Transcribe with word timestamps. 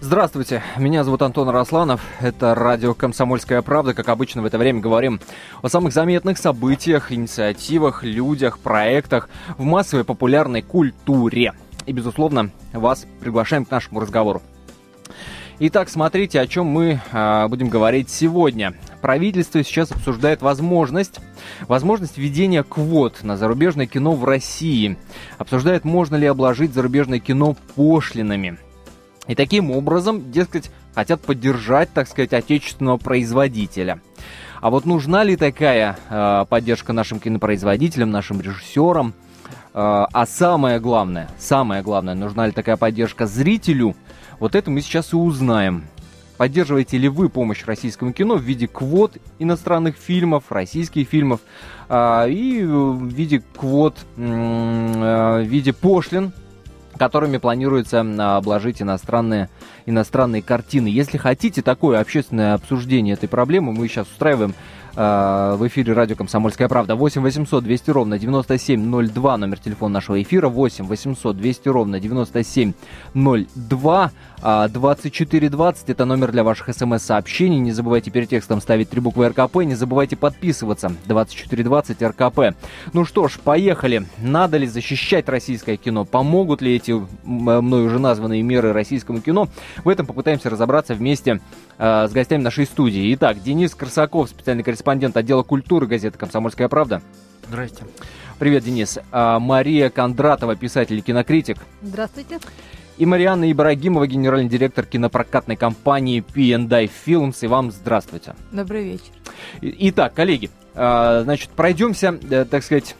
Здравствуйте, 0.00 0.62
меня 0.76 1.02
зовут 1.02 1.22
Антон 1.22 1.48
Росланов, 1.48 2.00
это 2.20 2.54
радио 2.54 2.94
«Комсомольская 2.94 3.62
правда». 3.62 3.94
Как 3.94 4.08
обычно 4.08 4.42
в 4.42 4.44
это 4.44 4.56
время 4.56 4.78
говорим 4.78 5.18
о 5.60 5.68
самых 5.68 5.92
заметных 5.92 6.38
событиях, 6.38 7.10
инициативах, 7.10 8.04
людях, 8.04 8.60
проектах 8.60 9.28
в 9.56 9.64
массовой 9.64 10.04
популярной 10.04 10.62
культуре. 10.62 11.52
И, 11.84 11.92
безусловно, 11.92 12.52
вас 12.72 13.08
приглашаем 13.18 13.64
к 13.64 13.72
нашему 13.72 13.98
разговору. 13.98 14.40
Итак, 15.58 15.88
смотрите, 15.88 16.40
о 16.40 16.46
чем 16.46 16.66
мы 16.66 17.00
э, 17.10 17.48
будем 17.48 17.68
говорить 17.68 18.08
сегодня. 18.08 18.74
Правительство 19.02 19.64
сейчас 19.64 19.90
обсуждает 19.90 20.42
возможность, 20.42 21.18
возможность 21.66 22.18
введения 22.18 22.62
квот 22.62 23.24
на 23.24 23.36
зарубежное 23.36 23.88
кино 23.88 24.12
в 24.12 24.24
России. 24.24 24.96
Обсуждает, 25.38 25.84
можно 25.84 26.14
ли 26.14 26.26
обложить 26.26 26.72
зарубежное 26.72 27.18
кино 27.18 27.56
пошлинами. 27.74 28.58
И 29.28 29.34
таким 29.34 29.70
образом, 29.70 30.32
дескать, 30.32 30.70
хотят 30.94 31.20
поддержать, 31.20 31.90
так 31.92 32.08
сказать, 32.08 32.32
отечественного 32.32 32.96
производителя. 32.96 34.00
А 34.60 34.70
вот 34.70 34.86
нужна 34.86 35.22
ли 35.22 35.36
такая 35.36 35.96
э, 36.08 36.44
поддержка 36.48 36.92
нашим 36.92 37.20
кинопроизводителям, 37.20 38.10
нашим 38.10 38.40
режиссерам? 38.40 39.12
Э, 39.74 40.06
а 40.12 40.26
самое 40.26 40.80
главное, 40.80 41.28
самое 41.38 41.82
главное, 41.82 42.14
нужна 42.14 42.46
ли 42.46 42.52
такая 42.52 42.76
поддержка 42.76 43.26
зрителю? 43.26 43.94
Вот 44.40 44.54
это 44.54 44.70
мы 44.70 44.80
сейчас 44.80 45.12
и 45.12 45.16
узнаем. 45.16 45.84
Поддерживаете 46.38 46.98
ли 46.98 47.08
вы 47.08 47.28
помощь 47.28 47.64
российскому 47.66 48.12
кино 48.12 48.36
в 48.36 48.42
виде 48.42 48.66
квот 48.66 49.18
иностранных 49.38 49.96
фильмов, 49.96 50.44
российских 50.50 51.06
фильмов, 51.06 51.40
э, 51.88 52.30
и 52.30 52.64
в 52.64 53.04
виде 53.04 53.42
квот, 53.56 53.98
э, 54.16 55.42
в 55.42 55.46
виде 55.46 55.72
пошлин 55.74 56.32
которыми 56.98 57.38
планируется 57.38 58.00
обложить 58.36 58.82
иностранные, 58.82 59.48
иностранные 59.86 60.42
картины. 60.42 60.88
Если 60.88 61.16
хотите 61.16 61.62
такое 61.62 62.00
общественное 62.00 62.54
обсуждение 62.54 63.14
этой 63.14 63.28
проблемы, 63.28 63.72
мы 63.72 63.88
сейчас 63.88 64.06
устраиваем 64.08 64.54
в 64.94 65.60
эфире 65.66 65.92
радио 65.92 66.16
«Комсомольская 66.16 66.68
правда». 66.68 66.96
8 66.96 67.22
800 67.22 67.64
200 67.64 67.90
ровно 67.90 68.18
9702, 68.18 69.36
номер 69.36 69.58
телефона 69.58 69.94
нашего 69.94 70.22
эфира. 70.22 70.48
8 70.48 70.86
800 70.86 71.36
200 71.36 71.68
ровно 71.68 72.00
9702. 72.00 74.10
2420 74.40 75.90
это 75.90 76.04
номер 76.04 76.32
для 76.32 76.44
ваших 76.44 76.74
смс-сообщений. 76.74 77.58
Не 77.58 77.72
забывайте 77.72 78.10
перед 78.10 78.28
текстом 78.28 78.60
ставить 78.60 78.90
три 78.90 79.00
буквы 79.00 79.28
РКП. 79.28 79.56
Не 79.64 79.74
забывайте 79.74 80.16
подписываться. 80.16 80.92
2420 81.06 82.02
РКП. 82.02 82.56
Ну 82.92 83.04
что 83.04 83.28
ж, 83.28 83.38
поехали. 83.42 84.06
Надо 84.18 84.56
ли 84.56 84.66
защищать 84.66 85.28
российское 85.28 85.76
кино? 85.76 86.04
Помогут 86.04 86.62
ли 86.62 86.76
эти 86.76 86.94
мною 87.24 87.86
уже 87.86 87.98
названные 87.98 88.42
меры 88.42 88.72
российскому 88.72 89.20
кино? 89.20 89.48
В 89.84 89.88
этом 89.88 90.06
попытаемся 90.06 90.50
разобраться 90.50 90.94
вместе 90.94 91.32
э, 91.32 91.40
с 91.78 92.12
гостями 92.12 92.42
нашей 92.42 92.66
студии. 92.66 93.14
Итак, 93.14 93.42
Денис 93.42 93.74
Красаков, 93.74 94.28
специальный 94.28 94.64
корреспондент 94.64 95.16
отдела 95.16 95.42
культуры 95.42 95.86
газеты 95.86 96.18
«Комсомольская 96.18 96.68
правда». 96.68 97.00
Здрасте. 97.48 97.84
Привет, 98.38 98.64
Денис. 98.64 98.98
А, 99.10 99.38
Мария 99.38 99.88
Кондратова, 99.90 100.56
писатель 100.56 100.98
и 100.98 101.02
кинокритик. 101.02 101.58
Здравствуйте 101.82 102.38
и 102.98 103.06
Марианна 103.06 103.50
Ибрагимова, 103.50 104.06
генеральный 104.06 104.48
директор 104.48 104.84
кинопрокатной 104.84 105.56
компании 105.56 106.20
P&I 106.20 106.90
Films. 107.06 107.36
И 107.42 107.46
вам 107.46 107.70
здравствуйте. 107.70 108.34
Добрый 108.50 108.84
вечер. 108.84 109.12
Итак, 109.60 110.14
коллеги, 110.14 110.50
а, 110.74 111.22
значит, 111.22 111.50
пройдемся, 111.50 112.18
э, 112.28 112.44
так 112.44 112.62
сказать, 112.62 112.96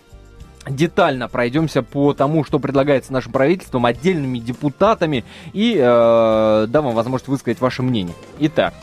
детально 0.69 1.29
пройдемся 1.29 1.83
по 1.83 2.13
тому, 2.13 2.45
что 2.45 2.59
предлагается 2.59 3.13
нашим 3.13 3.33
правительством, 3.33 3.87
отдельными 3.87 4.39
депутатами, 4.39 5.25
и 5.53 5.77
э, 5.79 6.67
дам 6.69 6.87
вам 6.87 6.95
возможность 6.95 7.29
высказать 7.29 7.61
ваше 7.61 7.83
мнение. 7.83 8.15
Итак, 8.39 8.75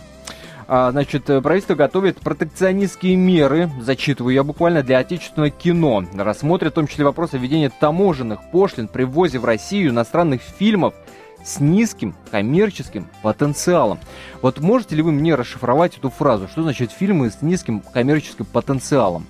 а, 0.67 0.91
значит, 0.91 1.25
правительство 1.25 1.75
готовит 1.75 2.19
протекционистские 2.19 3.15
меры, 3.15 3.69
зачитываю 3.81 4.33
я 4.33 4.43
буквально, 4.43 4.81
для 4.81 4.97
отечественного 4.97 5.51
кино. 5.51 6.03
Рассмотрит 6.15 6.71
в 6.71 6.75
том 6.75 6.87
числе 6.87 7.05
вопрос 7.05 7.33
о 7.33 7.37
введении 7.37 7.71
таможенных 7.79 8.39
пошлин 8.51 8.87
при 8.87 9.03
ввозе 9.03 9.39
в 9.39 9.45
Россию 9.45 9.91
иностранных 9.91 10.41
фильмов 10.41 10.95
с 11.43 11.59
низким 11.59 12.15
коммерческим 12.31 13.07
потенциалом. 13.21 13.99
Вот 14.41 14.59
можете 14.59 14.95
ли 14.95 15.03
вы 15.03 15.11
мне 15.11 15.35
расшифровать 15.35 15.97
эту 15.97 16.09
фразу? 16.09 16.47
Что 16.47 16.63
значит 16.63 16.91
фильмы 16.91 17.29
с 17.29 17.43
низким 17.43 17.81
коммерческим 17.81 18.45
потенциалом? 18.45 19.27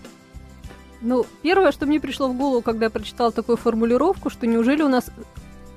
Ну, 1.06 1.24
первое, 1.44 1.72
что 1.72 1.86
мне 1.86 2.00
пришло 2.00 2.28
в 2.28 2.36
голову, 2.36 2.64
когда 2.64 2.86
я 2.88 2.90
прочитала 2.90 3.32
такую 3.32 3.58
формулировку, 3.58 4.32
что 4.32 4.48
неужели 4.48 4.82
у 4.82 4.88
нас 4.88 5.12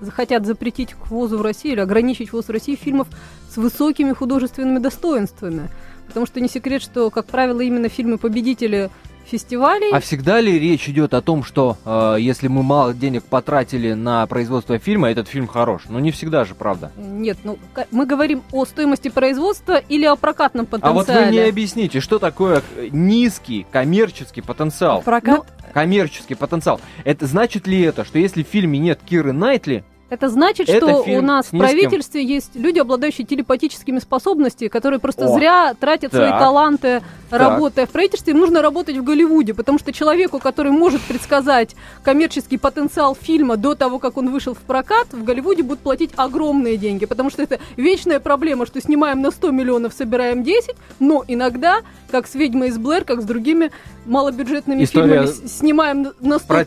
захотят 0.00 0.46
запретить 0.46 0.94
ввозу 0.94 1.36
в 1.36 1.42
Россию 1.42 1.74
или 1.74 1.80
ограничить 1.80 2.32
ввоз 2.32 2.46
в 2.46 2.50
Россию 2.50 2.78
фильмов 2.78 3.08
с 3.50 3.58
высокими 3.58 4.14
художественными 4.14 4.78
достоинствами. 4.78 5.68
Потому 6.06 6.24
что 6.24 6.40
не 6.40 6.48
секрет, 6.48 6.80
что, 6.80 7.10
как 7.10 7.26
правило, 7.26 7.60
именно 7.60 7.90
фильмы-победители 7.90 8.90
фестивалей. 9.28 9.90
А 9.92 10.00
всегда 10.00 10.40
ли 10.40 10.58
речь 10.58 10.88
идет 10.88 11.14
о 11.14 11.20
том, 11.20 11.44
что 11.44 11.76
э, 11.84 12.16
если 12.18 12.48
мы 12.48 12.62
мало 12.62 12.94
денег 12.94 13.24
потратили 13.24 13.92
на 13.92 14.26
производство 14.26 14.78
фильма, 14.78 15.10
этот 15.10 15.28
фильм 15.28 15.46
хорош? 15.46 15.82
Ну 15.88 15.98
не 15.98 16.10
всегда 16.10 16.44
же, 16.44 16.54
правда. 16.54 16.90
Нет, 16.96 17.38
ну 17.44 17.58
мы 17.90 18.06
говорим 18.06 18.42
о 18.52 18.64
стоимости 18.64 19.08
производства 19.08 19.76
или 19.76 20.04
о 20.04 20.16
прокатном 20.16 20.66
потенциале. 20.66 20.92
А 20.92 20.94
вот 20.94 21.08
вы 21.08 21.32
не 21.32 21.40
объясните, 21.40 22.00
что 22.00 22.18
такое 22.18 22.62
низкий 22.90 23.66
коммерческий 23.70 24.40
потенциал? 24.40 25.02
Прокат? 25.02 25.38
Ну, 25.38 25.72
коммерческий 25.72 26.34
потенциал. 26.34 26.80
Это 27.04 27.26
значит 27.26 27.66
ли 27.66 27.80
это, 27.82 28.04
что 28.04 28.18
если 28.18 28.42
в 28.42 28.46
фильме 28.48 28.78
нет 28.78 29.00
Киры 29.04 29.32
Найтли, 29.32 29.84
это 30.10 30.28
значит, 30.28 30.68
это 30.68 30.86
что 30.86 31.02
у 31.02 31.20
нас 31.20 31.46
в 31.46 31.58
правительстве 31.58 32.24
есть 32.24 32.54
люди, 32.54 32.78
обладающие 32.78 33.26
телепатическими 33.26 33.98
способностями, 33.98 34.68
которые 34.68 35.00
просто 35.00 35.26
О, 35.26 35.34
зря 35.34 35.74
тратят 35.78 36.12
так, 36.12 36.20
свои 36.20 36.30
таланты, 36.30 37.02
так. 37.28 37.40
работая 37.40 37.86
в 37.86 37.90
правительстве. 37.90 38.32
Им 38.32 38.38
нужно 38.38 38.62
работать 38.62 38.96
в 38.96 39.04
Голливуде, 39.04 39.52
потому 39.52 39.78
что 39.78 39.92
человеку, 39.92 40.38
который 40.38 40.72
может 40.72 41.02
предсказать 41.02 41.76
коммерческий 42.02 42.56
потенциал 42.56 43.14
фильма 43.14 43.56
до 43.56 43.74
того, 43.74 43.98
как 43.98 44.16
он 44.16 44.30
вышел 44.30 44.54
в 44.54 44.58
прокат, 44.58 45.08
в 45.12 45.24
Голливуде 45.24 45.62
будут 45.62 45.80
платить 45.80 46.10
огромные 46.16 46.78
деньги, 46.78 47.04
потому 47.04 47.28
что 47.28 47.42
это 47.42 47.58
вечная 47.76 48.18
проблема, 48.18 48.64
что 48.64 48.80
снимаем 48.80 49.20
на 49.20 49.30
100 49.30 49.50
миллионов, 49.50 49.92
собираем 49.92 50.42
10, 50.42 50.74
но 51.00 51.22
иногда, 51.28 51.82
как 52.10 52.26
с 52.26 52.34
«Ведьмой 52.34 52.68
из 52.68 52.78
Блэр», 52.78 53.04
как 53.04 53.20
с 53.20 53.24
другими 53.24 53.70
малобюджетными 54.08 54.82
История 54.82 55.26
фильмами, 55.26 55.46
снимаем 55.46 56.12
на 56.20 56.38
100, 56.38 56.64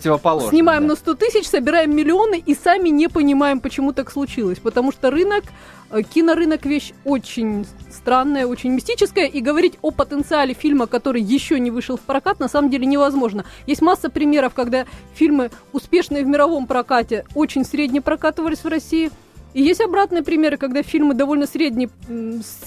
снимаем 0.49 0.83
да. 0.83 0.89
на 0.89 0.95
100 0.95 1.15
тысяч, 1.15 1.47
собираем 1.47 1.95
миллионы 1.95 2.41
и 2.45 2.55
сами 2.55 2.89
не 2.89 3.07
понимаем, 3.07 3.59
почему 3.59 3.91
так 3.93 4.11
случилось. 4.11 4.59
Потому 4.59 4.91
что 4.91 5.11
рынок, 5.11 5.43
э, 5.89 6.03
кинорынок 6.03 6.65
вещь 6.65 6.93
очень 7.03 7.65
странная, 7.91 8.45
очень 8.45 8.71
мистическая, 8.71 9.25
и 9.25 9.41
говорить 9.41 9.77
о 9.81 9.91
потенциале 9.91 10.53
фильма, 10.53 10.87
который 10.87 11.21
еще 11.21 11.59
не 11.59 11.71
вышел 11.71 11.97
в 11.97 12.01
прокат, 12.01 12.39
на 12.39 12.47
самом 12.47 12.69
деле 12.69 12.85
невозможно. 12.85 13.43
Есть 13.65 13.81
масса 13.81 14.09
примеров, 14.09 14.53
когда 14.53 14.85
фильмы, 15.15 15.49
успешные 15.73 16.23
в 16.23 16.27
мировом 16.27 16.67
прокате, 16.67 17.25
очень 17.35 17.65
средне 17.65 18.01
прокатывались 18.01 18.63
в 18.63 18.67
России– 18.67 19.11
и 19.53 19.61
есть 19.61 19.81
обратные 19.81 20.23
примеры, 20.23 20.57
когда 20.57 20.81
фильмы 20.81 21.13
довольно 21.13 21.45
средне, 21.45 21.89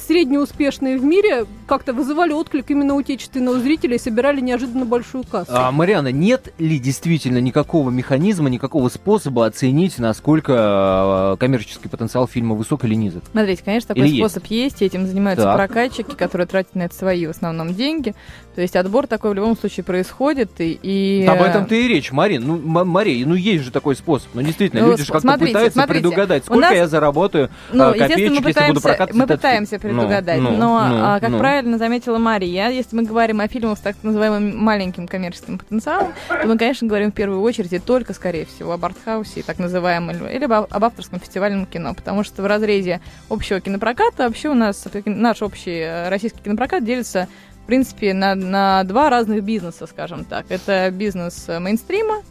среднеуспешные 0.06 0.98
в 0.98 1.04
мире 1.04 1.46
как-то 1.66 1.92
вызывали 1.92 2.32
отклик 2.32 2.70
именно 2.70 2.94
у 2.94 2.98
отечественного 2.98 3.58
зрителя 3.58 3.96
и 3.96 3.98
собирали 3.98 4.40
неожиданно 4.40 4.84
большую 4.84 5.24
кассу. 5.24 5.52
А, 5.54 5.70
Мариана, 5.72 6.12
нет 6.12 6.52
ли 6.58 6.78
действительно 6.78 7.38
никакого 7.38 7.90
механизма, 7.90 8.50
никакого 8.50 8.88
способа 8.88 9.46
оценить, 9.46 9.98
насколько 9.98 10.54
а, 10.56 11.36
коммерческий 11.36 11.88
потенциал 11.88 12.28
фильма 12.28 12.54
высок 12.54 12.84
или 12.84 12.94
низок? 12.94 13.24
Смотрите, 13.30 13.62
конечно, 13.64 13.88
такой 13.94 14.08
или 14.08 14.18
способ 14.18 14.44
есть? 14.46 14.80
есть, 14.80 14.82
и 14.82 14.84
этим 14.84 15.06
занимаются 15.06 15.44
так. 15.44 15.56
прокатчики, 15.56 16.14
которые 16.14 16.46
тратят 16.46 16.74
на 16.74 16.82
это 16.82 16.94
свои 16.94 17.26
в 17.26 17.30
основном 17.30 17.74
деньги. 17.74 18.14
То 18.54 18.62
есть 18.62 18.76
отбор 18.76 19.06
такой 19.06 19.32
в 19.32 19.34
любом 19.34 19.56
случае 19.56 19.84
происходит. 19.84 20.50
И, 20.58 20.78
и... 20.82 21.26
Об 21.26 21.42
этом-то 21.42 21.74
и 21.74 21.88
речь, 21.88 22.12
Марин. 22.12 22.46
Ну, 22.46 22.84
Мария, 22.84 23.26
ну 23.26 23.34
есть 23.34 23.64
же 23.64 23.70
такой 23.70 23.96
способ. 23.96 24.28
Ну, 24.34 24.42
действительно, 24.42 24.82
ну, 24.82 24.90
люди 24.90 25.02
же 25.02 25.12
как-то 25.12 25.38
пытаются 25.38 25.72
смотрите. 25.72 26.02
предугадать, 26.02 26.44
сколько 26.44 26.60
нас... 26.60 26.74
я 26.74 26.86
заработаю 26.86 27.50
ну, 27.72 27.90
а, 27.90 27.92
копеечек, 27.92 28.30
мы 28.30 28.36
пытаемся, 28.36 28.60
если 28.60 28.68
буду 28.68 28.80
прокатывать 28.80 29.20
Мы 29.20 29.26
пытаемся 29.26 29.78
фильм. 29.78 29.96
предугадать, 29.96 30.40
ну, 30.40 30.50
но, 30.50 30.88
ну, 30.88 31.04
а, 31.04 31.20
как 31.20 31.30
ну. 31.30 31.38
правильно 31.38 31.78
заметила 31.78 32.18
Мария, 32.18 32.68
если 32.68 32.96
мы 32.96 33.02
говорим 33.02 33.40
о 33.40 33.48
фильмах 33.48 33.78
с 33.78 33.80
так 33.80 33.96
называемым 34.02 34.56
маленьким 34.56 35.08
коммерческим 35.08 35.58
потенциалом, 35.58 36.12
то 36.28 36.46
мы, 36.46 36.56
конечно, 36.56 36.86
говорим 36.86 37.10
в 37.10 37.14
первую 37.14 37.40
очередь 37.40 37.72
и 37.72 37.78
только, 37.78 38.12
скорее 38.12 38.46
всего, 38.46 38.72
об 38.72 38.84
артхаусе, 38.84 39.42
так 39.42 39.58
называемом, 39.58 40.26
или 40.28 40.44
об 40.44 40.84
авторском 40.84 41.18
фестивальном 41.18 41.66
кино, 41.66 41.94
потому 41.94 42.22
что 42.22 42.42
в 42.42 42.46
разрезе 42.46 43.00
общего 43.28 43.60
кинопроката 43.60 44.24
вообще 44.24 44.48
у 44.48 44.54
нас 44.54 44.84
наш 45.04 45.42
общий 45.42 45.80
э, 45.80 46.08
российский 46.08 46.40
кинопрокат 46.42 46.84
делится 46.84 47.28
в 47.64 47.66
принципе, 47.66 48.12
на, 48.12 48.34
на 48.34 48.84
два 48.84 49.08
разных 49.08 49.42
бизнеса, 49.42 49.86
скажем 49.86 50.26
так. 50.26 50.44
Это 50.50 50.90
бизнес 50.90 51.48
мейнстрима 51.48 52.22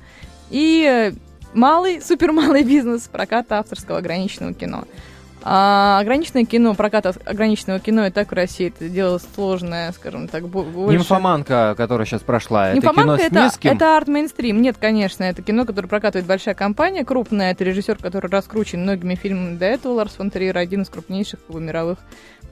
и 0.51 1.11
малый, 1.55 2.01
супермалый 2.05 2.63
бизнес 2.63 3.07
проката 3.07 3.57
авторского 3.57 3.97
ограниченного 3.97 4.53
кино. 4.53 4.83
А 5.45 5.99
ограниченное 5.99 6.45
кино, 6.45 6.73
прокат 6.73 7.05
ограниченного 7.25 7.79
кино 7.79 8.07
и 8.07 8.11
так 8.11 8.31
в 8.31 8.33
России 8.33 8.67
это 8.67 8.87
дело 8.87 9.19
сложное, 9.35 9.91
скажем 9.91 10.29
так, 10.29 10.47
больше. 10.47 10.97
Нимфоманка, 10.97 11.75
которая 11.75 12.07
сейчас 12.07 12.21
прошла, 12.21 12.69
это 12.69 12.81
кино 12.81 13.17
с 13.17 13.29
низким? 13.29 13.71
Это, 13.71 13.75
это 13.75 13.97
арт-мейнстрим. 13.97 14.61
Нет, 14.61 14.77
конечно, 14.79 15.23
это 15.25 15.41
кино, 15.41 15.65
которое 15.65 15.87
прокатывает 15.87 16.25
большая 16.25 16.55
компания, 16.55 17.03
крупная. 17.03 17.51
Это 17.51 17.65
режиссер, 17.65 17.97
который 17.97 18.31
раскручен 18.31 18.81
многими 18.81 19.15
фильмами 19.15 19.57
до 19.57 19.65
этого. 19.65 19.93
Ларс 19.93 20.13
фон 20.13 20.31
Триер, 20.31 20.57
один 20.57 20.83
из 20.83 20.89
крупнейших 20.89 21.39
мировых 21.49 21.99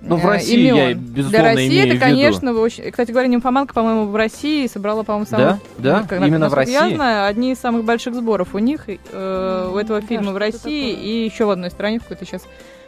ну, 0.01 0.15
в 0.15 0.25
России 0.25 0.59
имен. 0.59 0.75
я, 0.75 0.93
безусловно, 0.93 1.29
Для 1.29 1.43
России 1.43 1.89
это, 1.89 1.99
конечно, 1.99 2.53
очень... 2.53 2.89
Кстати 2.89 3.11
говоря, 3.11 3.27
«Нимфоманка», 3.27 3.73
по-моему, 3.73 4.07
в 4.07 4.15
России 4.15 4.65
собрала, 4.67 5.03
по-моему, 5.03 5.27
самых... 5.27 5.59
Да? 5.77 6.03
Да? 6.09 6.25
Именно 6.25 6.49
в 6.49 6.53
России? 6.53 6.73
Я 6.73 6.89
знаю, 6.89 7.27
одни 7.27 7.51
из 7.51 7.59
самых 7.59 7.85
больших 7.85 8.15
сборов 8.15 8.55
у 8.55 8.59
них, 8.59 8.85
э, 8.87 9.69
у 9.71 9.77
этого 9.77 10.01
фильма 10.01 10.31
в 10.31 10.37
России 10.37 10.91
и 10.91 11.25
еще 11.25 11.45
в 11.45 11.51
одной 11.51 11.69
стране, 11.69 11.99
в 11.99 12.03
какой-то 12.03 12.25
сейчас 12.25 12.43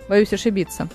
боюсь 0.08 0.34
ошибиться. 0.34 0.88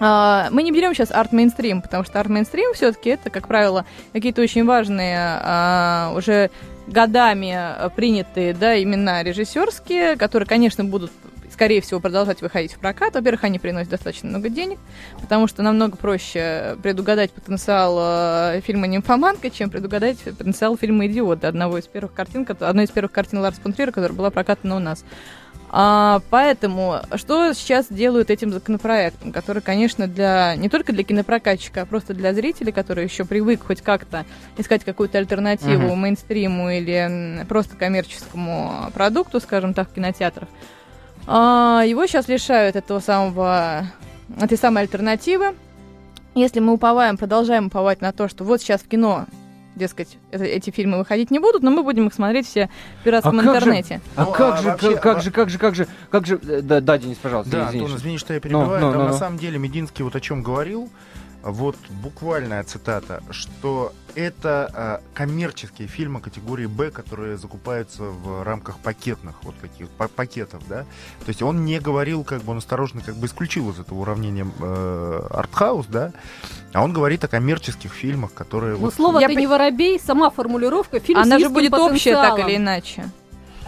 Uh, 0.00 0.48
мы 0.52 0.62
не 0.62 0.70
берем 0.70 0.94
сейчас 0.94 1.10
арт-мейнстрим, 1.10 1.82
потому 1.82 2.04
что 2.04 2.20
арт-мейнстрим 2.20 2.72
все-таки 2.72 3.10
это, 3.10 3.30
как 3.30 3.48
правило, 3.48 3.84
какие-то 4.12 4.40
очень 4.42 4.64
важные 4.64 5.18
uh, 5.18 6.16
уже 6.16 6.50
годами 6.86 7.58
принятые 7.96 8.54
да, 8.54 8.80
имена 8.80 9.24
режиссерские, 9.24 10.16
которые, 10.16 10.46
конечно, 10.46 10.84
будут 10.84 11.10
скорее 11.58 11.80
всего, 11.80 11.98
продолжать 11.98 12.40
выходить 12.40 12.74
в 12.74 12.78
прокат. 12.78 13.14
Во-первых, 13.14 13.42
они 13.42 13.58
приносят 13.58 13.90
достаточно 13.90 14.28
много 14.28 14.48
денег, 14.48 14.78
потому 15.20 15.48
что 15.48 15.64
намного 15.64 15.96
проще 15.96 16.76
предугадать 16.84 17.32
потенциал 17.32 17.98
э, 18.00 18.60
фильма 18.60 18.86
«Нимфоманка», 18.86 19.50
чем 19.50 19.68
предугадать 19.68 20.18
потенциал 20.18 20.76
фильма 20.76 21.08
«Идиот», 21.08 21.44
одного 21.44 21.78
из 21.78 21.88
первых 21.88 22.14
картин, 22.14 22.46
одной 22.60 22.84
из 22.84 22.90
первых 22.90 23.10
картин 23.10 23.40
Ларса 23.40 23.60
фон 23.60 23.72
которая 23.72 24.12
была 24.12 24.30
прокатана 24.30 24.76
у 24.76 24.78
нас. 24.78 25.04
А, 25.70 26.20
поэтому 26.30 27.00
что 27.16 27.52
сейчас 27.52 27.86
делают 27.90 28.30
этим 28.30 28.50
законопроектом, 28.50 29.32
который, 29.32 29.62
конечно, 29.62 30.06
для 30.06 30.54
не 30.56 30.68
только 30.68 30.92
для 30.92 31.04
кинопрокатчика, 31.04 31.82
а 31.82 31.86
просто 31.86 32.14
для 32.14 32.32
зрителей, 32.32 32.72
которые 32.72 33.04
еще 33.06 33.24
привык 33.24 33.66
хоть 33.66 33.82
как-то 33.82 34.24
искать 34.56 34.84
какую-то 34.84 35.18
альтернативу 35.18 35.88
uh-huh. 35.88 35.96
мейнстриму 35.96 36.70
или 36.70 37.44
просто 37.48 37.76
коммерческому 37.76 38.90
продукту, 38.94 39.40
скажем 39.40 39.74
так, 39.74 39.90
в 39.90 39.94
кинотеатрах. 39.94 40.48
А, 41.26 41.82
его 41.84 42.06
сейчас 42.06 42.28
лишают 42.28 42.76
этого 42.76 43.00
самого, 43.00 43.84
этой 44.40 44.56
самой 44.56 44.84
альтернативы. 44.84 45.54
Если 46.34 46.60
мы 46.60 46.72
уповаем, 46.72 47.18
продолжаем 47.18 47.66
уповать 47.66 48.00
на 48.00 48.12
то, 48.12 48.28
что 48.28 48.44
вот 48.44 48.62
сейчас 48.62 48.80
в 48.80 48.88
кино 48.88 49.26
дескать, 49.78 50.18
это, 50.30 50.44
эти 50.44 50.70
фильмы 50.70 50.98
выходить 50.98 51.30
не 51.30 51.38
будут, 51.38 51.62
но 51.62 51.70
мы 51.70 51.82
будем 51.82 52.06
их 52.06 52.14
смотреть 52.14 52.46
все 52.46 52.68
в 53.00 53.04
пиратском 53.04 53.38
а 53.38 53.42
интернете. 53.42 54.00
Как 54.14 54.16
же, 54.16 54.20
а 54.20 54.24
ну, 54.24 54.32
как, 54.32 54.54
а 54.54 54.56
же, 54.58 54.68
вообще, 54.68 54.96
как, 54.96 55.16
а... 55.16 55.20
же, 55.20 55.30
как 55.30 55.50
же, 55.50 55.58
как 55.58 55.74
же, 55.74 55.88
как 56.10 56.26
же, 56.26 56.38
да, 56.38 56.80
да 56.80 56.98
Денис, 56.98 57.16
пожалуйста, 57.16 57.52
да, 57.52 57.68
извини. 57.68 57.84
Антон, 57.84 57.98
извини, 57.98 58.18
что 58.18 58.34
я 58.34 58.40
перебиваю, 58.40 58.80
но, 58.80 58.92
но, 58.92 58.98
но, 58.98 59.04
на 59.06 59.12
самом 59.14 59.38
деле 59.38 59.58
Мединский 59.58 60.02
вот 60.04 60.14
о 60.14 60.20
чем 60.20 60.42
говорил, 60.42 60.90
вот 61.42 61.76
буквальная 62.02 62.62
цитата, 62.64 63.22
что 63.30 63.92
это 64.14 65.00
э, 65.02 65.14
коммерческие 65.14 65.86
фильмы 65.86 66.20
категории 66.20 66.66
Б, 66.66 66.90
которые 66.90 67.36
закупаются 67.36 68.02
в 68.02 68.42
рамках 68.42 68.78
пакетных 68.78 69.36
вот 69.44 69.54
таких 69.56 69.88
пакетов, 69.88 70.62
да. 70.68 70.82
То 71.20 71.28
есть 71.28 71.42
он 71.42 71.64
не 71.64 71.78
говорил, 71.78 72.24
как 72.24 72.42
бы 72.42 72.52
он 72.52 72.58
осторожно 72.58 73.00
как 73.00 73.16
бы 73.16 73.26
исключил 73.26 73.70
из 73.70 73.78
этого 73.78 74.00
уравнения 74.00 74.46
э, 74.60 75.26
артхаус, 75.30 75.86
да, 75.86 76.12
а 76.72 76.82
он 76.82 76.92
говорит 76.92 77.24
о 77.24 77.28
коммерческих 77.28 77.92
фильмах, 77.92 78.34
которые. 78.34 78.72
Ну 78.72 78.80
вот... 78.80 78.94
слово 78.94 79.20
Я... 79.20 79.28
ты 79.28 79.36
не 79.36 79.46
воробей, 79.46 80.00
сама 80.00 80.30
формулировка 80.30 81.00
фильм. 81.00 81.20
Она 81.20 81.38
же 81.38 81.48
будет 81.48 81.72
общая 81.74 82.14
так 82.14 82.38
или 82.40 82.56
иначе. 82.56 83.10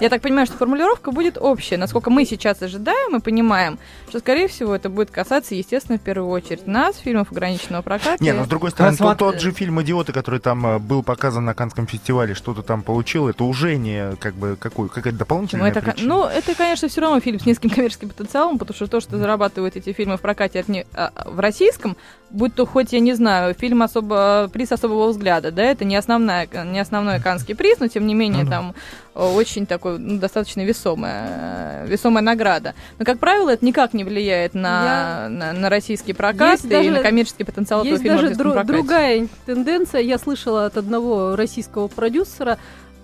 Я 0.01 0.09
так 0.09 0.23
понимаю, 0.23 0.47
что 0.47 0.57
формулировка 0.57 1.13
будет 1.13 1.37
общая. 1.39 1.77
Насколько 1.77 2.11
мы 2.11 2.25
сейчас 2.25 2.63
ожидаем 2.63 3.17
и 3.17 3.21
понимаем, 3.21 3.79
что, 4.09 4.19
скорее 4.19 4.49
всего, 4.49 4.75
это 4.75 4.89
будет 4.89 5.11
касаться, 5.11 5.55
естественно, 5.55 5.99
в 5.99 6.01
первую 6.01 6.31
очередь 6.31 6.67
нас, 6.67 6.97
фильмов 6.97 7.31
ограниченного 7.31 7.83
проката. 7.83 8.23
Не, 8.23 8.33
но 8.33 8.45
с 8.45 8.49
другой 8.49 8.71
стороны, 8.71 8.97
тот, 8.97 9.19
тот 9.19 9.41
же 9.41 9.53
фильм 9.53 9.81
«Идиоты», 9.83 10.13
который 10.13 10.41
там 10.41 10.67
э, 10.67 10.79
был 10.79 11.03
показан 11.03 11.45
на 11.45 11.55
Канском 11.55 11.87
фестивале, 11.87 12.35
что-то 12.35 12.63
там 12.63 12.83
получил, 12.83 13.29
это 13.29 13.45
уже 13.45 13.77
не 13.77 14.17
как 14.17 14.35
бы 14.35 14.57
какой, 14.59 14.89
какая-то 14.89 15.19
дополнительная 15.19 15.65
ну, 15.65 15.71
это, 15.71 15.83
причина. 15.83 16.15
Ну, 16.15 16.25
это, 16.25 16.55
конечно, 16.55 16.89
все 16.89 17.01
равно 17.01 17.21
фильм 17.21 17.39
с 17.39 17.47
низким 17.47 17.69
коммерческим 17.71 18.09
потенциалом, 18.09 18.59
потому 18.59 18.75
что 18.75 18.87
то, 18.87 19.01
что 19.01 19.19
зарабатывают 19.19 19.77
эти 19.77 19.93
фильмы 19.93 20.17
в 20.17 20.21
прокате 20.21 20.61
от 20.61 20.69
не, 20.69 20.87
а, 20.95 21.13
в 21.27 21.39
российском, 21.41 21.97
будь 22.31 22.55
то 22.55 22.67
хоть, 22.67 22.93
я 22.93 23.01
не 23.01 23.13
знаю, 23.15 23.55
фильм 23.55 23.83
особо, 23.83 24.49
приз 24.53 24.73
особого 24.73 25.09
взгляда, 25.09 25.51
да, 25.51 25.63
это 25.63 25.85
не, 25.85 25.97
основная, 25.97 26.49
не 26.65 26.79
основной 26.79 27.21
канский 27.21 27.55
приз, 27.55 27.79
но, 27.81 27.89
тем 27.89 28.07
не 28.07 28.15
менее, 28.15 28.45
ну, 28.45 28.51
там 28.51 28.75
э, 29.15 29.25
очень 29.25 29.67
такой, 29.67 29.99
ну, 29.99 30.19
достаточно 30.19 30.65
весомая, 30.65 31.87
весомая 31.87 32.23
награда. 32.23 32.75
Но, 32.99 33.05
как 33.05 33.19
правило, 33.19 33.51
это 33.51 33.65
никак 33.65 33.95
не 33.95 34.05
влияет 34.05 34.55
на, 34.55 35.25
я... 35.25 35.29
на, 35.29 35.53
на 35.53 35.69
российский 35.69 36.13
прокат 36.13 36.53
есть 36.53 36.65
и 36.65 36.69
даже, 36.69 36.91
на 36.91 37.01
коммерческий 37.01 37.45
потенциал 37.45 37.85
есть 37.85 38.03
этого 38.05 38.19
фильма 38.19 38.29
даже 38.29 38.41
дру- 38.41 38.65
другая 38.65 39.29
тенденция. 39.47 40.01
Я 40.01 40.19
слышала 40.19 40.67
от 40.67 40.77
одного 40.77 41.37
российского 41.37 41.89
продюсера 41.89 42.59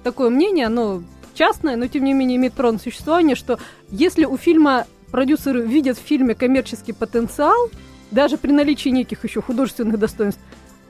такое 0.04 0.30
мнение, 0.30 0.66
оно 0.66 1.02
частное, 1.34 1.76
но, 1.76 1.86
тем 1.88 2.04
не 2.04 2.14
менее, 2.14 2.36
имеет 2.36 2.54
право 2.54 2.72
на 2.72 2.78
существование, 2.78 3.36
что 3.36 3.58
если 3.90 4.24
у 4.24 4.36
фильма 4.36 4.86
продюсеры 5.10 5.62
видят 5.62 5.98
в 5.98 6.02
фильме 6.02 6.34
коммерческий 6.34 6.92
потенциал, 6.92 7.70
даже 8.10 8.38
при 8.38 8.52
наличии 8.52 8.88
неких 8.90 9.24
еще 9.24 9.42
художественных 9.42 9.98
достоинств, 9.98 10.40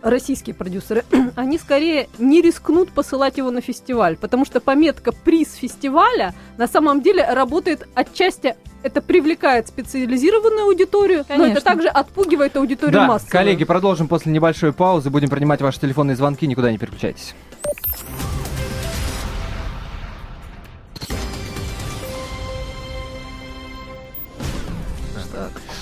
российские 0.03 0.55
продюсеры, 0.55 1.05
они 1.37 1.59
скорее 1.59 2.09
не 2.19 2.41
рискнут 2.41 2.91
посылать 2.91 3.39
его 3.39 3.51
на 3.51 3.61
фестиваль, 3.61 4.17
потому 4.17 4.45
что 4.45 4.61
пометка 4.61 5.13
«приз 5.13 5.55
фестиваля» 5.55 6.35
на 6.59 6.67
самом 6.69 7.03
деле 7.03 7.27
работает 7.29 7.89
отчасти 7.95 8.57
это 8.83 9.03
привлекает 9.03 9.67
специализированную 9.67 10.67
аудиторию, 10.67 11.25
Конечно. 11.27 11.47
но 11.49 11.53
это 11.53 11.61
также 11.61 11.89
отпугивает 11.89 12.57
аудиторию 12.57 12.93
да, 12.93 13.07
массовую. 13.07 13.33
коллеги, 13.33 13.65
продолжим 13.65 14.07
после 14.07 14.31
небольшой 14.31 14.73
паузы. 14.73 15.11
Будем 15.11 15.29
принимать 15.29 15.61
ваши 15.61 15.81
телефонные 15.81 16.15
звонки, 16.15 16.47
никуда 16.47 16.71
не 16.71 16.79
переключайтесь. 16.79 17.35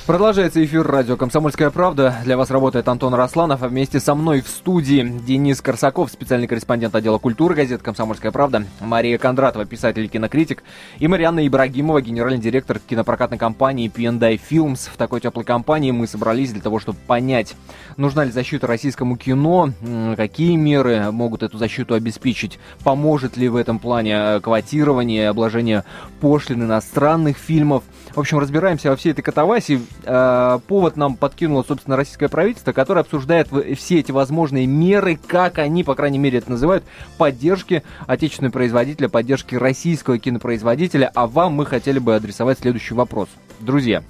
Продолжается 0.07 0.63
эфир 0.63 0.87
радио 0.87 1.17
«Комсомольская 1.17 1.71
правда». 1.71 2.15
Для 2.25 2.37
вас 2.37 2.51
работает 2.51 2.87
Антон 2.89 3.15
Росланов, 3.15 3.63
а 3.63 3.69
вместе 3.69 4.01
со 4.01 4.15
мной 4.15 4.43
в 4.43 4.49
студии 4.49 5.01
Денис 5.27 5.63
Корсаков, 5.63 6.11
специальный 6.11 6.47
корреспондент 6.47 6.95
отдела 6.95 7.17
культуры 7.17 7.55
газеты 7.55 7.83
«Комсомольская 7.83 8.31
правда», 8.31 8.67
Мария 8.81 9.17
Кондратова, 9.17 9.65
писатель 9.65 10.05
и 10.05 10.09
кинокритик, 10.09 10.63
и 10.99 11.09
Марианна 11.09 11.47
Ибрагимова, 11.49 12.03
генеральный 12.03 12.39
директор 12.39 12.81
кинопрокатной 12.81 13.39
компании 13.39 13.89
P&I 13.89 14.39
Films. 14.51 14.91
В 14.93 14.99
такой 14.99 15.23
теплой 15.23 15.47
компании 15.47 15.91
мы 15.91 16.07
собрались 16.07 16.53
для 16.53 16.61
того, 16.61 16.81
чтобы 16.81 16.99
понять, 17.07 17.55
нужна 17.97 18.25
ли 18.25 18.31
защита 18.31 18.67
российскому 18.67 19.17
кино, 19.17 19.71
какие 20.17 20.57
меры 20.57 21.13
могут 21.13 21.43
эту 21.43 21.57
защиту 21.57 21.95
обеспечить, 21.95 22.59
поможет 22.83 23.39
ли 23.39 23.49
в 23.49 23.57
этом 23.57 23.79
плане 23.79 24.17
э, 24.17 24.41
квотирование, 24.41 25.31
обложение 25.31 25.83
пошлин 26.21 26.65
иностранных 26.65 27.39
фильмов. 27.39 27.85
В 28.15 28.21
общем, 28.21 28.39
разбираемся 28.39 28.91
во 28.91 28.97
всей 28.97 29.11
этой 29.11 29.23
катавасии. 29.23 29.81
Э, 30.05 30.61
повод 30.69 30.97
нам 30.97 31.17
подкинуло, 31.17 31.65
собственно, 31.67 31.97
российское 31.97 32.29
правительство, 32.29 32.73
которое 32.73 33.01
обсуждает 33.01 33.49
все 33.77 33.99
эти 33.99 34.13
возможные 34.13 34.67
меры, 34.67 35.19
как 35.27 35.59
они, 35.59 35.83
по 35.83 35.97
крайней 35.97 36.19
мере, 36.19 36.39
это 36.39 36.51
называют, 36.51 36.85
поддержки 37.19 37.83
отечественного 38.07 38.53
производителя, 38.53 39.09
поддержки 39.09 39.57
российского 39.57 40.19
кинопроизводителя. 40.19 41.11
А 41.13 41.27
вам 41.27 41.55
мы 41.55 41.67
хотели 41.67 41.99
бы 41.99 42.15
адресовать 42.15 42.61
следующий 42.61 42.95
вопрос. 42.95 43.29
Друзья, 43.59 44.05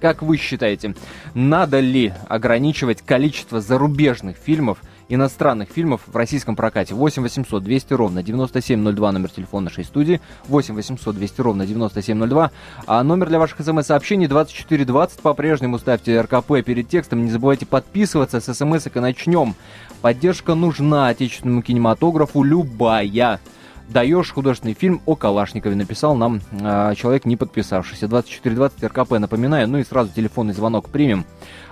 как 0.00 0.22
вы 0.22 0.36
считаете, 0.36 0.94
надо 1.34 1.80
ли 1.80 2.12
ограничивать 2.28 3.02
количество 3.02 3.60
зарубежных 3.60 4.36
фильмов– 4.36 4.78
иностранных 5.08 5.68
фильмов 5.70 6.02
в 6.06 6.16
российском 6.16 6.56
прокате. 6.56 6.94
8 6.94 7.22
800 7.22 7.62
200 7.62 7.92
ровно 7.94 8.22
9702, 8.22 9.12
номер 9.12 9.30
телефона 9.30 9.64
нашей 9.64 9.84
студии. 9.84 10.20
8 10.48 10.74
800 10.74 11.14
200 11.14 11.40
ровно 11.40 11.66
9702. 11.66 12.50
А 12.86 13.02
номер 13.02 13.28
для 13.28 13.38
ваших 13.38 13.60
смс-сообщений 13.60 14.26
2420. 14.26 15.20
По-прежнему 15.20 15.78
ставьте 15.78 16.20
РКП 16.20 16.62
перед 16.64 16.88
текстом. 16.88 17.24
Не 17.24 17.30
забывайте 17.30 17.66
подписываться 17.66 18.40
с 18.40 18.54
смс 18.54 18.86
и 18.86 19.00
начнем. 19.00 19.54
Поддержка 20.02 20.54
нужна 20.54 21.08
отечественному 21.08 21.62
кинематографу 21.62 22.42
любая 22.42 23.40
даешь 23.88 24.32
художественный 24.32 24.74
фильм 24.74 25.00
о 25.06 25.14
Калашникове, 25.14 25.76
написал 25.76 26.16
нам 26.16 26.40
э, 26.50 26.94
человек, 26.96 27.24
не 27.24 27.36
подписавшийся. 27.36 28.08
2420 28.08 28.82
РКП, 28.84 29.12
напоминаю, 29.12 29.68
ну 29.68 29.78
и 29.78 29.84
сразу 29.84 30.10
телефонный 30.12 30.54
звонок 30.54 30.88
примем. 30.88 31.24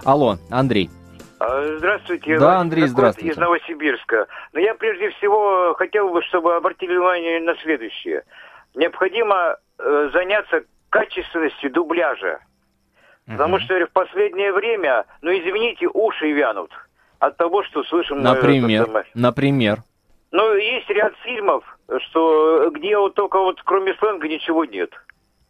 Алло, 0.05 0.39
Андрей. 0.49 0.91
А, 1.47 1.77
здравствуйте. 1.77 2.39
Да, 2.39 2.59
Андрей, 2.59 2.87
здравствуйте. 2.87 3.33
Из 3.33 3.37
Новосибирска. 3.37 4.27
Но 4.53 4.61
я 4.61 4.75
прежде 4.75 5.11
всего 5.11 5.75
хотел 5.75 6.09
бы, 6.09 6.23
чтобы 6.23 6.57
обратили 6.57 6.93
внимание 6.93 7.41
на 7.41 7.55
следующее. 7.57 8.23
Необходимо 8.75 9.57
э, 9.79 10.11
заняться 10.13 10.63
качественностью 10.89 11.71
дубляжа. 11.71 12.39
Потому 13.27 13.59
что 13.59 13.75
в 13.87 13.91
последнее 13.93 14.53
время, 14.53 15.07
ну 15.23 15.31
извините, 15.31 15.89
уши 15.93 16.31
вянут 16.33 16.71
от 17.21 17.37
того, 17.39 17.63
что 17.65 17.83
слышим. 17.85 18.23
Например, 18.23 18.83
это, 18.83 19.05
например. 19.15 19.79
Ну, 20.31 20.55
есть 20.57 20.91
ряд 20.91 21.15
фильмов, 21.25 21.65
что 22.01 22.71
где 22.71 22.99
вот 22.99 23.15
только 23.15 23.39
вот 23.39 23.63
кроме 23.65 23.95
сленга 23.95 24.29
ничего 24.29 24.65
нет. 24.67 24.91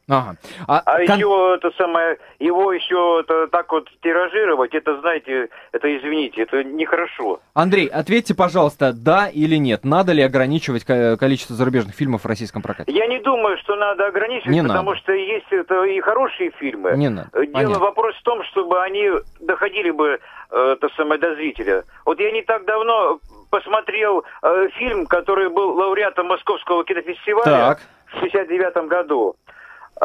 Ага. 0.09 0.37
А, 0.69 0.83
а 0.85 1.07
кон... 1.07 1.17
еще 1.17 1.57
это 1.57 1.71
самое, 1.77 2.19
его 2.39 2.73
еще 2.73 3.21
это, 3.21 3.47
так 3.49 3.73
вот 3.73 3.89
тиражировать, 4.03 4.75
это, 4.75 5.01
знаете, 5.01 5.49
это, 5.73 5.97
извините, 5.97 6.43
это 6.43 6.63
нехорошо. 6.63 7.41
Андрей, 7.55 7.87
ответьте, 7.87 8.35
пожалуйста, 8.35 8.93
да 8.93 9.29
или 9.29 9.57
нет, 9.57 9.85
надо 9.85 10.13
ли 10.13 10.23
ограничивать 10.23 10.85
количество 10.85 11.57
зарубежных 11.57 11.95
фильмов 11.95 12.23
в 12.23 12.27
российском 12.27 12.61
прокате? 12.61 12.93
Я 12.93 13.07
не 13.07 13.19
думаю, 13.21 13.57
что 13.59 13.77
надо 13.77 14.07
ограничивать, 14.07 14.53
не 14.53 14.63
потому 14.63 14.91
надо. 14.91 15.03
что 15.03 15.13
есть 15.13 15.51
это 15.51 15.85
и 15.85 16.01
хорошие 16.01 16.51
фильмы. 16.59 16.93
Не 16.97 17.09
надо. 17.09 17.31
Дело, 17.33 17.53
Понятно. 17.53 17.79
вопрос 17.79 18.15
в 18.17 18.23
том, 18.23 18.43
чтобы 18.45 18.83
они 18.83 19.11
доходили 19.41 19.91
бы, 19.91 20.19
э, 20.51 20.77
это 20.77 20.89
самое, 20.97 21.19
до 21.21 21.35
зрителя. 21.35 21.85
Вот 22.05 22.21
я 22.21 22.31
не 22.31 22.43
так 22.43 22.67
давно 22.67 23.21
посмотрел 23.51 24.25
э, 24.43 24.69
фильм, 24.75 25.07
который 25.07 25.49
был 25.49 25.75
лауреатом 25.75 26.27
Московского 26.27 26.85
кинофестиваля 26.85 27.45
так. 27.45 27.81
в 28.13 28.21
69 28.21 28.89
году. 28.89 29.37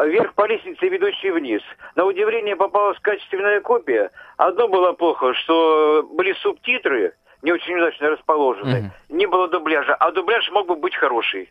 Вверх 0.06 0.34
по 0.34 0.48
лестнице, 0.48 0.88
ведущей 0.88 1.32
вниз. 1.32 1.62
На 1.96 2.06
удивление 2.06 2.56
попалась 2.56 2.98
качественная 3.00 3.62
копия. 3.62 4.12
Одно 4.38 4.68
было 4.68 4.94
плохо, 4.94 5.34
что 5.34 6.08
были 6.14 6.34
субтитры, 6.42 7.14
не 7.42 7.52
очень 7.52 7.76
удачно 7.76 8.10
расположены. 8.10 8.92
Угу. 9.10 9.18
Не 9.18 9.26
было 9.28 9.48
дубляжа, 9.48 9.96
а 9.96 10.12
дубляж 10.12 10.50
мог 10.52 10.68
бы 10.68 10.76
быть 10.76 10.96
хороший. 10.96 11.50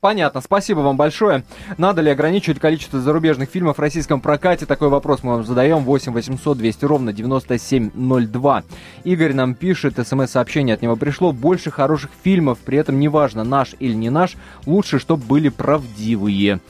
Понятно, 0.00 0.40
спасибо 0.40 0.78
вам 0.80 0.96
большое. 0.96 1.44
Надо 1.76 2.00
ли 2.00 2.10
ограничивать 2.10 2.58
количество 2.58 3.00
зарубежных 3.00 3.50
фильмов 3.50 3.76
в 3.76 3.80
российском 3.80 4.22
прокате? 4.22 4.64
Такой 4.64 4.88
вопрос 4.88 5.22
мы 5.22 5.32
вам 5.32 5.44
задаем. 5.44 5.80
8 5.80 6.12
800 6.12 6.56
200 6.56 6.84
ровно 6.86 7.12
9702. 7.12 8.62
Игорь 9.04 9.34
нам 9.34 9.54
пишет, 9.54 9.98
смс-сообщение 9.98 10.74
от 10.74 10.80
него 10.80 10.96
пришло. 10.96 11.32
Больше 11.32 11.70
хороших 11.70 12.12
фильмов, 12.24 12.58
при 12.64 12.78
этом 12.78 12.98
неважно, 12.98 13.44
наш 13.44 13.74
или 13.78 13.92
не 13.92 14.08
наш, 14.08 14.36
лучше, 14.64 14.98
чтобы 14.98 15.22
были 15.26 15.50
правдивые 15.50 16.60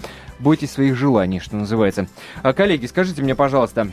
бойтесь 0.40 0.72
своих 0.72 0.96
желаний, 0.96 1.40
что 1.40 1.56
называется. 1.56 2.08
А, 2.42 2.52
коллеги, 2.52 2.86
скажите 2.86 3.22
мне, 3.22 3.34
пожалуйста, 3.34 3.88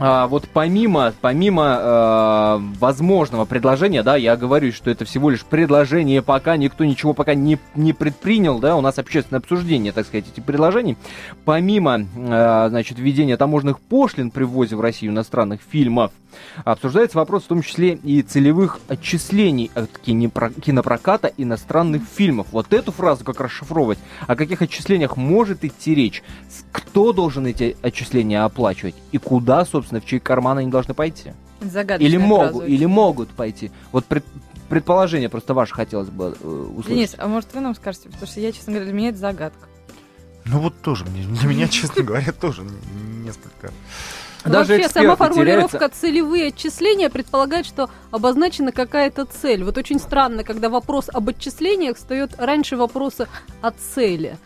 а, 0.00 0.28
вот 0.28 0.48
помимо, 0.52 1.12
помимо 1.20 1.78
э, 1.80 2.58
возможного 2.78 3.44
предложения, 3.46 4.04
да, 4.04 4.14
я 4.14 4.36
говорю, 4.36 4.72
что 4.72 4.90
это 4.90 5.04
всего 5.04 5.28
лишь 5.28 5.44
предложение, 5.44 6.22
пока 6.22 6.56
никто 6.56 6.84
ничего 6.84 7.14
пока 7.14 7.34
не, 7.34 7.58
не 7.74 7.92
предпринял, 7.92 8.60
да, 8.60 8.76
у 8.76 8.80
нас 8.80 8.98
общественное 8.98 9.40
обсуждение, 9.40 9.90
так 9.90 10.06
сказать, 10.06 10.26
этих 10.32 10.44
предложений. 10.44 10.98
Помимо, 11.44 12.00
э, 12.00 12.66
значит, 12.68 12.98
введения 13.00 13.36
таможенных 13.36 13.80
пошлин 13.80 14.30
при 14.30 14.44
ввозе 14.44 14.76
в 14.76 14.80
Россию 14.80 15.10
иностранных 15.10 15.60
фильмов, 15.68 16.12
обсуждается 16.64 17.18
вопрос 17.18 17.44
в 17.44 17.46
том 17.48 17.62
числе 17.62 17.94
и 17.94 18.22
целевых 18.22 18.80
отчислений 18.88 19.70
от 19.74 19.90
кинопроката 19.98 21.32
иностранных 21.36 22.02
фильмов. 22.04 22.48
Вот 22.52 22.72
эту 22.72 22.92
фразу 22.92 23.24
как 23.24 23.40
расшифровывать, 23.40 23.98
о 24.26 24.36
каких 24.36 24.62
отчислениях 24.62 25.16
может 25.16 25.64
идти 25.64 25.94
речь, 25.94 26.22
кто 26.72 27.12
должен 27.12 27.46
эти 27.46 27.76
отчисления 27.82 28.44
оплачивать 28.44 28.94
и 29.12 29.18
куда, 29.18 29.64
собственно, 29.64 30.00
в 30.00 30.06
чьи 30.06 30.18
карманы 30.18 30.60
они 30.60 30.70
должны 30.70 30.94
пойти. 30.94 31.32
Или 31.60 32.16
могут, 32.16 32.68
или 32.68 32.84
могут 32.84 33.30
пойти. 33.30 33.72
Вот 33.90 34.04
пред, 34.04 34.24
предположение 34.68 35.28
просто 35.28 35.54
ваше 35.54 35.74
хотелось 35.74 36.08
бы 36.08 36.36
э, 36.40 36.46
услышать. 36.46 36.90
Денис, 36.92 37.14
а 37.18 37.26
может 37.26 37.52
вы 37.52 37.60
нам 37.60 37.74
скажете, 37.74 38.08
потому 38.08 38.26
что 38.26 38.40
я, 38.40 38.52
честно 38.52 38.72
говоря, 38.72 38.84
для 38.84 38.94
меня 38.94 39.08
это 39.08 39.18
загадка. 39.18 39.66
Ну 40.44 40.60
вот 40.60 40.80
тоже, 40.80 41.04
для 41.04 41.48
меня, 41.48 41.68
честно 41.68 42.02
говоря, 42.02 42.32
тоже 42.32 42.62
несколько... 43.24 43.72
Даже 44.44 44.74
Вообще, 44.74 44.88
сама 44.88 45.16
формулировка 45.16 45.78
теряются. 45.78 46.00
«целевые 46.00 46.48
отчисления» 46.48 47.10
предполагает, 47.10 47.66
что 47.66 47.90
обозначена 48.10 48.72
какая-то 48.72 49.24
цель. 49.24 49.64
Вот 49.64 49.76
очень 49.78 49.98
странно, 49.98 50.44
когда 50.44 50.68
вопрос 50.68 51.08
об 51.12 51.28
отчислениях 51.28 51.96
встает 51.96 52.32
раньше 52.38 52.76
вопроса 52.76 53.28
о 53.60 53.72
цели. 53.72 54.38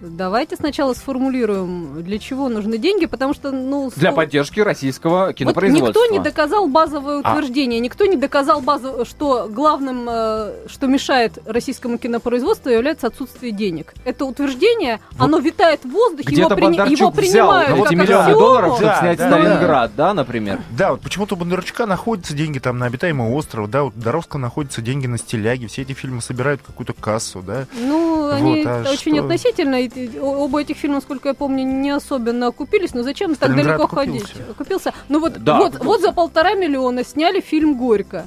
Давайте 0.00 0.54
сначала 0.54 0.94
сформулируем, 0.94 2.02
для 2.02 2.18
чего 2.18 2.48
нужны 2.48 2.78
деньги, 2.78 3.06
потому 3.06 3.34
что, 3.34 3.50
ну... 3.50 3.90
Для 3.96 4.12
поддержки 4.12 4.60
российского 4.60 5.32
кинопроизводства. 5.32 5.86
Вот 5.86 6.06
никто 6.06 6.12
не 6.12 6.20
доказал 6.20 6.68
базовое 6.68 7.18
утверждение, 7.18 7.80
а. 7.80 7.82
никто 7.82 8.06
не 8.06 8.16
доказал, 8.16 8.60
базу, 8.60 9.04
что 9.04 9.48
главным, 9.50 10.06
э, 10.08 10.68
что 10.68 10.86
мешает 10.86 11.38
российскому 11.46 11.98
кинопроизводству, 11.98 12.70
является 12.70 13.08
отсутствие 13.08 13.50
денег. 13.50 13.94
Это 14.04 14.24
утверждение, 14.24 15.00
вот. 15.12 15.24
оно 15.24 15.38
витает 15.38 15.80
в 15.84 15.90
воздухе, 15.90 16.34
его, 16.34 16.48
при... 16.50 16.92
его 16.92 17.10
принимают 17.10 17.70
взял, 17.70 17.86
эти 17.86 17.94
миллионы 17.94 18.32
долларов, 18.34 18.74
чтобы 18.74 18.86
да, 18.86 19.00
снять 19.00 19.18
да, 19.18 19.28
Сталинград, 19.28 19.90
да. 19.96 20.06
да, 20.08 20.14
например? 20.14 20.60
Да, 20.70 20.92
вот 20.92 21.00
почему-то 21.00 21.34
у 21.34 21.38
Бондарчука 21.38 21.86
находятся 21.86 22.34
деньги 22.34 22.60
там 22.60 22.78
на 22.78 22.86
обитаемый 22.86 23.32
остров, 23.32 23.68
да, 23.68 23.82
у 23.82 23.90
Доровского 23.90 24.38
находятся 24.38 24.80
деньги 24.80 25.08
на 25.08 25.18
стиляги, 25.18 25.66
все 25.66 25.82
эти 25.82 25.92
фильмы 25.92 26.22
собирают 26.22 26.60
какую-то 26.64 26.92
кассу, 26.92 27.42
да. 27.42 27.66
Ну, 27.80 28.28
вот, 28.28 28.34
они 28.34 28.64
а 28.64 28.84
очень 28.90 29.16
что? 29.16 29.24
относительно 29.24 29.87
оба 30.20 30.60
этих 30.60 30.76
фильма, 30.76 30.96
насколько 30.96 31.28
я 31.28 31.34
помню, 31.34 31.64
не 31.64 31.90
особенно 31.90 32.48
окупились, 32.48 32.94
но 32.94 33.02
зачем 33.02 33.34
так 33.34 33.54
далеко 33.54 33.86
купился. 33.86 34.26
ходить? 34.26 34.56
Купился. 34.56 34.94
Ну 35.08 35.20
вот, 35.20 35.42
да, 35.42 35.58
вот, 35.58 35.78
вот 35.84 36.00
за 36.00 36.12
полтора 36.12 36.54
миллиона 36.54 37.04
сняли 37.04 37.40
фильм 37.40 37.76
«Горько». 37.76 38.26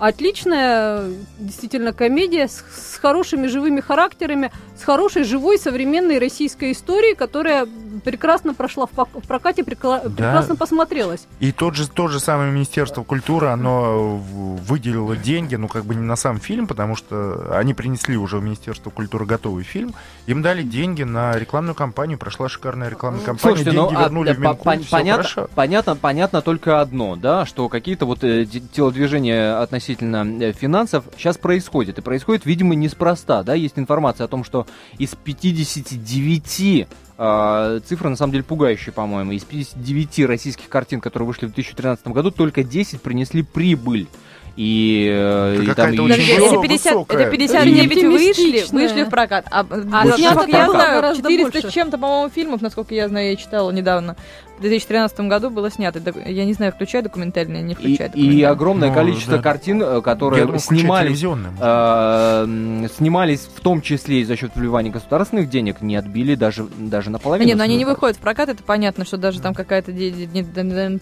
Отличная, 0.00 1.10
действительно, 1.38 1.92
комедия 1.92 2.48
с, 2.48 2.64
с 2.72 2.96
хорошими 2.96 3.48
живыми 3.48 3.82
характерами, 3.82 4.50
с 4.74 4.82
хорошей 4.82 5.24
живой 5.24 5.58
современной 5.58 6.18
российской 6.18 6.72
историей, 6.72 7.14
которая 7.14 7.68
прекрасно 8.02 8.54
прошла 8.54 8.86
в, 8.86 8.92
в 8.96 9.26
прокате, 9.28 9.62
прекла, 9.62 10.00
да. 10.00 10.08
прекрасно 10.08 10.56
посмотрелась. 10.56 11.26
И 11.38 11.52
тот 11.52 11.74
же, 11.74 11.86
тот 11.86 12.10
же 12.10 12.18
самое 12.18 12.50
Министерство 12.50 13.02
культуры, 13.02 13.48
оно 13.48 14.16
выделило 14.16 15.18
деньги, 15.18 15.56
ну, 15.56 15.68
как 15.68 15.84
бы 15.84 15.94
не 15.94 16.00
на 16.00 16.16
сам 16.16 16.40
фильм, 16.40 16.66
потому 16.66 16.96
что 16.96 17.54
они 17.54 17.74
принесли 17.74 18.16
уже 18.16 18.38
в 18.38 18.42
Министерство 18.42 18.88
культуры 18.88 19.26
готовый 19.26 19.64
фильм, 19.64 19.94
им 20.26 20.40
дали 20.40 20.62
деньги 20.62 21.02
на 21.02 21.36
рекламную 21.36 21.74
кампанию, 21.74 22.16
прошла 22.16 22.48
шикарная 22.48 22.88
рекламная 22.88 23.22
кампания, 23.22 23.56
Слушайте, 23.56 23.72
деньги 23.72 23.92
ну, 23.92 24.00
вернули 24.00 24.30
а, 24.30 24.34
в 24.34 24.38
Минкульт, 24.38 24.88
понятно, 24.88 25.48
понятно, 25.54 25.94
понятно 25.96 26.40
только 26.40 26.80
одно, 26.80 27.16
да, 27.16 27.44
что 27.44 27.68
какие-то 27.68 28.06
вот 28.06 28.24
э, 28.24 28.46
телодвижения 28.46 29.60
относительно 29.60 29.89
э, 29.98 30.52
финансов 30.52 31.04
сейчас 31.16 31.38
происходят, 31.38 31.98
и 31.98 32.02
происходит, 32.02 32.46
видимо, 32.46 32.74
неспроста, 32.74 33.42
да, 33.42 33.54
есть 33.54 33.78
информация 33.78 34.24
о 34.24 34.28
том, 34.28 34.44
что 34.44 34.66
из 34.98 35.14
59 35.14 36.88
Uh, 37.20 37.80
цифра 37.80 38.08
на 38.08 38.16
самом 38.16 38.32
деле 38.32 38.44
пугающая, 38.44 38.94
по-моему. 38.94 39.32
Из 39.32 39.44
59 39.44 40.20
российских 40.20 40.70
картин, 40.70 41.02
которые 41.02 41.26
вышли 41.26 41.44
в 41.44 41.52
2013 41.52 42.06
году, 42.06 42.30
только 42.30 42.62
10 42.62 43.02
принесли 43.02 43.42
прибыль. 43.42 44.08
И, 44.56 45.08
э, 45.10 45.62
и 45.62 45.74
там... 45.74 45.90
Очень 45.90 46.32
это 46.32 46.60
50, 46.60 47.10
это 47.10 47.30
59 47.30 48.04
вышли, 48.04 48.72
вышли 48.72 49.02
в 49.04 49.10
прокат. 49.10 49.46
А, 49.50 49.60
а 49.60 50.04
насколько 50.04 50.50
я 50.50 50.68
знаю, 50.68 51.16
400 51.16 51.68
с 51.68 51.72
чем-то, 51.72 51.98
по-моему, 51.98 52.30
фильмов, 52.30 52.62
насколько 52.62 52.94
я 52.94 53.08
знаю, 53.08 53.30
я 53.30 53.36
читала 53.36 53.70
недавно, 53.70 54.16
в 54.60 54.62
2013 54.62 55.20
году 55.20 55.48
было 55.48 55.70
снято. 55.70 56.02
Я 56.26 56.44
не 56.44 56.52
знаю, 56.52 56.72
включая 56.72 57.00
документальные, 57.00 57.62
не 57.62 57.74
включая 57.74 58.10
и, 58.10 58.40
и 58.40 58.42
огромное 58.42 58.90
ну, 58.90 58.94
количество 58.94 59.36
да. 59.38 59.42
картин, 59.42 59.82
э, 59.82 60.02
которые 60.02 60.44
думаю, 60.44 60.60
снимались, 60.60 61.24
э, 61.24 62.88
снимались 62.94 63.48
в 63.54 63.60
том 63.60 63.80
числе 63.80 64.20
и 64.20 64.24
за 64.24 64.36
счет 64.36 64.50
вливания 64.54 64.92
государственных 64.92 65.48
денег, 65.48 65.80
не 65.80 65.96
отбили 65.96 66.34
даже, 66.34 66.66
даже 66.78 67.08
наполовину. 67.08 67.48
Не, 67.48 67.54
но 67.54 67.64
они 67.64 67.76
не 67.76 67.86
выходят 67.86 68.18
в 68.18 68.20
прокат, 68.20 68.50
это 68.50 68.62
понятно, 68.62 69.06
что 69.06 69.16
даже 69.16 69.40
там 69.40 69.54
какая-то 69.54 69.92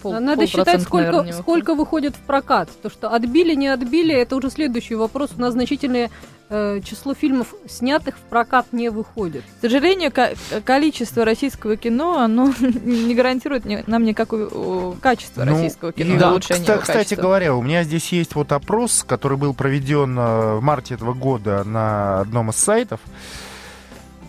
пол, 0.01 0.13
Надо 0.21 0.47
считать, 0.47 0.81
сколько, 0.81 1.25
сколько 1.33 1.75
выходит 1.75 2.15
в 2.15 2.19
прокат. 2.19 2.69
То, 2.81 2.89
что 2.89 3.13
отбили, 3.13 3.55
не 3.55 3.67
отбили, 3.67 4.15
это 4.15 4.37
уже 4.37 4.49
следующий 4.49 4.95
вопрос. 4.95 5.31
У 5.37 5.41
нас 5.41 5.51
значительные 5.51 6.09
э, 6.49 6.81
число 6.83 7.13
фильмов, 7.13 7.53
снятых 7.67 8.17
в 8.17 8.21
прокат, 8.21 8.67
не 8.71 8.89
выходит. 8.89 9.43
К 9.59 9.61
сожалению, 9.61 10.11
количество 10.63 11.25
российского 11.25 11.77
кино, 11.77 12.19
оно 12.19 12.53
не 12.59 13.15
гарантирует 13.15 13.87
нам 13.87 14.03
никакого 14.03 14.95
качества 14.95 15.45
ну, 15.45 15.53
российского 15.53 15.91
кино. 15.91 16.17
Да, 16.17 16.39
кстати, 16.39 16.81
кстати 16.81 17.13
говоря, 17.15 17.55
у 17.55 17.61
меня 17.61 17.83
здесь 17.83 18.11
есть 18.11 18.35
вот 18.35 18.51
опрос, 18.51 19.03
который 19.07 19.37
был 19.37 19.53
проведен 19.53 20.17
э, 20.17 20.55
в 20.55 20.61
марте 20.61 20.95
этого 20.95 21.13
года 21.13 21.63
на 21.63 22.21
одном 22.21 22.49
из 22.49 22.55
сайтов. 22.55 22.99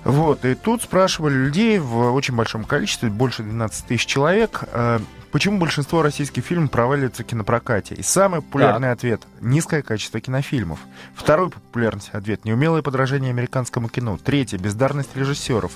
Вот, 0.04 0.44
и 0.46 0.54
тут 0.54 0.82
спрашивали 0.82 1.34
людей 1.34 1.78
в 1.78 2.14
очень 2.14 2.34
большом 2.34 2.64
количестве, 2.64 3.10
больше 3.10 3.42
12 3.42 3.86
тысяч 3.86 4.06
человек, 4.06 4.64
э, 4.72 4.98
Почему 5.32 5.58
большинство 5.58 6.02
российских 6.02 6.44
фильмов 6.44 6.72
проваливаются 6.72 7.22
в 7.22 7.26
кинопрокате? 7.26 7.94
И 7.94 8.02
самый 8.02 8.42
популярный 8.42 8.88
так. 8.88 8.98
ответ– 8.98 9.22
низкое 9.40 9.82
качество 9.82 10.20
кинофильмов. 10.20 10.80
Второй 11.14 11.50
популярный 11.50 12.02
ответ– 12.12 12.44
неумелое 12.44 12.82
подражание 12.82 13.30
американскому 13.30 13.88
кино. 13.88 14.18
Третий– 14.22 14.56
бездарность 14.58 15.16
режиссеров. 15.16 15.72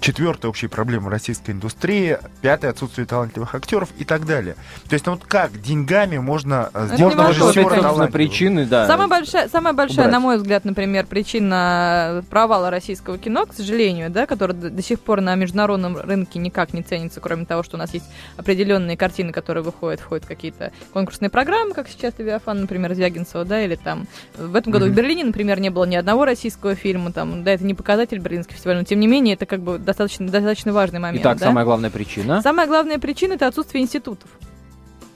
Четвертая 0.00 0.48
общая 0.48 0.68
проблема 0.68 1.10
российской 1.10 1.50
индустрии. 1.50 2.18
Пятое 2.40 2.70
отсутствие 2.70 3.04
талантливых 3.06 3.54
актеров 3.54 3.88
и 3.98 4.04
так 4.04 4.26
далее. 4.26 4.54
То 4.88 4.94
есть, 4.94 5.06
ну 5.06 5.12
вот 5.12 5.24
как 5.24 5.60
деньгами 5.60 6.18
можно 6.18 6.70
э, 6.72 6.88
сделать 6.94 7.16
режиссера 7.16 8.06
причины, 8.06 8.64
да. 8.64 8.86
Самая 8.86 9.08
большая, 9.08 9.48
самая 9.48 9.74
большая 9.74 10.06
убрать. 10.06 10.12
на 10.12 10.20
мой 10.20 10.36
взгляд, 10.36 10.64
например, 10.64 11.04
причина 11.06 12.24
провала 12.30 12.70
российского 12.70 13.18
кино, 13.18 13.46
к 13.46 13.54
сожалению, 13.54 14.08
да, 14.08 14.26
которое 14.26 14.54
до 14.54 14.82
сих 14.82 15.00
пор 15.00 15.20
на 15.20 15.34
международном 15.34 15.96
рынке 15.96 16.38
никак 16.38 16.72
не 16.72 16.82
ценится, 16.82 17.20
кроме 17.20 17.44
того, 17.44 17.64
что 17.64 17.76
у 17.76 17.78
нас 17.78 17.92
есть 17.92 18.06
определенные 18.36 18.96
картины, 18.96 19.32
которые 19.32 19.64
выходят, 19.64 20.00
входят 20.00 20.24
в 20.24 20.28
какие-то 20.28 20.70
конкурсные 20.92 21.28
программы, 21.28 21.74
как 21.74 21.88
сейчас 21.88 22.14
Левиафан, 22.18 22.60
например, 22.60 22.94
Звягинцева, 22.94 23.44
да, 23.44 23.64
или 23.64 23.74
там 23.74 24.06
в 24.36 24.54
этом 24.54 24.72
году 24.72 24.86
mm-hmm. 24.86 24.90
в 24.90 24.94
Берлине, 24.94 25.24
например, 25.24 25.58
не 25.58 25.70
было 25.70 25.84
ни 25.84 25.96
одного 25.96 26.24
российского 26.24 26.76
фильма, 26.76 27.10
там, 27.12 27.42
да, 27.42 27.52
это 27.52 27.64
не 27.64 27.74
показатель 27.74 28.18
Берлинский 28.18 28.54
фестиваль, 28.54 28.76
но 28.76 28.84
тем 28.84 29.00
не 29.00 29.08
менее 29.08 29.34
это 29.34 29.44
как 29.44 29.60
бы 29.60 29.78
достаточно, 29.88 30.26
достаточно 30.28 30.72
важный 30.72 31.00
момент. 31.00 31.22
Итак, 31.22 31.38
да? 31.38 31.46
самая 31.46 31.64
главная 31.64 31.88
причина? 31.88 32.42
Самая 32.42 32.66
главная 32.66 32.98
причина– 32.98 33.32
это 33.34 33.46
отсутствие 33.46 33.82
институтов 33.82 34.28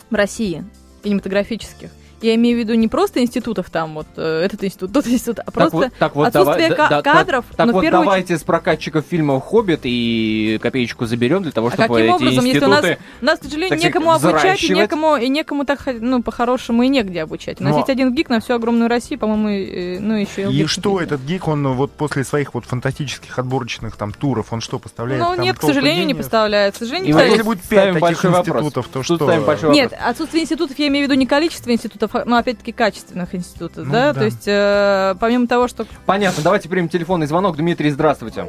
в 0.08 0.14
России 0.14 0.64
кинематографических. 1.04 1.90
Я 2.22 2.34
имею 2.36 2.56
в 2.56 2.60
виду 2.60 2.74
не 2.74 2.88
просто 2.88 3.20
институтов 3.20 3.70
там, 3.70 3.94
вот 3.94 4.06
э, 4.16 4.42
этот 4.44 4.62
институт, 4.64 4.92
тот 4.92 5.06
институт, 5.06 5.40
а 5.44 5.50
просто 5.50 5.76
вот, 5.76 5.92
так 5.98 6.14
вот, 6.14 6.28
отсутствие 6.28 6.70
давай, 6.70 6.88
да, 6.90 7.02
кадров. 7.02 7.44
Так, 7.48 7.56
так 7.56 7.72
вот 7.72 7.84
давайте 7.90 8.24
очередь... 8.24 8.40
с 8.40 8.44
прокатчиков 8.44 9.04
фильмов 9.08 9.44
«Хоббит» 9.44 9.80
и 9.84 10.58
копеечку 10.62 11.06
заберем 11.06 11.42
для 11.42 11.52
того, 11.52 11.70
чтобы 11.70 11.84
а 11.84 11.88
каким 11.88 12.04
эти 12.04 12.10
образом, 12.12 12.46
институты... 12.46 12.54
если 12.54 12.66
у 12.66 12.68
нас, 12.68 12.98
у 13.20 13.24
нас, 13.24 13.38
к 13.38 13.44
сожалению, 13.44 13.78
некому 13.78 14.12
обучать, 14.12 14.64
и 14.64 14.74
некому, 14.74 15.16
и 15.16 15.28
некому 15.28 15.64
так, 15.64 15.80
ну, 15.86 16.22
по-хорошему 16.22 16.82
и 16.82 16.88
негде 16.88 17.22
обучать. 17.22 17.60
У 17.60 17.64
нас 17.64 17.72
Но... 17.72 17.78
есть 17.78 17.90
один 17.90 18.14
гик 18.14 18.28
на 18.28 18.40
всю 18.40 18.54
огромную 18.54 18.88
Россию, 18.88 19.18
по-моему, 19.18 19.48
и, 19.48 19.98
ну, 19.98 20.14
еще 20.14 20.42
и 20.42 20.62
И 20.62 20.66
что 20.66 21.00
этот 21.00 21.20
гик, 21.22 21.48
он 21.48 21.66
вот 21.74 21.92
после 21.92 22.24
своих 22.24 22.54
вот 22.54 22.64
фантастических 22.64 23.38
отборочных 23.38 23.96
там 23.96 24.12
туров, 24.12 24.52
он 24.52 24.60
что, 24.60 24.78
поставляет 24.78 25.22
Ну, 25.22 25.34
нет, 25.34 25.58
к 25.58 25.62
сожалению, 25.62 26.06
не 26.06 26.14
поставляет. 26.14 26.74
К 26.74 26.78
сожалению, 26.78 27.18
и 27.18 27.30
если 27.30 27.42
будет 27.42 27.62
пять 27.62 27.98
таких 27.98 28.24
институтов, 28.24 28.88
то 28.88 29.02
что? 29.02 29.70
Нет, 29.70 29.92
отсутствие 29.98 30.44
институтов, 30.44 30.78
я 30.78 30.88
имею 30.88 31.06
в 31.06 31.10
виду 31.10 31.18
не 31.18 31.26
количество 31.26 31.70
институтов, 31.70 32.11
но 32.24 32.36
опять-таки 32.36 32.72
качественных 32.72 33.34
институтов, 33.34 33.86
ну, 33.86 33.92
да? 33.92 34.12
да? 34.12 34.20
То 34.20 34.24
есть, 34.24 34.46
э, 34.46 35.14
помимо 35.20 35.46
того, 35.46 35.68
что... 35.68 35.84
Понятно, 36.06 36.42
давайте 36.42 36.68
примем 36.68 36.88
телефонный 36.88 37.26
звонок. 37.26 37.56
Дмитрий, 37.56 37.90
здравствуйте. 37.90 38.48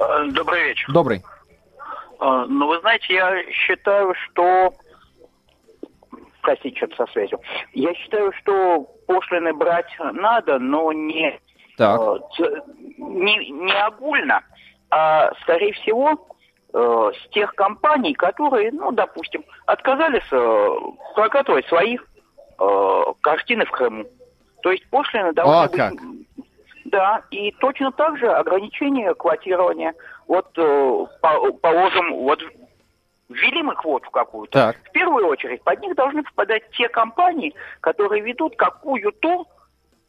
Э, 0.00 0.30
добрый 0.30 0.64
вечер. 0.64 0.92
Добрый. 0.92 1.22
Э, 2.20 2.44
ну, 2.48 2.68
вы 2.68 2.80
знаете, 2.80 3.14
я 3.14 3.42
считаю, 3.52 4.14
что... 4.14 4.72
Простите, 6.42 6.76
что-то 6.76 7.06
со 7.06 7.12
связью. 7.12 7.40
Я 7.74 7.94
считаю, 7.94 8.32
что 8.40 8.86
пошлины 9.06 9.52
брать 9.52 9.90
надо, 9.98 10.58
но 10.58 10.92
не, 10.92 11.38
так. 11.76 12.00
Э, 12.00 12.44
не, 12.98 13.50
не 13.50 13.72
огульно, 13.72 14.42
а, 14.90 15.32
скорее 15.42 15.72
всего, 15.74 16.26
с 16.70 17.30
тех 17.30 17.54
компаний, 17.54 18.12
которые, 18.12 18.70
ну, 18.72 18.92
допустим, 18.92 19.42
отказались 19.64 20.28
прокатывать 21.14 21.66
своих 21.66 22.04
картины 23.20 23.64
в 23.64 23.70
Крыму. 23.70 24.06
То 24.62 24.72
есть 24.72 24.88
пошлины 24.90 25.32
должны 25.32 25.54
О, 25.54 25.68
быть... 25.68 25.76
Как? 25.76 25.92
Да, 26.86 27.22
и 27.30 27.50
точно 27.52 27.92
так 27.92 28.18
же 28.18 28.28
ограничение 28.28 29.14
квотирования. 29.14 29.94
Вот, 30.26 30.46
э, 30.56 31.06
по, 31.20 31.52
положим, 31.52 32.14
вот 32.14 32.40
ввели 33.28 33.62
мы 33.62 33.74
квоту 33.74 34.10
какую-то. 34.10 34.52
Так. 34.52 34.76
В 34.88 34.90
первую 34.92 35.26
очередь 35.26 35.62
под 35.62 35.80
них 35.80 35.94
должны 35.94 36.22
попадать 36.22 36.62
те 36.70 36.88
компании, 36.88 37.54
которые 37.80 38.22
ведут 38.22 38.56
какую-то 38.56 39.46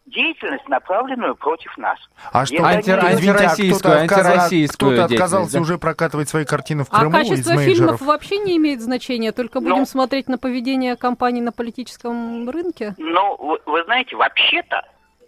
деятельность, 0.09 0.67
направленную 0.67 1.35
против 1.35 1.77
нас. 1.77 1.97
А 2.31 2.45
что, 2.45 2.63
Анти, 2.63 2.89
антироссийскую, 2.89 3.93
а 3.93 3.97
антироссийскую 4.01 4.93
Кто-то 4.93 5.13
отказался 5.13 5.53
да? 5.53 5.61
уже 5.61 5.77
прокатывать 5.77 6.29
свои 6.29 6.45
картины 6.45 6.83
в 6.83 6.87
а 6.91 6.99
Крыму 6.99 7.15
А 7.15 7.19
качество 7.19 7.57
фильмов 7.57 8.01
вообще 8.01 8.37
не 8.39 8.57
имеет 8.57 8.81
значения, 8.81 9.31
только 9.31 9.59
будем 9.59 9.79
ну, 9.79 9.85
смотреть 9.85 10.27
на 10.27 10.37
поведение 10.37 10.95
компаний 10.95 11.41
на 11.41 11.51
политическом 11.51 12.49
рынке? 12.49 12.95
Ну, 12.97 13.37
вы, 13.37 13.59
вы 13.65 13.83
знаете, 13.85 14.15
вообще-то 14.15 14.81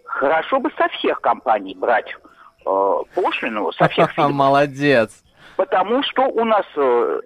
хорошо 0.04 0.60
бы 0.60 0.70
со 0.76 0.88
всех 0.88 1.20
компаний 1.20 1.74
брать 1.74 2.14
э, 2.66 2.96
пошлину, 3.14 3.72
со 3.72 3.88
всех 3.88 4.10
фильмов. 4.14 4.32
Молодец. 4.32 5.22
Потому 5.56 6.02
что 6.02 6.22
у 6.22 6.44
нас 6.44 6.66
э, 6.76 7.20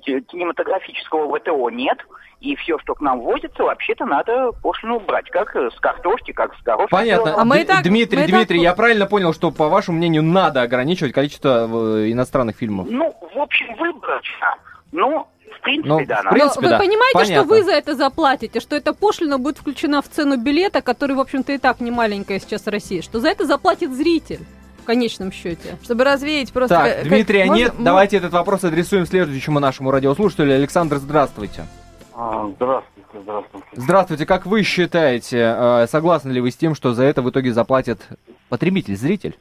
кинематографического 0.00 1.38
ВТО 1.38 1.70
нет, 1.70 1.98
и 2.42 2.56
все, 2.56 2.76
что 2.80 2.94
к 2.94 3.00
нам 3.00 3.20
возится, 3.20 3.62
вообще-то 3.62 4.04
надо 4.04 4.50
пошлину 4.62 4.96
убрать, 4.96 5.30
как 5.30 5.54
с 5.54 5.78
картошки, 5.80 6.32
как 6.32 6.54
с 6.58 6.62
горошка. 6.62 6.88
Понятно. 6.96 7.40
А 7.40 7.44
мы 7.44 7.64
так, 7.64 7.84
Дмитрий, 7.84 8.18
мы 8.18 8.26
Дмитрий, 8.26 8.58
так... 8.58 8.64
я 8.64 8.74
правильно 8.74 9.06
понял, 9.06 9.32
что, 9.32 9.52
по 9.52 9.68
вашему 9.68 9.98
мнению, 9.98 10.24
надо 10.24 10.62
ограничивать 10.62 11.12
количество 11.12 11.68
э, 11.98 12.10
иностранных 12.10 12.56
фильмов? 12.56 12.88
Ну, 12.90 13.14
в 13.34 13.38
общем, 13.38 13.74
выборочно. 13.76 14.56
Но 14.90 15.28
в 15.56 15.60
принципе, 15.62 15.88
ну, 15.88 16.04
да. 16.04 16.22
В 16.22 16.30
принципе, 16.30 16.64
Но 16.64 16.70
да. 16.70 16.78
вы 16.78 16.84
понимаете, 16.84 17.18
Понятно. 17.18 17.34
что 17.36 17.44
вы 17.44 17.62
за 17.62 17.72
это 17.72 17.94
заплатите, 17.94 18.58
что 18.58 18.74
эта 18.74 18.92
пошлина 18.92 19.38
будет 19.38 19.58
включена 19.58 20.02
в 20.02 20.08
цену 20.08 20.36
билета, 20.36 20.82
который, 20.82 21.14
в 21.14 21.20
общем-то, 21.20 21.52
и 21.52 21.58
так 21.58 21.80
не 21.80 21.92
маленькая 21.92 22.40
сейчас 22.40 22.62
в 22.62 22.68
России, 22.68 23.00
что 23.02 23.20
за 23.20 23.28
это 23.28 23.46
заплатит 23.46 23.92
зритель 23.92 24.40
в 24.82 24.84
конечном 24.84 25.30
счете. 25.30 25.78
Чтобы 25.84 26.02
развеять 26.02 26.52
просто... 26.52 26.74
Так, 26.74 26.96
как, 26.96 27.08
Дмитрия 27.08 27.44
можно, 27.44 27.58
нет, 27.60 27.68
можно... 27.68 27.84
давайте 27.84 28.16
этот 28.16 28.32
вопрос 28.32 28.64
адресуем 28.64 29.06
следующему 29.06 29.60
нашему 29.60 29.92
радиослушателю. 29.92 30.56
Александр, 30.56 30.96
здравствуйте. 30.96 31.66
А, 32.14 32.46
здравствуйте, 32.48 33.20
здравствуйте. 33.22 33.66
Здравствуйте, 33.72 34.26
как 34.26 34.46
вы 34.46 34.62
считаете, 34.62 35.38
э, 35.38 35.86
согласны 35.86 36.30
ли 36.30 36.40
вы 36.40 36.50
с 36.50 36.56
тем, 36.56 36.74
что 36.74 36.92
за 36.92 37.04
это 37.04 37.22
в 37.22 37.30
итоге 37.30 37.52
заплатит 37.52 38.06
потребитель, 38.48 38.96
зритель? 38.96 39.38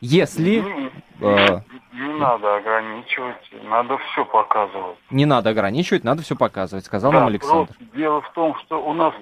Если... 0.00 0.60
Не, 0.60 0.90
э, 1.20 1.60
не 1.92 2.18
надо 2.18 2.56
ограничивать, 2.56 3.50
надо 3.64 3.98
все 3.98 4.24
показывать. 4.24 4.96
Не 5.10 5.26
надо 5.26 5.50
ограничивать, 5.50 6.04
надо 6.04 6.22
все 6.22 6.36
показывать, 6.36 6.84
сказал 6.84 7.12
да, 7.12 7.20
нам 7.20 7.28
Александр. 7.28 7.74
Дело 7.94 8.20
в 8.22 8.32
том, 8.32 8.56
что 8.60 8.82
у 8.82 8.92
нас 8.94 9.14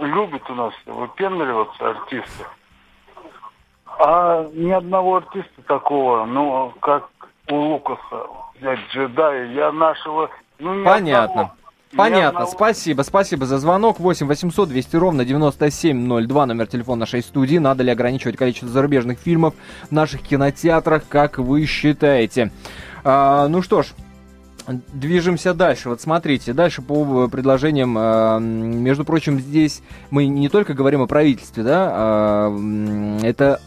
любят 0.00 0.48
у 0.50 0.54
нас 0.54 0.74
выпендриваться 0.86 1.90
артисты. 1.90 2.44
А 3.98 4.48
ни 4.52 4.70
одного 4.70 5.16
артиста 5.16 5.62
такого, 5.66 6.26
ну, 6.26 6.72
как 6.80 7.08
у 7.48 7.54
Лукаса, 7.54 8.26
взять 8.58 8.80
джедая, 8.90 9.52
я 9.52 9.72
нашего... 9.72 10.30
Ну, 10.58 10.84
Понятно. 10.84 11.52
Понятно, 11.96 12.40
одного... 12.40 12.50
спасибо, 12.50 13.02
спасибо 13.02 13.46
за 13.46 13.58
звонок. 13.58 14.00
8 14.00 14.26
800 14.26 14.68
200 14.68 14.96
ровно 14.96 15.24
9702, 15.24 16.46
номер 16.46 16.66
телефона 16.66 17.00
нашей 17.00 17.22
студии. 17.22 17.56
Надо 17.58 17.84
ли 17.84 17.90
ограничивать 17.90 18.36
количество 18.36 18.68
зарубежных 18.68 19.18
фильмов 19.18 19.54
в 19.88 19.92
наших 19.92 20.22
кинотеатрах, 20.22 21.04
как 21.08 21.38
вы 21.38 21.64
считаете? 21.64 22.50
А, 23.04 23.48
ну 23.48 23.62
что 23.62 23.82
ж, 23.82 23.86
Движемся 24.92 25.54
дальше. 25.54 25.88
Вот 25.88 26.00
смотрите, 26.00 26.52
дальше 26.52 26.82
по 26.82 27.28
предложениям, 27.28 27.96
а, 27.96 28.38
между 28.40 29.04
прочим, 29.04 29.38
здесь 29.38 29.80
мы 30.10 30.26
не 30.26 30.48
только 30.48 30.74
говорим 30.74 31.02
о 31.02 31.06
правительстве, 31.06 31.62
да, 31.62 31.88
а, 31.92 33.18
это 33.22 33.60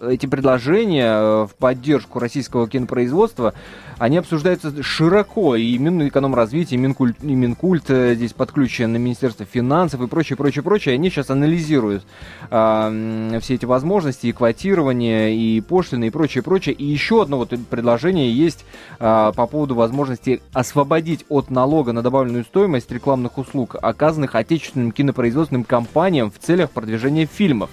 эти 0.00 0.26
предложения 0.26 1.14
э, 1.14 1.46
в 1.46 1.54
поддержку 1.58 2.18
российского 2.18 2.68
кинопроизводства, 2.68 3.54
они 3.98 4.18
обсуждаются 4.18 4.82
широко, 4.82 5.56
и 5.56 5.76
Минэкономразвитие, 5.78 6.78
и 6.78 6.82
Минкульт, 6.82 7.22
и 7.22 7.34
Минкульт 7.34 7.90
э, 7.90 8.14
здесь 8.14 8.32
подключен 8.32 8.92
на 8.92 8.96
Министерство 8.96 9.46
финансов 9.46 10.00
и 10.00 10.06
прочее, 10.06 10.36
прочее, 10.36 10.62
прочее, 10.62 10.94
они 10.94 11.10
сейчас 11.10 11.30
анализируют 11.30 12.04
э, 12.50 13.38
все 13.40 13.54
эти 13.54 13.64
возможности, 13.64 14.26
и 14.26 14.32
квотирование, 14.32 15.36
и 15.36 15.60
пошлины, 15.60 16.08
и 16.08 16.10
прочее, 16.10 16.42
прочее. 16.42 16.74
И 16.74 16.84
еще 16.84 17.22
одно 17.22 17.38
вот 17.38 17.52
предложение 17.70 18.32
есть 18.32 18.64
э, 18.98 19.32
по 19.34 19.46
поводу 19.46 19.74
возможности 19.74 20.42
освободить 20.52 21.24
от 21.28 21.50
налога 21.50 21.92
на 21.92 22.02
добавленную 22.02 22.44
стоимость 22.44 22.90
рекламных 22.90 23.38
услуг, 23.38 23.76
оказанных 23.80 24.34
отечественным 24.34 24.92
кинопроизводственным 24.92 25.64
компаниям 25.64 26.30
в 26.30 26.38
целях 26.38 26.70
продвижения 26.70 27.26
фильмов 27.26 27.70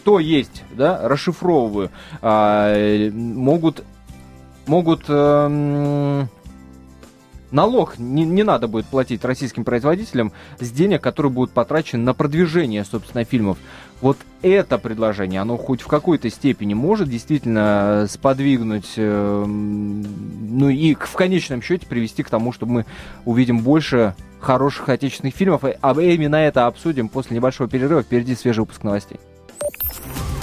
что 0.00 0.18
есть, 0.18 0.64
да, 0.74 1.06
расшифровываю, 1.06 1.90
а, 2.22 3.10
могут, 3.10 3.84
могут 4.66 5.04
э, 5.06 6.26
налог 7.50 7.98
не, 7.98 8.24
не 8.24 8.42
надо 8.42 8.68
будет 8.68 8.86
платить 8.86 9.22
российским 9.22 9.64
производителям 9.64 10.32
с 10.60 10.70
денег, 10.70 11.02
которые 11.02 11.30
будут 11.30 11.52
потрачены 11.52 12.04
на 12.04 12.14
продвижение, 12.14 12.86
собственно, 12.86 13.24
фильмов. 13.24 13.58
Вот 14.00 14.16
это 14.40 14.78
предложение, 14.78 15.42
оно 15.42 15.58
хоть 15.58 15.82
в 15.82 15.88
какой-то 15.88 16.30
степени 16.30 16.72
может 16.72 17.10
действительно 17.10 18.06
сподвигнуть, 18.08 18.94
э, 18.96 19.44
ну 19.44 20.68
и 20.70 20.94
в 20.94 21.12
конечном 21.12 21.60
счете 21.60 21.86
привести 21.86 22.22
к 22.22 22.30
тому, 22.30 22.52
чтобы 22.52 22.72
мы 22.72 22.86
увидим 23.26 23.58
больше 23.58 24.14
хороших 24.40 24.88
отечественных 24.88 25.34
фильмов. 25.34 25.64
А 25.64 26.00
именно 26.00 26.36
это 26.36 26.66
обсудим 26.66 27.08
после 27.08 27.36
небольшого 27.36 27.68
перерыва. 27.68 28.02
Впереди 28.02 28.34
свежий 28.34 28.60
выпуск 28.60 28.84
новостей. 28.84 29.18
あ! 29.60 30.37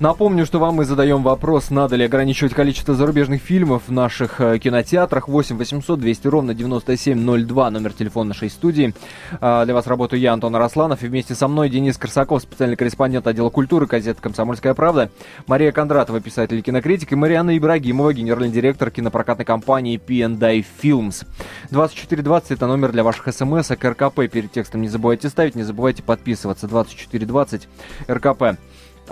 Напомню, 0.00 0.46
что 0.46 0.58
вам 0.58 0.76
мы 0.76 0.86
задаем 0.86 1.22
вопрос, 1.22 1.68
надо 1.68 1.94
ли 1.94 2.06
ограничивать 2.06 2.54
количество 2.54 2.94
зарубежных 2.94 3.42
фильмов 3.42 3.82
в 3.86 3.92
наших 3.92 4.40
э, 4.40 4.58
кинотеатрах. 4.58 5.28
8 5.28 5.58
800 5.58 6.00
200 6.00 6.26
ровно 6.26 6.54
9702, 6.54 7.70
номер 7.70 7.92
телефона 7.92 8.28
нашей 8.28 8.48
студии. 8.48 8.94
Э, 9.42 9.64
для 9.66 9.74
вас 9.74 9.86
работаю 9.86 10.18
я, 10.18 10.32
Антон 10.32 10.56
Арасланов, 10.56 11.02
и 11.02 11.06
вместе 11.06 11.34
со 11.34 11.48
мной 11.48 11.68
Денис 11.68 11.98
Корсаков, 11.98 12.40
специальный 12.40 12.76
корреспондент 12.76 13.26
отдела 13.26 13.50
культуры 13.50 13.84
газеты 13.84 14.22
«Комсомольская 14.22 14.72
правда», 14.72 15.10
Мария 15.46 15.70
Кондратова, 15.70 16.18
писатель 16.22 16.60
и 16.60 16.62
кинокритик, 16.62 17.12
и 17.12 17.14
Марианна 17.14 17.58
Ибрагимова, 17.58 18.14
генеральный 18.14 18.48
директор 18.48 18.90
кинопрокатной 18.90 19.44
компании 19.44 19.98
P&I 19.98 20.64
Films. 20.82 21.26
2420 21.72 22.52
это 22.52 22.66
номер 22.66 22.92
для 22.92 23.04
ваших 23.04 23.34
смс, 23.34 23.70
а 23.70 23.74
РКП 23.74 24.30
перед 24.32 24.50
текстом 24.50 24.80
не 24.80 24.88
забывайте 24.88 25.28
ставить, 25.28 25.56
не 25.56 25.62
забывайте 25.62 26.02
подписываться. 26.02 26.68
2420 26.68 27.68
РКП. 28.08 28.56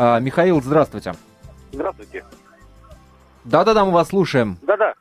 А, 0.01 0.21
Михаил, 0.21 0.63
здравствуйте. 0.63 1.15
Здравствуйте. 1.73 2.25
Да-да-да, 3.43 3.85
мы 3.85 3.91
вас 3.91 4.09
слушаем. 4.09 4.57
Да-да. 4.63 4.95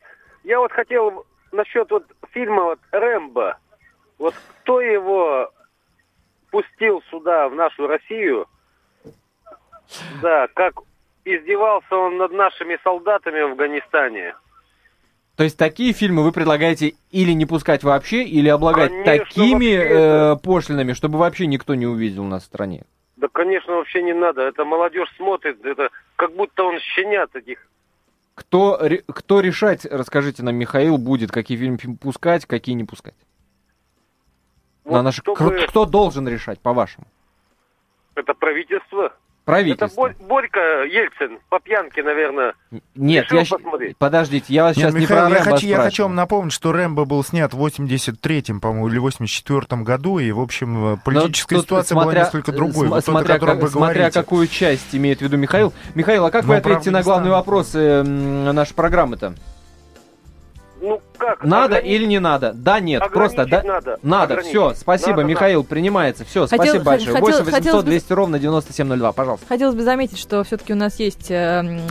Я 0.44 0.60
вот 0.60 0.72
хотел 0.72 1.24
насчет 1.52 1.92
вот 1.92 2.04
фильма 2.32 2.64
вот 2.64 2.80
«Рэмбо». 2.92 3.58
Вот 4.18 4.34
кто 4.64 4.82
его 4.82 5.52
пустил 6.50 7.04
сюда, 7.12 7.48
в 7.48 7.54
нашу 7.54 7.86
Россию, 7.86 8.48
да, 10.24 10.48
как 10.56 10.74
издевался 11.26 11.96
он 11.96 12.18
над 12.18 12.32
нашими 12.32 12.80
солдатами 12.84 13.42
в 13.42 13.52
Афганистане. 13.52 14.34
То 15.36 15.44
есть 15.44 15.58
такие 15.58 15.94
фильмы 15.94 16.24
вы 16.24 16.32
предлагаете 16.32 16.96
или 17.12 17.34
не 17.34 17.46
пускать 17.46 17.84
вообще, 17.84 18.24
или 18.24 18.50
облагать 18.50 18.90
конечно, 18.90 19.26
такими 19.26 19.76
э, 19.76 20.36
пошлинами, 20.38 20.94
чтобы 20.94 21.20
вообще 21.20 21.46
никто 21.46 21.76
не 21.76 21.86
увидел 21.86 22.24
нас 22.24 22.42
в 22.42 22.48
стране? 22.48 22.86
Да, 23.18 23.28
конечно, 23.28 23.74
вообще 23.74 24.04
не 24.04 24.14
надо. 24.14 24.44
Это 24.44 24.64
молодежь 24.64 25.12
смотрит, 25.18 25.64
это 25.66 25.90
как 26.16 26.34
будто 26.34 26.64
он 26.64 26.80
щенят 26.80 27.36
этих. 27.36 27.68
Кто, 28.36 28.80
кто 29.08 29.40
решать, 29.40 29.86
расскажите 29.86 30.44
нам, 30.44 30.56
Михаил, 30.56 31.00
будет, 31.00 31.32
какие 31.32 31.58
фильмы 31.58 31.98
пускать, 32.00 32.46
какие 32.46 32.76
не 32.76 32.84
пускать? 32.84 33.16
Вот 34.84 34.94
На 34.94 35.02
наш... 35.02 35.16
чтобы... 35.16 35.36
кто, 35.36 35.68
кто 35.68 35.86
должен 35.86 36.28
решать, 36.28 36.60
по-вашему? 36.60 37.08
Это 38.14 38.36
правительство. 38.36 39.14
Правительство. 39.48 40.08
Это 40.08 40.24
Борька 40.26 40.84
Ельцин 40.84 41.40
по 41.48 41.62
пьянке, 41.62 42.04
наверное. 42.04 42.54
Нет, 42.96 43.32
я... 43.32 43.46
подождите, 43.98 44.54
я 44.54 44.64
вас 44.66 44.76
Нет, 44.76 44.88
сейчас 44.92 45.02
Михаил, 45.02 45.30
не 45.30 45.36
про 45.36 45.38
я 45.38 45.44
хочу, 45.46 45.68
я 45.68 45.78
хочу 45.78 46.04
вам 46.04 46.16
напомнить, 46.16 46.52
что 46.52 46.74
Рэмбо 46.74 47.06
был 47.06 47.24
снят 47.24 47.54
в 47.54 47.66
83-м, 47.66 48.60
по-моему, 48.60 48.90
или 48.90 49.02
84-м 49.02 49.86
году, 49.86 50.20
и, 50.20 50.32
в 50.32 50.42
общем, 50.42 50.96
э, 50.96 50.98
политическая 50.98 51.56
Но 51.56 51.62
ситуация 51.62 51.96
смотря, 51.96 52.12
была 52.12 52.24
несколько 52.26 52.52
другой. 52.52 52.90
вот 52.90 53.06
смотря, 53.06 53.40
тот, 53.40 53.48
как, 53.48 53.70
смотря 53.70 54.12
какую 54.12 54.48
часть 54.48 54.94
имеет 54.94 55.20
в 55.20 55.22
виду 55.22 55.38
Михаил. 55.38 55.72
Михаил, 55.96 56.26
а 56.26 56.32
как 56.32 56.44
Но 56.44 56.50
вы 56.50 56.58
ответите 56.58 56.92
на 56.92 57.02
главные 57.02 57.32
вопросы 57.32 58.04
нашей 58.04 58.74
программы-то? 58.74 59.34
Как? 61.28 61.44
Надо 61.44 61.76
ограничить? 61.76 62.00
или 62.00 62.06
не 62.06 62.20
надо? 62.20 62.54
Да, 62.54 62.80
нет, 62.80 63.04
просто 63.12 63.46
да. 63.46 63.62
Надо. 63.62 64.00
Надо. 64.02 64.42
Все, 64.44 64.74
спасибо, 64.76 65.18
надо, 65.18 65.24
Михаил, 65.26 65.60
надо. 65.60 65.70
принимается. 65.70 66.24
Все, 66.24 66.48
хотел, 66.48 66.66
спасибо 66.66 66.84
большое. 66.86 67.16
Хотел, 67.16 67.42
8 67.42 67.52
800 67.52 67.86
200 67.86 68.14
ровно 68.14 68.40
9702, 68.40 69.12
пожалуйста. 69.12 69.46
Хотелось 69.46 69.76
бы 69.76 69.84
заметить, 69.84 70.20
что 70.20 70.42
все-таки 70.46 70.72
у 70.72 70.78
нас 70.78 71.00
есть 71.00 71.30
э, 71.30 71.82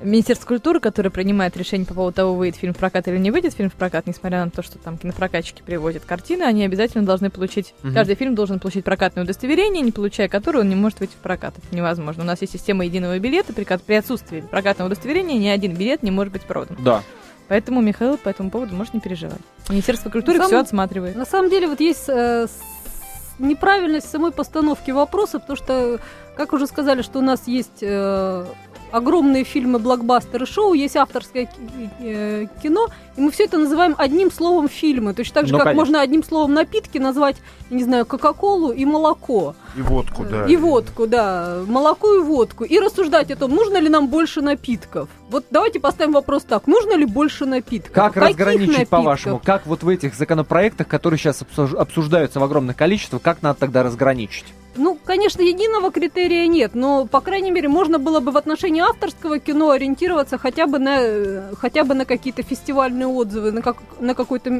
Министерство 0.00 0.46
культуры, 0.46 0.80
которое 0.80 1.10
принимает 1.10 1.56
решение 1.56 1.86
по 1.86 1.94
поводу 1.94 2.14
того, 2.14 2.34
выйдет 2.34 2.58
фильм 2.58 2.72
в 2.72 2.76
прокат 2.76 3.08
или 3.08 3.16
не 3.16 3.30
выйдет 3.30 3.54
фильм 3.54 3.68
в 3.68 3.74
прокат, 3.74 4.06
несмотря 4.06 4.44
на 4.44 4.50
то, 4.50 4.62
что 4.62 4.78
там 4.78 4.96
кинопрокатчики 4.96 5.62
приводят 5.62 6.04
картины, 6.04 6.42
они 6.42 6.64
обязательно 6.64 7.04
должны 7.04 7.30
получить, 7.30 7.74
угу. 7.82 7.94
каждый 7.94 8.14
фильм 8.14 8.34
должен 8.34 8.60
получить 8.60 8.84
прокатное 8.84 9.24
удостоверение, 9.24 9.82
не 9.82 9.90
получая 9.90 10.28
которое 10.28 10.60
он 10.60 10.68
не 10.68 10.76
может 10.76 11.00
выйти 11.00 11.14
в 11.14 11.22
прокат. 11.22 11.54
Это 11.58 11.74
невозможно. 11.74 12.22
У 12.22 12.26
нас 12.26 12.40
есть 12.42 12.52
система 12.52 12.84
единого 12.84 13.18
билета, 13.18 13.52
при, 13.52 13.64
при 13.64 13.94
отсутствии 13.94 14.42
прокатного 14.42 14.88
удостоверения 14.88 15.38
ни 15.38 15.48
один 15.48 15.74
билет 15.74 16.02
не 16.02 16.10
может 16.10 16.32
быть 16.32 16.42
продан. 16.42 16.76
Да. 16.80 17.02
Поэтому 17.48 17.80
Михаил 17.80 18.18
по 18.18 18.28
этому 18.28 18.50
поводу 18.50 18.76
может 18.76 18.94
не 18.94 19.00
переживать. 19.00 19.40
Министерство 19.68 20.10
культуры 20.10 20.40
все 20.40 20.60
отсматривает. 20.60 21.16
На 21.16 21.24
самом 21.24 21.50
деле 21.50 21.66
вот 21.66 21.80
есть 21.80 22.08
э, 22.08 22.46
неправильность 23.38 24.10
самой 24.10 24.32
постановки 24.32 24.90
вопроса, 24.90 25.38
потому 25.38 25.56
что, 25.56 25.98
как 26.36 26.52
уже 26.52 26.66
сказали, 26.66 27.02
что 27.02 27.18
у 27.18 27.22
нас 27.22 27.46
есть 27.46 27.82
э, 27.82 28.44
огромные 28.92 29.44
фильмы, 29.44 29.78
блокбастеры, 29.78 30.46
шоу, 30.46 30.74
есть 30.74 30.96
авторское 30.96 31.48
э, 32.00 32.46
кино, 32.62 32.88
и 33.16 33.20
мы 33.20 33.30
все 33.30 33.44
это 33.44 33.58
называем 33.58 33.94
одним 33.98 34.30
словом 34.30 34.68
фильмы. 34.68 35.14
Точно 35.14 35.34
так 35.34 35.46
же, 35.46 35.52
ну, 35.52 35.58
как 35.58 35.66
конечно. 35.66 35.80
можно 35.80 36.00
одним 36.00 36.22
словом 36.22 36.54
напитки 36.54 36.98
назвать, 36.98 37.36
не 37.70 37.82
знаю, 37.82 38.06
Кока-Колу 38.06 38.70
и 38.70 38.84
молоко. 38.84 39.56
И 39.76 39.82
водку, 39.82 40.24
да. 40.24 40.46
И 40.46 40.56
водку, 40.56 41.06
да. 41.06 41.62
Молоко 41.66 42.14
и 42.14 42.20
водку. 42.20 42.64
И 42.64 42.78
рассуждать 42.78 43.30
о 43.30 43.36
том, 43.36 43.54
нужно 43.54 43.78
ли 43.78 43.88
нам 43.88 44.08
больше 44.08 44.40
напитков. 44.40 45.08
Вот 45.30 45.44
давайте 45.50 45.80
поставим 45.80 46.12
вопрос 46.12 46.44
так. 46.44 46.66
Нужно 46.66 46.94
ли 46.94 47.04
больше 47.04 47.44
напитков? 47.44 47.92
Как 47.92 48.14
Каких 48.14 48.38
разграничить, 48.38 48.88
по-вашему? 48.88 49.40
Как 49.44 49.66
вот 49.66 49.82
в 49.82 49.88
этих 49.88 50.14
законопроектах, 50.14 50.86
которые 50.86 51.18
сейчас 51.18 51.42
обсуждаются 51.56 52.40
в 52.40 52.44
огромных 52.44 52.76
количествах, 52.76 53.20
как 53.22 53.42
надо 53.42 53.58
тогда 53.58 53.82
разграничить? 53.82 54.46
Ну, 54.78 54.96
конечно, 55.04 55.42
единого 55.42 55.90
критерия 55.90 56.46
нет, 56.46 56.74
но, 56.74 57.04
по 57.06 57.20
крайней 57.20 57.50
мере, 57.50 57.68
можно 57.68 57.98
было 57.98 58.20
бы 58.20 58.30
в 58.30 58.36
отношении 58.36 58.80
авторского 58.80 59.40
кино 59.40 59.70
ориентироваться 59.70 60.38
хотя 60.38 60.66
бы 60.66 60.78
на, 60.78 61.50
хотя 61.56 61.82
бы 61.82 61.94
на 61.94 62.04
какие-то 62.04 62.42
фестивальные 62.42 63.08
отзывы, 63.08 63.50
на, 63.50 63.60
как, 63.60 63.78
на 63.98 64.14
какой-то 64.14 64.50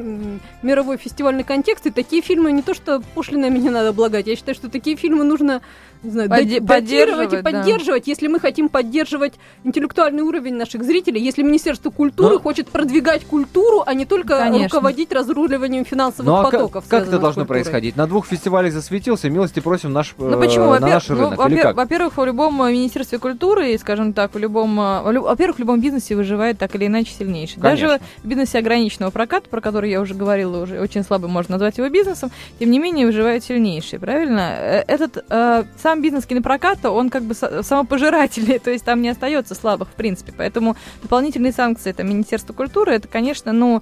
мировой 0.61 0.97
фестивальный 0.97 1.45
контекст. 1.45 1.85
И 1.85 1.91
такие 1.91 2.21
фильмы 2.21 2.51
не 2.51 2.61
то, 2.61 2.73
что 2.73 3.01
пошлинами 3.15 3.57
не 3.57 3.69
надо 3.69 3.89
облагать. 3.89 4.27
Я 4.27 4.35
считаю, 4.35 4.55
что 4.55 4.69
такие 4.69 4.97
фильмы 4.97 5.23
нужно 5.23 5.61
не 6.03 6.11
знаю, 6.11 6.29
Подди- 6.29 6.61
поддерживать 6.61 7.33
и 7.33 7.41
поддерживать, 7.41 8.05
да. 8.05 8.11
если 8.11 8.27
мы 8.27 8.39
хотим 8.39 8.69
поддерживать 8.69 9.33
интеллектуальный 9.63 10.21
уровень 10.21 10.55
наших 10.55 10.83
зрителей, 10.83 11.21
если 11.21 11.43
Министерство 11.43 11.89
культуры 11.89 12.35
Но... 12.35 12.39
хочет 12.39 12.69
продвигать 12.69 13.25
культуру, 13.25 13.83
а 13.85 13.93
не 13.93 14.05
только 14.05 14.37
Конечно. 14.37 14.67
руководить 14.67 15.11
разруливанием 15.11 15.83
финансовых 15.83 16.25
ну, 16.25 16.35
а 16.37 16.43
потоков. 16.43 16.85
Как, 16.87 17.01
как 17.01 17.07
это 17.09 17.19
должно 17.19 17.45
происходить? 17.45 17.97
На 17.97 18.07
двух 18.07 18.27
фестивалях 18.27 18.71
засветился, 18.71 19.29
милости 19.29 19.59
просим 19.59 19.91
наш, 19.91 20.15
ну, 20.17 20.39
почему? 20.39 20.73
Э, 20.73 20.79
на 20.79 20.87
наш 20.87 21.09
рынок. 21.09 21.31
Ну, 21.31 21.35
во-первых, 21.35 21.75
во-первых, 21.75 22.17
в 22.17 22.25
любом 22.25 22.61
э, 22.63 22.71
Министерстве 22.71 23.19
культуры, 23.19 23.77
скажем 23.77 24.13
так, 24.13 24.33
в 24.33 24.37
любом, 24.37 24.79
э, 24.79 25.19
во-первых, 25.19 25.57
в 25.57 25.59
любом 25.59 25.81
бизнесе 25.81 26.15
выживает 26.15 26.57
так 26.57 26.73
или 26.75 26.87
иначе 26.87 27.11
сильнейший. 27.11 27.61
Конечно. 27.61 27.87
Даже 27.87 28.01
в 28.23 28.27
бизнесе 28.27 28.59
ограниченного 28.59 29.11
проката, 29.11 29.49
про 29.49 29.59
который 29.59 29.91
я 29.91 29.99
уже 29.99 30.13
говорила, 30.13 30.63
уже 30.63 30.79
очень 30.79 31.03
слабо 31.03 31.27
можно 31.27 31.53
назвать 31.53 31.77
его 31.77 31.89
бизнесом, 31.89 32.31
тем 32.57 32.71
не 32.71 32.79
менее 32.79 33.05
выживает 33.05 33.43
сильнейший, 33.43 33.99
правильно? 33.99 34.83
Этот 34.87 35.25
э, 35.29 35.63
сам 35.89 36.03
бизнес 36.03 36.27
кинопроката, 36.27 36.91
он 36.91 37.09
как 37.09 37.23
бы 37.23 37.33
самопожирательный, 37.33 38.59
то 38.63 38.69
есть 38.69 38.85
там 38.85 39.01
не 39.01 39.09
остается 39.09 39.55
слабых 39.55 39.89
в 39.89 39.93
принципе. 39.93 40.31
Поэтому 40.37 40.75
дополнительные 41.01 41.51
санкции 41.51 41.89
это 41.89 42.03
Министерство 42.03 42.53
культуры, 42.53 42.93
это, 42.93 43.07
конечно, 43.07 43.53
ну, 43.53 43.81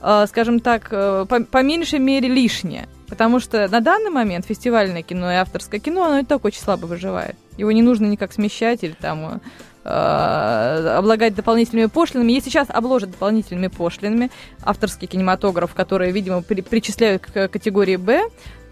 э, 0.00 0.26
скажем 0.28 0.60
так, 0.60 0.88
э, 0.92 1.26
по, 1.28 1.40
по 1.40 1.62
меньшей 1.62 1.98
мере 1.98 2.28
лишнее. 2.28 2.86
Потому 3.08 3.40
что 3.40 3.66
на 3.68 3.80
данный 3.80 4.10
момент 4.10 4.46
фестивальное 4.46 5.02
кино 5.02 5.32
и 5.32 5.34
авторское 5.34 5.80
кино, 5.80 6.04
оно 6.04 6.18
и 6.20 6.24
так 6.24 6.44
очень 6.44 6.60
слабо 6.60 6.86
выживает. 6.86 7.34
Его 7.56 7.72
не 7.72 7.82
нужно 7.82 8.06
никак 8.06 8.32
смещать 8.32 8.84
или 8.84 8.94
там 9.00 9.40
э, 9.84 10.94
облагать 10.96 11.34
дополнительными 11.34 11.86
пошлинами. 11.86 12.32
Если 12.32 12.50
сейчас 12.50 12.68
обложат 12.70 13.10
дополнительными 13.10 13.66
пошлинами 13.66 14.30
авторский 14.62 15.08
кинематограф, 15.08 15.74
который, 15.74 16.12
видимо, 16.12 16.42
при, 16.42 16.60
причисляют 16.60 17.22
к 17.22 17.48
категории 17.48 17.96
«Б», 17.96 18.22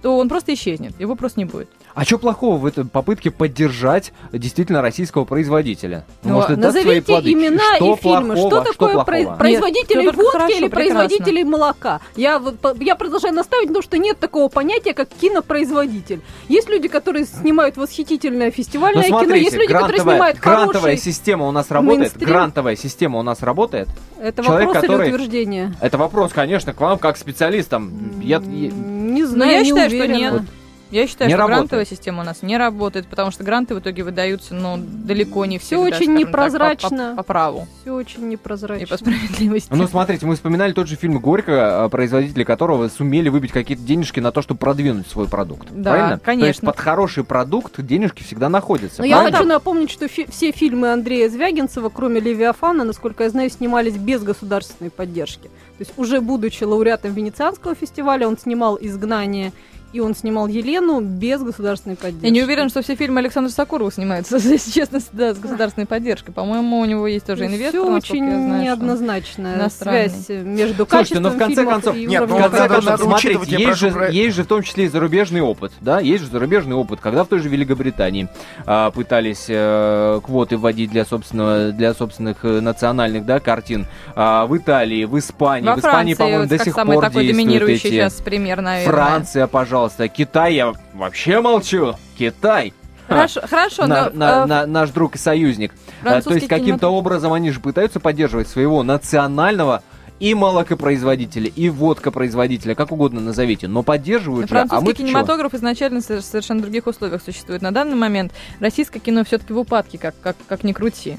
то 0.03 0.18
он 0.18 0.29
просто 0.29 0.55
исчезнет, 0.55 1.01
его 1.01 1.16
просто 1.16 1.40
не 1.40 1.46
будет. 1.46 1.68
А 1.96 2.04
что 2.04 2.18
плохого 2.18 2.59
в 2.59 2.66
этой 2.66 2.85
попытке 2.85 3.30
поддержать 3.30 4.12
действительно 4.30 4.82
российского 4.82 5.24
производителя? 5.24 6.04
Ну, 6.24 6.35
Может, 6.35 6.50
это 6.50 6.61
назовите 6.61 6.88
свои 6.90 7.00
плоды. 7.00 7.32
имена 7.32 7.76
что 7.76 7.94
и 7.94 7.96
фильмы. 7.96 8.35
Плохого? 8.35 8.37
Что 8.37 8.61
такое 8.61 8.92
что 8.92 9.04
плохого? 9.04 9.37
производители 9.37 10.02
нет, 10.02 10.14
водки 10.14 10.30
хорошо, 10.30 10.59
или 10.59 10.68
прекрасно. 10.68 10.94
производители 10.94 11.42
молока? 11.42 12.00
Я, 12.14 12.42
я 12.80 12.96
продолжаю 12.96 13.32
наставить, 13.32 13.68
потому 13.68 13.82
что 13.82 13.96
нет 13.96 14.18
такого 14.18 14.50
понятия, 14.50 14.92
как 14.92 15.09
кинопроизводитель. 15.09 16.20
Есть 16.48 16.68
люди, 16.68 16.88
которые 16.88 17.24
снимают 17.24 17.78
восхитительное 17.78 18.50
фестивальное 18.50 19.04
ну, 19.04 19.09
смотрите, 19.09 19.32
кино, 19.32 19.42
есть 19.42 19.56
люди, 19.56 19.68
грантовая, 19.68 19.96
которые 19.96 20.12
снимают 20.12 20.38
Грантовая 20.38 20.96
система 20.98 21.46
у 21.46 21.50
нас 21.50 21.70
работает? 21.70 22.00
Мейнстрим. 22.00 22.28
Грантовая 22.28 22.76
система 22.76 23.18
у 23.20 23.22
нас 23.22 23.42
работает? 23.42 23.88
Это 24.20 24.42
Человек, 24.42 24.66
вопрос 24.66 24.82
который... 24.82 25.06
или 25.09 25.14
утверждение? 25.14 25.74
Это 25.80 25.96
вопрос, 25.96 26.35
конечно, 26.35 26.74
к 26.74 26.80
вам 26.82 26.98
как 26.98 27.16
специалистам. 27.16 28.20
Я... 28.20 28.38
Не 28.40 29.24
знаю, 29.24 29.50
Но 29.50 29.50
я 29.50 29.59
не 29.61 29.64
считаю, 29.64 29.88
уверена. 29.88 30.14
что 30.14 30.18
нет. 30.18 30.42
Я 30.90 31.07
считаю, 31.07 31.29
не 31.29 31.35
что 31.35 31.38
работает. 31.38 31.59
грантовая 31.59 31.85
система 31.85 32.22
у 32.22 32.25
нас 32.25 32.42
не 32.42 32.57
работает, 32.57 33.07
потому 33.07 33.31
что 33.31 33.42
гранты 33.42 33.75
в 33.75 33.81
итоге 33.81 34.05
выдаются, 34.05 34.55
ну, 34.55 34.77
далеко 34.79 35.44
не 35.44 35.59
все. 35.59 35.66
Все 35.66 35.79
очень 35.79 36.14
непрозрачно. 36.14 36.88
Так, 36.90 36.99
по, 36.99 37.09
по, 37.11 37.16
по 37.16 37.22
праву. 37.22 37.68
Все 37.81 37.92
очень 37.92 38.29
непрозрачно. 38.29 38.85
И 38.85 38.87
по 38.87 38.96
справедливости. 38.96 39.68
Ну, 39.72 39.87
смотрите, 39.88 40.27
мы 40.27 40.35
вспоминали 40.35 40.72
тот 40.72 40.87
же 40.87 40.96
фильм 40.96 41.18
«Горько», 41.18 41.85
а, 41.85 41.88
производители 41.88 42.44
которого 42.44 42.88
сумели 42.88 43.29
выбить 43.29 43.53
какие-то 43.53 43.83
денежки 43.83 44.20
на 44.20 44.31
то, 44.33 44.42
чтобы 44.42 44.59
продвинуть 44.59 45.09
свой 45.09 45.29
продукт. 45.29 45.68
Да, 45.70 45.90
правильно? 45.90 46.18
конечно. 46.18 46.42
То 46.42 46.49
есть 46.49 46.61
под 46.61 46.79
хороший 46.79 47.25
продукт 47.25 47.81
денежки 47.81 48.22
всегда 48.22 48.49
находятся. 48.49 49.03
Но 49.03 49.09
правильно? 49.09 49.29
я 49.29 49.33
хочу 49.33 49.49
напомнить, 49.49 49.90
что 49.90 50.07
фи- 50.09 50.27
все 50.31 50.53
фильмы 50.53 50.92
Андрея 50.92 51.29
Звягинцева, 51.29 51.88
кроме 51.88 52.20
«Левиафана», 52.20 52.85
насколько 52.85 53.25
я 53.25 53.31
знаю, 53.31 53.51
снимались 53.51 53.96
без 53.96 54.22
государственной 54.22 54.90
поддержки. 54.90 55.49
То 55.79 55.81
есть 55.81 55.92
уже 55.96 56.20
будучи 56.20 56.64
лауреатом 56.64 57.12
Венецианского 57.12 57.75
фестиваля, 57.75 58.27
он 58.29 58.38
снимал 58.38 58.79
«Изгнание» 58.81 59.53
и 59.96 60.00
он 60.00 60.14
снимал 60.14 60.46
Елену 60.46 61.00
без 61.00 61.42
государственной 61.42 61.96
поддержки. 61.96 62.26
Я 62.26 62.30
не 62.30 62.42
уверен, 62.42 62.68
что 62.68 62.82
все 62.82 62.96
фильмы 62.96 63.20
Александра 63.20 63.50
Сакурова 63.50 63.90
снимаются, 63.90 64.37
если 64.42 64.70
честно, 64.70 65.00
да, 65.12 65.32
с 65.32 65.38
государственной 65.38 65.87
поддержкой. 65.87 66.32
По-моему, 66.32 66.80
у 66.80 66.85
него 66.85 67.06
есть 67.06 67.24
тоже 67.24 67.46
инвестор. 67.46 67.70
Все 67.70 67.94
очень 67.94 68.24
я 68.26 68.38
знаю, 68.38 68.62
неоднозначная 68.62 69.68
связь 69.70 70.28
между 70.28 70.87
Слушайте, 70.87 71.20
но 71.20 71.30
ну, 71.30 71.35
в 71.35 71.38
конце 71.38 71.64
концов, 71.64 71.96
нет, 71.96 72.28
в 72.28 72.37
конце 72.37 72.68
концов, 72.68 73.00
смотрите, 73.00 73.56
есть 73.56 73.78
же, 73.78 73.90
про... 73.90 74.11
есть 74.11 74.37
же 74.37 74.42
в 74.44 74.46
том 74.46 74.62
числе 74.62 74.85
и 74.85 74.88
зарубежный 74.88 75.40
опыт, 75.40 75.72
да, 75.80 76.00
есть 76.00 76.24
же 76.24 76.30
зарубежный 76.30 76.76
опыт, 76.76 77.00
когда 77.00 77.24
в 77.24 77.28
той 77.28 77.38
же 77.38 77.48
Великобритании 77.48 78.28
а, 78.66 78.90
пытались 78.90 79.46
а, 79.48 80.20
квоты 80.20 80.59
вводить 80.59 80.90
для 80.90 81.06
собственного, 81.06 81.72
для 81.72 81.94
собственных 81.94 82.44
э, 82.44 82.61
национальных, 82.61 83.24
да, 83.24 83.40
картин, 83.40 83.87
а, 84.14 84.46
в 84.46 84.56
Италии, 84.56 85.04
в 85.04 85.18
Испании, 85.18 85.66
Во 85.66 85.76
в 85.76 85.78
Испании, 85.78 86.14
по-моему, 86.14 86.46
до 86.46 86.59
сих 86.59 86.74
пор 86.74 87.00
такой 87.00 87.26
действуют 87.26 87.70
эти. 87.70 87.87
сейчас 87.87 88.14
пример, 88.14 88.61
наверное. 88.61 88.92
Франция, 88.92 89.46
пожалуйста 89.46 89.86
пожалуйста, 89.87 90.09
Китай, 90.09 90.55
я 90.55 90.72
вообще 90.94 91.40
молчу. 91.40 91.94
Китай. 92.18 92.72
Хорошо, 93.07 93.40
а, 93.44 93.46
хорошо, 93.46 93.87
на, 93.87 94.11
но, 94.11 94.16
на, 94.16 94.42
э, 94.42 94.46
на, 94.46 94.66
наш 94.66 94.90
друг 94.90 95.14
и 95.14 95.18
союзник. 95.18 95.72
А, 96.03 96.20
то 96.20 96.35
есть 96.35 96.49
каким-то 96.49 96.88
образом 96.88 97.33
они 97.33 97.53
же 97.53 97.61
пытаются 97.61 98.01
поддерживать 98.01 98.49
своего 98.49 98.83
национального 98.83 99.85
и 100.18 100.35
молокопроизводители, 100.35 101.46
и 101.46 101.68
водкопроизводители, 101.68 102.75
как 102.75 102.90
угодно 102.90 103.20
назовите, 103.20 103.68
но 103.68 103.85
поддерживают 103.85 104.49
Французский 104.49 104.77
же. 104.77 104.83
А 104.83 104.85
мы 104.85 104.94
кинематограф 104.94 105.53
чё? 105.53 105.59
изначально 105.59 106.01
в 106.01 106.05
совершенно 106.05 106.62
других 106.62 106.88
условиях 106.88 107.22
существует. 107.22 107.62
На 107.62 107.70
данный 107.70 107.96
момент 107.96 108.33
российское 108.59 108.99
кино 108.99 109.25
все-таки 109.25 109.53
в 109.53 109.59
упадке, 109.59 109.99
как, 109.99 110.16
как, 110.20 110.37
как 110.49 110.64
ни 110.64 110.72
крути. 110.72 111.18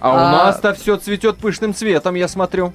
А, 0.00 0.10
а 0.10 0.12
у 0.12 0.32
нас-то 0.32 0.74
все 0.74 0.98
цветет 0.98 1.38
пышным 1.38 1.72
цветом, 1.72 2.16
я 2.16 2.28
смотрю. 2.28 2.74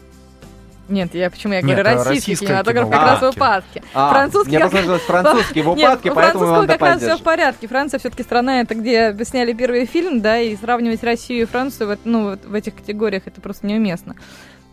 Нет, 0.90 1.14
я 1.14 1.30
почему 1.30 1.54
я 1.54 1.62
говорю 1.62 1.78
Нет, 1.78 1.86
российский 1.86 2.36
кинематограф 2.36 2.90
как 2.90 3.02
раз 3.02 3.22
в 3.22 3.38
упадке. 3.38 3.84
А, 3.94 4.12
французский 4.12 4.58
мне 4.58 4.70
как... 4.70 4.72
французский 5.02 5.62
в 5.62 5.70
упадке, 5.70 6.10
Нет, 6.10 6.16
поэтому 6.16 6.46
французского 6.46 6.66
как 6.66 6.82
раз 6.82 7.02
все 7.02 7.18
в 7.18 7.24
порядке. 7.24 7.68
Франция 7.68 8.00
все-таки 8.00 8.24
страна, 8.24 8.62
это 8.62 8.76
где 8.76 9.16
сняли 9.26 9.54
первый 9.54 9.86
фильм, 9.86 10.22
да, 10.22 10.40
и 10.40 10.56
сравнивать 10.56 11.04
Россию 11.04 11.44
и 11.44 11.46
Францию 11.46 11.90
в, 11.90 11.98
ну, 12.06 12.38
в 12.44 12.54
этих 12.54 12.76
категориях 12.76 13.24
это 13.26 13.40
просто 13.42 13.68
неуместно. 13.68 14.16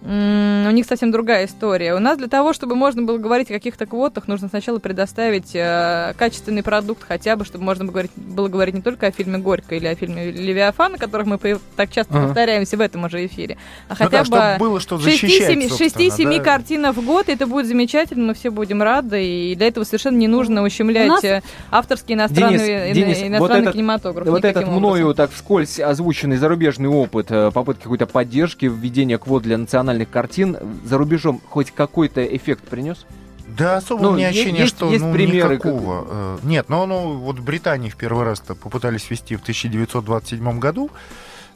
У 0.07 0.71
них 0.71 0.87
совсем 0.87 1.11
другая 1.11 1.47
история. 1.47 1.95
У 1.95 1.99
нас 1.99 2.16
для 2.16 2.29
того, 2.29 2.53
чтобы 2.53 2.77
можно 2.77 3.03
было 3.03 3.19
говорить 3.19 3.51
о 3.51 3.55
каких-то 3.55 3.87
квотах, 3.87 4.29
нужно 4.29 4.49
сначала 4.49 4.79
предоставить 4.79 5.51
э, 5.55 6.14
качественный 6.16 6.62
продукт 6.62 7.03
хотя 7.07 7.35
бы, 7.35 7.45
чтобы 7.45 7.64
можно 7.64 7.85
было 7.85 7.92
говорить, 7.92 8.12
было 8.14 8.49
говорить 8.49 8.75
не 8.77 8.83
только 8.83 9.09
о 9.09 9.11
фильме 9.11 9.38
«Горько» 9.38 9.75
или 9.75 9.87
о 9.87 9.95
фильме 9.97 10.31
«Левиафан», 10.31 10.95
о 10.95 10.99
которых 10.99 11.27
мы 11.27 11.38
так 11.77 11.90
часто 11.90 12.14
uh-huh. 12.14 12.27
повторяемся 12.27 12.77
в 12.77 12.81
этом 12.81 13.05
уже 13.05 13.27
эфире, 13.27 13.59
а 13.88 13.92
ну 13.92 13.97
хотя 13.97 14.25
да, 14.25 14.55
бы 14.55 14.61
было 14.61 14.81
что 14.81 14.97
6-7 14.97 16.37
да. 16.37 16.42
картин 16.42 16.92
в 16.92 17.05
год, 17.05 17.29
это 17.29 17.47
будет 17.47 17.66
замечательно, 17.66 18.27
мы 18.27 18.35
все 18.35 18.51
будем 18.51 18.83
рады, 18.83 19.25
и 19.25 19.55
для 19.57 19.66
этого 19.66 19.85
совершенно 19.85 20.16
не 20.16 20.29
нужно 20.29 20.62
ущемлять 20.62 21.09
нас... 21.09 21.25
Э, 21.25 21.42
авторский 21.71 22.14
иностранный, 22.14 22.92
Денис, 22.92 23.19
иностранный 23.19 23.38
вот 23.38 23.51
этот, 23.51 23.73
кинематограф. 23.75 24.29
Вот 24.29 24.45
этот 24.45 24.64
образом. 24.64 24.79
мною 24.79 25.14
так 25.14 25.31
вскользь 25.33 25.81
озвученный 25.81 26.37
зарубежный 26.37 26.88
опыт 26.88 27.27
э, 27.31 27.51
попытки 27.51 27.85
какой-то 27.85 28.07
поддержки, 28.07 28.66
введения 28.66 29.19
квот 29.19 29.42
для 29.42 29.59
национальных 29.59 29.95
национальных 29.96 30.11
картин 30.11 30.56
за 30.85 30.98
рубежом 30.98 31.40
хоть 31.48 31.70
какой-то 31.70 32.24
эффект 32.24 32.64
принес? 32.64 33.06
Да, 33.46 33.78
особо 33.78 34.02
ну, 34.02 34.11
у 34.11 34.14
меня 34.16 34.28
ощущение, 34.28 34.62
есть, 34.62 34.76
что 34.76 34.90
есть 34.90 35.04
ну, 35.04 35.12
примеры 35.12 35.54
никакого. 35.54 36.00
Как... 36.00 36.09
Э, 36.11 36.38
нет, 36.42 36.68
но 36.68 36.85
ну, 36.87 37.14
вот 37.14 37.38
в 37.38 37.44
Британии 37.44 37.88
в 37.88 37.96
первый 37.96 38.24
раз 38.24 38.40
попытались 38.40 39.09
ввести 39.09 39.37
в 39.37 39.42
1927 39.42 40.59
году. 40.59 40.90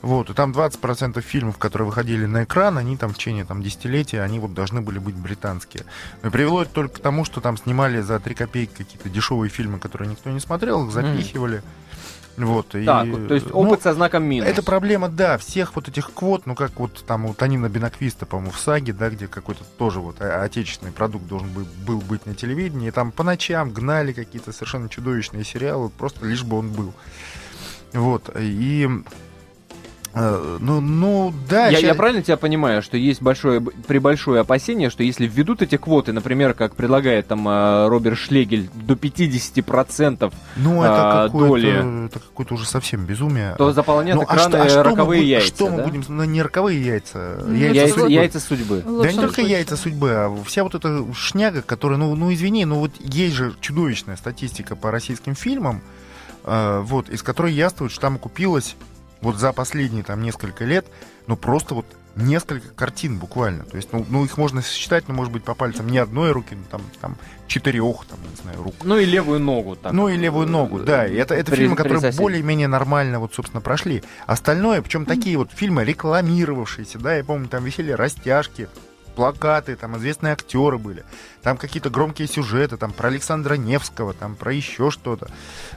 Вот, 0.00 0.30
и 0.30 0.32
там 0.32 0.52
20% 0.52 1.20
фильмов, 1.20 1.58
которые 1.58 1.86
выходили 1.86 2.24
на 2.24 2.44
экран, 2.44 2.78
они 2.78 2.96
там 2.96 3.12
в 3.12 3.18
течение 3.18 3.44
там, 3.44 3.62
десятилетия, 3.62 4.22
они 4.22 4.38
вот 4.38 4.54
должны 4.54 4.80
были 4.80 4.98
быть 4.98 5.14
британские. 5.14 5.84
И 6.24 6.28
привело 6.30 6.62
это 6.62 6.70
только 6.70 6.94
к 6.94 6.98
тому, 7.00 7.26
что 7.26 7.42
там 7.42 7.58
снимали 7.58 8.00
за 8.00 8.18
3 8.18 8.34
копейки 8.34 8.72
какие-то 8.78 9.10
дешевые 9.10 9.50
фильмы, 9.50 9.78
которые 9.78 10.08
никто 10.08 10.30
не 10.30 10.40
смотрел, 10.40 10.86
их 10.86 10.92
запихивали. 10.92 11.58
Mm. 11.58 11.64
Вот, 12.36 12.68
так, 12.68 13.06
и, 13.06 13.26
то 13.28 13.34
есть 13.34 13.46
опыт 13.52 13.78
ну, 13.78 13.80
со 13.82 13.94
знаком 13.94 14.24
минус. 14.24 14.48
Это 14.48 14.62
проблема, 14.62 15.08
да, 15.08 15.36
всех 15.36 15.74
вот 15.76 15.88
этих 15.88 16.12
квот, 16.12 16.46
ну 16.46 16.54
как 16.54 16.78
вот 16.78 17.04
там 17.06 17.26
у 17.26 17.34
Танина 17.34 17.68
Бенаквиста, 17.68 18.24
по-моему, 18.24 18.52
в 18.52 18.58
САГе, 18.58 18.92
да, 18.92 19.10
где 19.10 19.26
какой-то 19.26 19.64
тоже 19.78 20.00
вот 20.00 20.20
отечественный 20.20 20.92
продукт 20.92 21.26
должен 21.26 21.48
был, 21.50 21.66
был 21.86 22.00
быть 22.00 22.26
на 22.26 22.34
телевидении, 22.34 22.88
и 22.88 22.92
там 22.92 23.12
по 23.12 23.24
ночам 23.24 23.70
гнали 23.72 24.12
какие-то 24.12 24.52
совершенно 24.52 24.88
чудовищные 24.88 25.44
сериалы, 25.44 25.90
просто 25.90 26.24
лишь 26.24 26.44
бы 26.44 26.58
он 26.58 26.70
был. 26.70 26.94
Вот, 27.92 28.30
и 28.38 28.88
ну, 30.14 30.80
ну, 30.80 31.32
да. 31.48 31.68
Я, 31.68 31.78
я 31.78 31.94
правильно 31.94 32.22
тебя 32.22 32.36
понимаю, 32.36 32.82
что 32.82 32.96
есть 32.96 33.22
большое, 33.22 33.60
при 33.60 33.98
большое 33.98 34.40
опасение, 34.40 34.90
что 34.90 35.02
если 35.04 35.26
введут 35.26 35.62
эти 35.62 35.76
квоты, 35.76 36.12
например, 36.12 36.54
как 36.54 36.74
предлагает 36.74 37.28
там 37.28 37.48
э, 37.48 37.88
Роберт 37.88 38.18
Шлегель, 38.18 38.68
до 38.74 38.94
50% 38.94 40.32
ну, 40.56 40.82
это 40.82 41.28
э, 41.28 41.38
доли... 41.38 42.06
Это 42.06 42.18
какое-то 42.18 42.54
уже 42.54 42.66
совсем 42.66 43.04
безумие. 43.06 43.54
То 43.56 43.72
заполнят 43.72 44.16
ну, 44.16 44.24
экраны 44.24 44.56
а 44.56 44.68
что, 44.68 44.80
а 44.80 44.82
роковые 44.82 45.22
что 45.22 45.28
яйца, 45.28 45.46
Что 45.46 45.64
да? 45.66 45.76
мы 45.76 45.82
будем... 45.84 46.04
Ну, 46.08 46.24
не 46.24 46.42
роковые 46.42 46.84
яйца. 46.84 47.44
Яйца, 47.48 47.74
яйца, 47.76 47.94
судьбы. 47.94 48.10
яйца 48.10 48.40
судьбы. 48.40 48.84
Да 48.86 49.12
не 49.12 49.18
только 49.18 49.42
яйца 49.42 49.76
судьбы, 49.76 50.10
а 50.10 50.36
вся 50.44 50.64
вот 50.64 50.74
эта 50.74 51.04
шняга, 51.14 51.62
которая, 51.62 51.98
ну, 51.98 52.14
ну 52.16 52.32
извини, 52.32 52.64
ну 52.64 52.80
вот 52.80 52.92
есть 52.98 53.36
же 53.36 53.54
чудовищная 53.60 54.16
статистика 54.16 54.74
по 54.74 54.90
российским 54.90 55.36
фильмам, 55.36 55.82
э, 56.44 56.80
вот, 56.84 57.08
из 57.08 57.22
которой 57.22 57.52
яствует, 57.52 57.92
что 57.92 58.00
там 58.00 58.16
окупилось 58.16 58.74
вот 59.20 59.36
за 59.36 59.52
последние 59.52 60.04
там 60.04 60.22
несколько 60.22 60.64
лет, 60.64 60.86
ну 61.26 61.36
просто 61.36 61.74
вот 61.74 61.86
несколько 62.16 62.68
картин 62.68 63.18
буквально. 63.18 63.64
То 63.64 63.76
есть, 63.76 63.92
ну, 63.92 64.04
ну 64.08 64.24
их 64.24 64.36
можно 64.36 64.62
сосчитать, 64.62 65.04
ну, 65.08 65.14
может 65.14 65.32
быть, 65.32 65.44
по 65.44 65.54
пальцам 65.54 65.88
не 65.88 65.98
одной 65.98 66.32
руки, 66.32 66.54
ну, 66.54 66.64
там, 66.70 66.82
там 67.00 67.16
четырех, 67.46 68.04
там, 68.06 68.18
не 68.28 68.36
знаю, 68.42 68.62
рук. 68.62 68.74
Ну 68.82 68.98
и 68.98 69.04
левую 69.04 69.40
ногу. 69.40 69.76
Так. 69.76 69.92
Ну 69.92 70.08
и 70.08 70.16
левую 70.16 70.48
ногу, 70.48 70.80
да. 70.80 71.06
И 71.06 71.14
это, 71.14 71.34
это 71.34 71.50
при, 71.52 71.60
фильмы, 71.60 71.76
которые 71.76 72.12
более-менее 72.12 72.68
нормально, 72.68 73.20
вот, 73.20 73.34
собственно, 73.34 73.60
прошли. 73.60 74.02
Остальное, 74.26 74.82
причем 74.82 75.06
такие 75.06 75.36
вот 75.36 75.50
фильмы, 75.52 75.84
рекламировавшиеся, 75.84 76.98
да, 76.98 77.14
я 77.14 77.24
помню, 77.24 77.48
там 77.48 77.64
висели 77.64 77.92
растяжки, 77.92 78.68
плакаты, 79.14 79.76
там 79.76 79.96
известные 79.96 80.32
актеры 80.32 80.78
были, 80.78 81.04
там 81.42 81.56
какие-то 81.56 81.90
громкие 81.90 82.28
сюжеты, 82.28 82.76
там 82.76 82.92
про 82.92 83.08
Александра 83.08 83.54
Невского, 83.54 84.14
там 84.14 84.34
про 84.36 84.52
еще 84.52 84.90
что-то. 84.90 85.30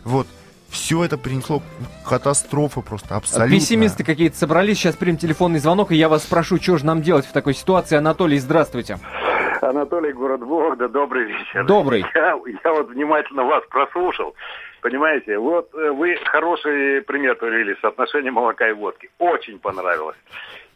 Вот 0.04 0.28
все 0.74 1.06
это 1.06 1.18
принесло 1.18 1.62
катастрофу 2.04 2.82
просто 2.82 3.16
абсолютно. 3.16 3.56
Пессимисты 3.56 4.04
какие-то 4.04 4.36
собрались, 4.36 4.80
сейчас 4.80 4.96
примем 4.96 5.18
телефонный 5.18 5.60
звонок, 5.60 5.92
и 5.92 5.96
я 5.96 6.10
вас 6.10 6.24
спрошу, 6.24 6.58
что 6.58 6.78
же 6.78 6.86
нам 6.86 7.02
делать 7.02 7.26
в 7.26 7.32
такой 7.32 7.54
ситуации. 7.54 7.96
Анатолий, 7.96 8.40
здравствуйте. 8.40 8.98
Анатолий, 9.62 10.12
город 10.12 10.42
Вологда, 10.42 10.90
добрый 10.90 11.26
вечер. 11.26 11.66
Добрый. 11.66 12.04
Я, 12.14 12.38
я 12.64 12.74
вот 12.74 12.90
внимательно 12.90 13.44
вас 13.44 13.64
прослушал. 13.70 14.36
Понимаете, 14.82 15.38
вот 15.38 15.74
э, 15.74 15.92
вы 15.92 16.18
хороший 16.26 17.02
пример 17.04 17.36
привели 17.36 17.76
соотношение 17.80 18.32
молока 18.32 18.68
и 18.68 18.74
водки. 18.74 19.10
Очень 19.20 19.60
понравилось. 19.60 20.18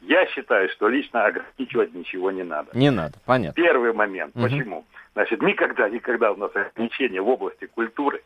Я 0.02 0.26
считаю, 0.28 0.70
что 0.70 0.88
лично 0.88 1.26
ограничивать 1.26 1.94
ничего 1.94 2.32
не 2.32 2.44
надо. 2.44 2.70
Не 2.74 2.92
надо, 2.92 3.16
понятно. 3.26 3.62
Первый 3.62 3.92
момент. 3.92 4.34
Угу. 4.36 4.44
Почему? 4.44 4.86
Значит, 5.14 5.42
никогда, 5.42 5.90
никогда 5.90 6.32
у 6.32 6.38
нас 6.38 6.52
ограничения 6.56 7.20
в 7.20 7.28
области 7.28 7.66
культуры 7.66 8.22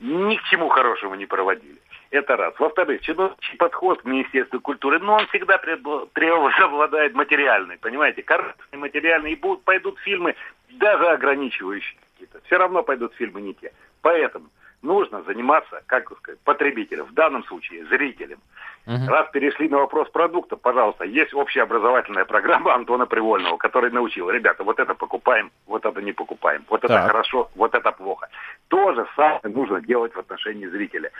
ни 0.00 0.36
к 0.36 0.42
чему 0.44 0.68
хорошему 0.68 1.14
не 1.14 1.26
проводили. 1.26 1.78
Это 2.10 2.36
раз. 2.36 2.54
Во-вторых, 2.58 3.02
чиновничий 3.02 3.56
подход 3.56 4.02
к 4.02 4.04
Министерству 4.04 4.60
культуры, 4.60 4.98
но 5.00 5.06
ну, 5.06 5.12
он 5.14 5.26
всегда 5.28 5.58
преобладает 5.58 7.14
материальный, 7.14 7.76
понимаете, 7.78 8.22
корыстный, 8.22 8.78
материальный, 8.78 9.32
и 9.32 9.36
будут, 9.36 9.64
пойдут 9.64 9.98
фильмы, 10.00 10.36
даже 10.70 11.06
ограничивающие 11.08 11.98
какие-то. 12.12 12.40
Все 12.46 12.56
равно 12.56 12.82
пойдут 12.82 13.14
фильмы 13.14 13.40
не 13.40 13.54
те. 13.54 13.72
Поэтому 14.00 14.46
нужно 14.82 15.22
заниматься, 15.22 15.82
как 15.86 16.12
сказать, 16.18 16.40
потребителем, 16.44 17.06
в 17.06 17.14
данном 17.14 17.44
случае 17.44 17.84
зрителем. 17.86 18.38
Угу. 18.86 19.06
Раз 19.08 19.30
перешли 19.32 19.68
на 19.68 19.78
вопрос 19.78 20.10
продукта, 20.10 20.56
пожалуйста, 20.56 21.04
есть 21.04 21.32
общеобразовательная 21.32 22.26
программа 22.26 22.74
Антона 22.74 23.06
Привольного, 23.06 23.56
который 23.56 23.90
научил, 23.90 24.28
ребята, 24.30 24.62
вот 24.62 24.78
это 24.78 24.94
покупаем, 24.94 25.50
вот 25.66 25.86
это 25.86 26.02
не 26.02 26.12
покупаем, 26.12 26.64
вот 26.68 26.84
это 26.84 27.00
хорошо, 27.00 27.50
вот 27.54 27.74
это 27.74 27.92
плохо. 27.92 28.28
То 28.68 28.92
же 28.92 29.06
самое 29.16 29.40
нужно 29.44 29.80
делать 29.80 30.14
в 30.14 30.18
отношении 30.18 30.66
зрителя. 30.66 31.10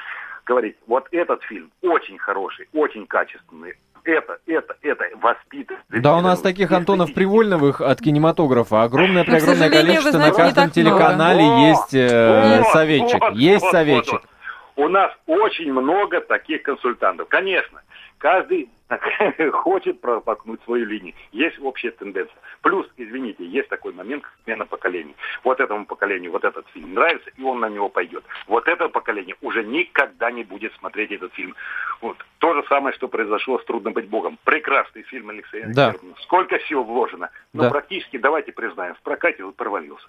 Говорить, 0.44 0.76
вот 0.86 1.08
этот 1.10 1.42
фильм 1.44 1.70
очень 1.80 2.18
хороший, 2.18 2.68
очень 2.74 3.06
качественный, 3.06 3.74
это, 4.04 4.38
это, 4.46 4.76
это 4.82 5.04
воспитывает. 5.20 5.82
Да, 5.88 6.16
у 6.16 6.20
нас 6.20 6.40
таких 6.40 6.70
Антонов 6.72 7.14
Привольновых 7.14 7.80
от 7.80 8.00
кинематографа 8.00 8.82
огромное-преогромное 8.82 9.70
количество. 9.70 10.18
На 10.18 10.30
каждом 10.30 10.70
телеканале 10.70 11.42
много. 11.42 11.68
есть 11.68 11.94
э, 11.94 12.58
вот, 12.58 12.72
советчик. 12.72 13.20
Вот, 13.20 13.34
есть 13.34 13.62
вот, 13.62 13.70
советчик. 13.70 14.12
Вот, 14.12 14.22
вот. 14.22 14.33
У 14.76 14.88
нас 14.88 15.12
очень 15.26 15.72
много 15.72 16.20
таких 16.20 16.62
консультантов. 16.62 17.28
Конечно, 17.28 17.82
каждый 18.18 18.68
хочет 19.52 20.00
протолкнуть 20.00 20.62
свою 20.64 20.86
линию. 20.86 21.14
Есть 21.32 21.58
общая 21.60 21.92
тенденция. 21.92 22.36
Плюс, 22.62 22.86
извините, 22.96 23.44
есть 23.46 23.68
такой 23.68 23.92
момент, 23.92 24.24
как 24.24 24.32
смена 24.44 24.66
поколений. 24.66 25.14
Вот 25.42 25.60
этому 25.60 25.86
поколению 25.86 26.32
вот 26.32 26.44
этот 26.44 26.66
фильм 26.68 26.94
нравится, 26.94 27.30
и 27.36 27.42
он 27.42 27.60
на 27.60 27.68
него 27.68 27.88
пойдет. 27.88 28.24
Вот 28.46 28.66
это 28.66 28.88
поколение 28.88 29.36
уже 29.42 29.62
никогда 29.62 30.30
не 30.30 30.44
будет 30.44 30.72
смотреть 30.74 31.12
этот 31.12 31.32
фильм. 31.34 31.54
Вот. 32.00 32.16
То 32.38 32.54
же 32.54 32.64
самое, 32.68 32.94
что 32.94 33.08
произошло 33.08 33.58
с 33.58 33.64
«Трудно 33.64 33.90
быть 33.90 34.08
Богом». 34.08 34.38
Прекрасный 34.44 35.02
фильм 35.02 35.30
Алексея 35.30 35.66
да. 35.68 35.94
Сколько 36.22 36.58
сил 36.60 36.82
вложено. 36.82 37.30
Но 37.52 37.64
да. 37.64 37.70
практически, 37.70 38.16
давайте 38.16 38.52
признаем, 38.52 38.94
в 38.94 39.02
прокате 39.02 39.44
он 39.44 39.52
провалился. 39.52 40.06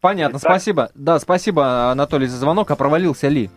Понятно, 0.00 0.38
Итак, 0.38 0.50
спасибо. 0.50 0.90
Да, 0.94 1.18
спасибо, 1.20 1.90
Анатолий, 1.90 2.26
за 2.26 2.36
звонок. 2.36 2.70
А 2.70 2.76
провалился 2.76 3.28
ли? 3.28 3.50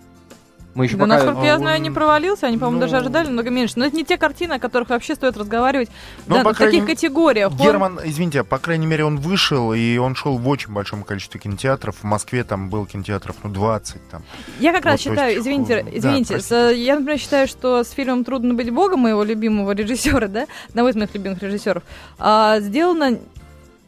Мы 0.75 0.85
еще 0.85 0.97
да, 0.97 1.05
пока... 1.05 1.15
насколько 1.15 1.45
я 1.45 1.57
знаю, 1.57 1.81
не 1.81 1.89
провалился, 1.89 2.47
они, 2.47 2.57
по-моему, 2.57 2.79
ну... 2.79 2.81
даже 2.81 2.97
ожидали 2.97 3.29
много 3.29 3.49
меньше. 3.49 3.75
Но 3.77 3.85
это 3.85 3.95
не 3.95 4.03
те 4.03 4.17
картины, 4.17 4.53
о 4.53 4.59
которых 4.59 4.89
вообще 4.89 5.15
стоит 5.15 5.38
разговаривать 5.38 5.89
Но, 6.27 6.38
ну, 6.38 6.43
да, 6.43 6.53
в 6.53 6.57
крайней... 6.57 6.81
таких 6.81 6.95
категориях. 6.95 7.53
Герман, 7.53 7.97
он... 7.97 8.07
извините, 8.07 8.43
по 8.43 8.57
крайней 8.59 8.85
мере, 8.85 9.05
он 9.05 9.17
вышел, 9.17 9.73
и 9.73 9.97
он 9.97 10.15
шел 10.15 10.38
в 10.38 10.47
очень 10.47 10.73
большом 10.73 11.03
количестве 11.03 11.39
кинотеатров. 11.39 11.95
В 11.95 12.03
Москве 12.03 12.43
там 12.43 12.69
был 12.69 12.85
кинотеатров, 12.85 13.38
ну, 13.43 13.49
20 13.49 14.09
там. 14.09 14.21
Я 14.59 14.73
как 14.73 14.83
вот, 14.83 14.91
раз 14.91 14.99
считаю, 14.99 15.29
есть... 15.31 15.41
извините, 15.41 15.85
извините, 15.93 16.39
да, 16.49 16.69
я, 16.71 16.95
например, 16.95 17.19
считаю, 17.19 17.47
что 17.47 17.83
с 17.83 17.91
фильмом 17.91 18.25
«Трудно 18.25 18.53
быть 18.53 18.69
богом» 18.69 18.99
моего 18.99 19.23
любимого 19.23 19.71
режиссера, 19.71 20.27
да, 20.27 20.45
одного 20.67 20.89
из 20.89 20.95
моих 20.95 21.13
любимых 21.13 21.41
режиссеров, 21.41 21.83
а, 22.19 22.59
сделано 22.59 23.19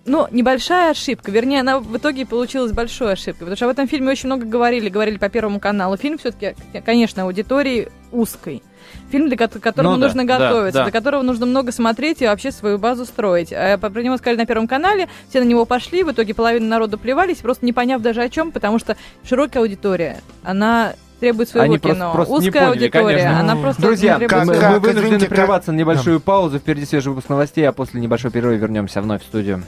ну, 0.08 0.28
небольшая 0.32 0.92
ошибка. 0.92 1.32
Вернее, 1.32 1.60
она 1.60 1.80
в 1.80 1.98
итоге 1.98 2.26
получилась 2.26 2.72
большой 2.72 3.14
ошибкой. 3.14 3.40
Потому 3.40 3.56
что 3.56 3.66
об 3.66 3.72
этом 3.72 3.88
фильме 3.88 4.12
очень 4.12 4.28
много 4.28 4.46
говорили. 4.46 4.90
Говорили 4.90 5.18
по 5.18 5.30
Первому 5.30 5.60
каналу. 5.60 5.98
Фильм 5.98 6.18
все-таки, 6.18 6.56
конечно, 6.86 7.24
аудитории 7.24 7.90
узкой. 8.12 8.64
Фильм, 9.12 9.28
для 9.28 9.38
которого 9.38 9.96
ну, 9.96 9.98
нужно 9.98 10.26
да, 10.26 10.38
готовиться, 10.38 10.80
да, 10.80 10.86
да. 10.86 10.92
для 10.92 11.00
которого 11.00 11.22
нужно 11.22 11.46
много 11.46 11.74
смотреть 11.74 12.22
и 12.22 12.26
вообще 12.26 12.52
свою 12.52 12.78
базу 12.78 13.06
строить. 13.06 13.52
А 13.52 13.78
про 13.78 14.02
него 14.02 14.18
сказали 14.18 14.38
на 14.38 14.46
Первом 14.46 14.68
канале, 14.68 15.10
все 15.30 15.40
на 15.42 15.46
него 15.46 15.66
пошли, 15.66 16.04
в 16.04 16.12
итоге 16.12 16.34
половина 16.34 16.68
народа 16.68 16.98
плевались, 16.98 17.38
просто 17.38 17.66
не 17.66 17.74
поняв 17.74 18.02
даже 18.02 18.22
о 18.22 18.30
чем, 18.30 18.52
потому 18.52 18.80
что 18.80 18.96
широкая 19.24 19.64
аудитория, 19.64 20.22
она 20.44 20.94
требует 21.20 21.50
своего 21.50 21.66
Они 21.66 21.80
кино. 21.80 22.12
Просто, 22.14 22.32
просто 22.32 22.34
Узкая 22.34 22.68
поняли, 22.68 22.84
аудитория, 22.86 23.18
конечно. 23.18 23.40
она 23.40 23.56
просто 23.56 23.82
Друзья, 23.82 24.20
как, 24.20 24.46
мы, 24.46 24.56
как, 24.56 24.72
мы 24.72 24.80
вынуждены 24.80 25.06
извините, 25.08 25.28
прерваться 25.28 25.68
как... 25.68 25.76
на 25.76 25.80
небольшую 25.80 26.20
да. 26.20 26.24
паузу. 26.24 26.60
Впереди 26.60 26.86
свежий 26.86 27.10
выпуск 27.10 27.30
новостей, 27.30 27.68
а 27.68 27.72
после 27.72 28.00
небольшой 28.00 28.32
перерыва 28.32 28.54
вернемся 28.54 29.02
вновь 29.02 29.24
в 29.24 29.26
студию. 29.26 29.64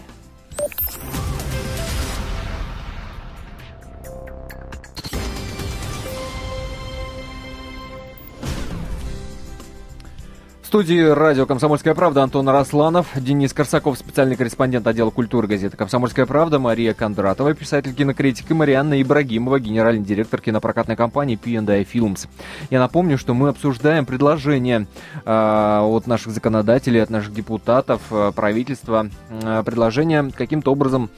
Студии 10.70 11.02
радио 11.02 11.48
«Комсомольская 11.48 11.96
правда» 11.96 12.22
Антон 12.22 12.48
Росланов, 12.48 13.08
Денис 13.16 13.54
Корсаков, 13.54 13.98
специальный 13.98 14.36
корреспондент 14.36 14.86
отдела 14.86 15.10
культуры 15.10 15.48
газеты 15.48 15.76
«Комсомольская 15.76 16.28
правда», 16.28 16.60
Мария 16.60 16.94
Кондратова, 16.94 17.56
писатель-кинокритик, 17.56 18.52
и 18.52 18.54
Марианна 18.54 19.02
Ибрагимова, 19.02 19.60
генеральный 19.60 20.06
директор 20.06 20.40
кинопрокатной 20.40 20.96
компании 20.96 21.38
P&I 21.38 21.88
Films. 21.92 22.28
Я 22.70 22.78
напомню, 22.78 23.18
что 23.18 23.34
мы 23.34 23.50
обсуждаем 23.50 24.06
предложения 24.06 24.86
э, 25.26 25.80
от 25.82 26.06
наших 26.06 26.34
законодателей, 26.34 27.02
от 27.02 27.10
наших 27.10 27.34
депутатов, 27.34 28.02
э, 28.12 28.32
правительства, 28.36 29.10
э, 29.32 29.64
предложения 29.66 30.30
каким-то 30.38 30.72
образом 30.72 31.10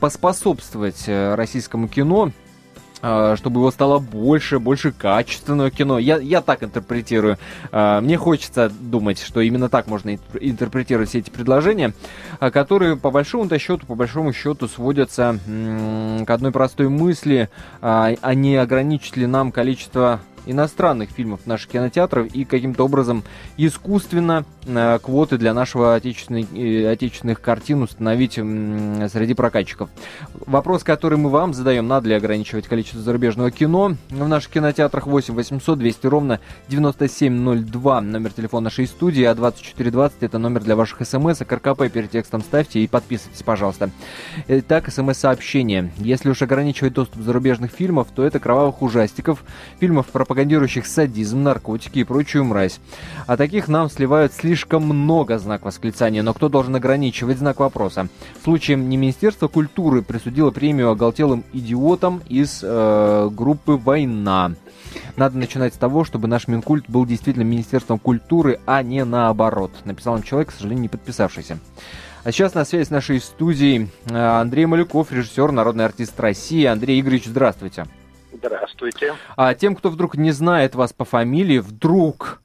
поспособствовать 0.00 1.04
э, 1.08 1.34
российскому 1.34 1.88
кино 1.88 2.30
а, 2.30 2.43
чтобы 3.36 3.60
его 3.60 3.70
стало 3.70 3.98
больше, 3.98 4.58
больше 4.58 4.92
качественного 4.92 5.70
кино. 5.70 5.98
Я, 5.98 6.18
я 6.18 6.40
так 6.40 6.62
интерпретирую. 6.62 7.38
А, 7.70 8.00
мне 8.00 8.16
хочется 8.16 8.70
думать, 8.80 9.20
что 9.20 9.40
именно 9.40 9.68
так 9.68 9.88
можно 9.88 10.16
интерпретировать 10.40 11.10
все 11.10 11.18
эти 11.18 11.30
предложения, 11.30 11.92
а, 12.40 12.50
которые 12.50 12.96
по 12.96 13.10
большому-то 13.10 13.58
счету, 13.58 13.86
по 13.86 13.94
большому 13.94 14.32
счету 14.32 14.68
сводятся 14.68 15.38
к 16.26 16.30
одной 16.30 16.52
простой 16.52 16.88
мысли, 16.88 17.50
а 17.80 18.34
не 18.34 18.56
ограничить 18.56 19.16
ли 19.16 19.26
нам 19.26 19.52
количество 19.52 20.20
иностранных 20.46 21.10
фильмов 21.10 21.46
наших 21.46 21.70
кинотеатрах 21.70 22.34
и 22.34 22.44
каким-то 22.44 22.84
образом 22.84 23.24
искусственно 23.56 24.44
э, 24.66 24.98
квоты 25.02 25.38
для 25.38 25.54
нашего 25.54 25.94
отечественной, 25.94 26.46
э, 26.54 26.90
отечественных 26.90 27.40
картин 27.40 27.82
установить 27.82 28.34
э, 28.36 29.08
среди 29.12 29.34
прокатчиков. 29.34 29.90
Вопрос, 30.46 30.82
который 30.84 31.18
мы 31.18 31.30
вам 31.30 31.54
задаем, 31.54 31.86
надо 31.86 32.08
ли 32.08 32.14
ограничивать 32.14 32.66
количество 32.66 33.00
зарубежного 33.00 33.50
кино 33.50 33.96
в 34.10 34.28
наших 34.28 34.52
кинотеатрах 34.52 35.06
8 35.06 35.34
800 35.34 35.78
200 35.78 36.06
ровно 36.06 36.40
9702 36.68 38.00
номер 38.00 38.32
телефона 38.32 38.64
нашей 38.64 38.86
студии, 38.86 39.24
а 39.24 39.34
2420 39.34 40.22
это 40.22 40.38
номер 40.38 40.62
для 40.62 40.74
ваших 40.74 41.06
смс, 41.06 41.42
а 41.42 41.54
РКП 41.54 41.92
перед 41.92 42.10
текстом 42.10 42.40
ставьте 42.40 42.80
и 42.80 42.88
подписывайтесь, 42.88 43.42
пожалуйста. 43.42 43.90
Итак, 44.48 44.90
смс-сообщение. 44.90 45.92
Если 45.98 46.30
уж 46.30 46.42
ограничивать 46.42 46.94
доступ 46.94 47.22
зарубежных 47.22 47.70
фильмов, 47.70 48.08
то 48.14 48.24
это 48.24 48.40
кровавых 48.40 48.82
ужастиков, 48.82 49.44
фильмов 49.78 50.06
про 50.06 50.24
пропагандирующих 50.34 50.86
садизм, 50.86 51.44
наркотики 51.44 52.00
и 52.00 52.04
прочую 52.04 52.44
мразь. 52.44 52.80
А 53.28 53.36
таких 53.36 53.68
нам 53.68 53.88
сливают 53.88 54.32
слишком 54.32 54.82
много, 54.82 55.38
знак 55.38 55.64
восклицания, 55.64 56.24
но 56.24 56.34
кто 56.34 56.48
должен 56.48 56.74
ограничивать 56.74 57.38
знак 57.38 57.60
вопроса? 57.60 58.08
Случаем 58.42 58.88
не 58.88 58.96
Министерство 58.96 59.46
культуры 59.46 60.02
присудило 60.02 60.50
премию 60.50 60.90
оголтелым 60.90 61.44
идиотам 61.52 62.20
из 62.28 62.60
э, 62.64 63.28
группы 63.30 63.72
«Война». 63.72 64.54
Надо 65.16 65.38
начинать 65.38 65.74
с 65.74 65.78
того, 65.78 66.02
чтобы 66.02 66.26
наш 66.26 66.48
Минкульт 66.48 66.86
был 66.88 67.06
действительно 67.06 67.44
Министерством 67.44 68.00
культуры, 68.00 68.58
а 68.66 68.82
не 68.82 69.04
наоборот. 69.04 69.70
Написал 69.84 70.14
нам 70.14 70.24
человек, 70.24 70.48
к 70.48 70.52
сожалению, 70.52 70.82
не 70.82 70.88
подписавшийся. 70.88 71.58
А 72.24 72.32
сейчас 72.32 72.54
на 72.54 72.64
связи 72.64 72.86
с 72.86 72.90
нашей 72.90 73.20
студией 73.20 73.88
э, 74.06 74.16
Андрей 74.16 74.66
Малюков, 74.66 75.12
режиссер, 75.12 75.52
народный 75.52 75.84
артист 75.84 76.18
России. 76.18 76.64
Андрей 76.64 77.00
Игоревич, 77.00 77.26
здравствуйте. 77.26 77.86
Здравствуйте. 78.34 79.14
А 79.36 79.54
тем, 79.54 79.74
кто 79.76 79.90
вдруг 79.90 80.16
не 80.16 80.32
знает 80.32 80.74
вас 80.74 80.92
по 80.92 81.04
фамилии, 81.04 81.58
вдруг 81.58 82.42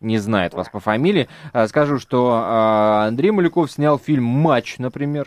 не 0.00 0.18
знает 0.18 0.54
вас 0.54 0.68
по 0.68 0.80
фамилии, 0.80 1.28
а, 1.52 1.68
скажу, 1.68 1.98
что 1.98 2.30
а, 2.32 3.06
Андрей 3.06 3.30
Малюков 3.30 3.70
снял 3.70 3.98
фильм 3.98 4.24
«Матч», 4.24 4.78
например, 4.78 5.26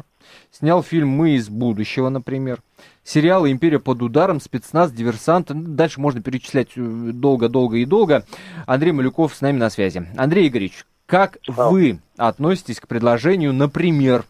снял 0.52 0.82
фильм 0.82 1.10
«Мы 1.10 1.32
из 1.32 1.48
будущего», 1.48 2.10
например, 2.10 2.62
сериалы 3.04 3.52
«Империя 3.52 3.80
под 3.80 4.02
ударом», 4.02 4.42
«Спецназ», 4.42 4.92
«Диверсант». 4.92 5.50
Ну, 5.50 5.76
дальше 5.76 6.02
можно 6.02 6.22
перечислять 6.22 6.70
э, 6.76 6.82
долго-долго 6.82 7.78
и 7.78 7.86
долго. 7.86 8.26
Андрей 8.66 8.94
Малюков 8.94 9.36
с 9.36 9.42
нами 9.42 9.58
на 9.58 9.70
связи. 9.70 10.08
Андрей 10.18 10.48
Игоревич, 10.48 10.86
как 11.06 11.38
вы 11.48 12.00
относитесь 12.18 12.80
к 12.80 12.88
предложению, 12.88 13.54
например, 13.54 14.26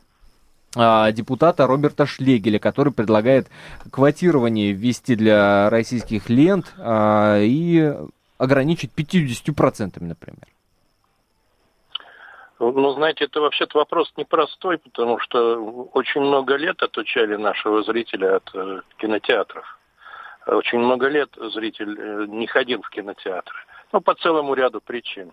депутата 0.76 1.68
Роберта 1.68 2.06
Шлегеля, 2.06 2.60
который 2.60 2.92
предлагает 2.92 3.48
квотирование 3.92 4.72
ввести 4.72 5.16
для 5.16 5.70
российских 5.70 6.30
лент 6.30 6.74
а, 6.80 7.40
и 7.40 7.94
ограничить 8.38 8.92
50%, 8.96 10.04
например. 10.04 10.48
Ну, 12.60 12.94
знаете, 12.94 13.26
это 13.26 13.42
вообще-то 13.42 13.78
вопрос 13.78 14.14
непростой, 14.16 14.78
потому 14.78 15.20
что 15.20 15.88
очень 15.94 16.22
много 16.22 16.56
лет 16.56 16.82
отучали 16.82 17.36
нашего 17.36 17.84
зрителя 17.84 18.38
от 18.38 18.50
э, 18.54 18.82
кинотеатров. 18.98 19.80
Очень 20.46 20.80
много 20.80 21.08
лет 21.08 21.30
зритель 21.54 22.00
э, 22.00 22.26
не 22.28 22.48
ходил 22.48 22.82
в 22.82 22.90
кинотеатры. 22.90 23.56
Ну, 23.92 24.00
по 24.00 24.14
целому 24.16 24.54
ряду 24.54 24.80
причин. 24.80 25.32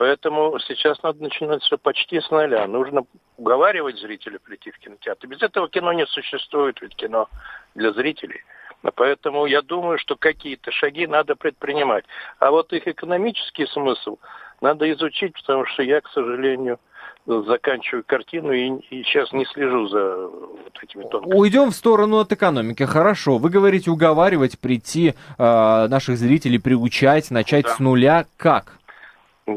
Поэтому 0.00 0.58
сейчас 0.60 1.02
надо 1.02 1.22
начинать 1.22 1.62
все 1.62 1.76
почти 1.76 2.22
с 2.22 2.30
нуля. 2.30 2.66
Нужно 2.66 3.02
уговаривать 3.36 3.98
зрителя 3.98 4.38
прийти 4.38 4.70
в 4.70 4.78
кинотеатр. 4.78 5.26
Без 5.26 5.42
этого 5.42 5.68
кино 5.68 5.92
не 5.92 6.06
существует, 6.06 6.80
ведь 6.80 6.96
кино 6.96 7.28
для 7.74 7.92
зрителей. 7.92 8.40
Поэтому 8.94 9.44
я 9.44 9.60
думаю, 9.60 9.98
что 9.98 10.16
какие-то 10.16 10.70
шаги 10.72 11.06
надо 11.06 11.36
предпринимать. 11.36 12.06
А 12.38 12.50
вот 12.50 12.72
их 12.72 12.88
экономический 12.88 13.66
смысл 13.66 14.16
надо 14.62 14.90
изучить, 14.90 15.34
потому 15.34 15.66
что 15.66 15.82
я, 15.82 16.00
к 16.00 16.08
сожалению, 16.08 16.78
заканчиваю 17.26 18.02
картину 18.06 18.52
и, 18.52 18.70
и 18.88 19.02
сейчас 19.02 19.30
не 19.32 19.44
слежу 19.44 19.86
за 19.88 20.28
вот 20.28 20.78
этими 20.82 21.02
тонкостями. 21.02 21.38
Уйдем 21.38 21.70
в 21.70 21.74
сторону 21.74 22.20
от 22.20 22.32
экономики. 22.32 22.84
Хорошо. 22.84 23.36
Вы 23.36 23.50
говорите 23.50 23.90
уговаривать, 23.90 24.58
прийти 24.58 25.08
э, 25.10 25.12
наших 25.88 26.16
зрителей, 26.16 26.58
приучать, 26.58 27.30
начать 27.30 27.64
да. 27.64 27.74
с 27.74 27.78
нуля. 27.78 28.26
Как? 28.38 28.79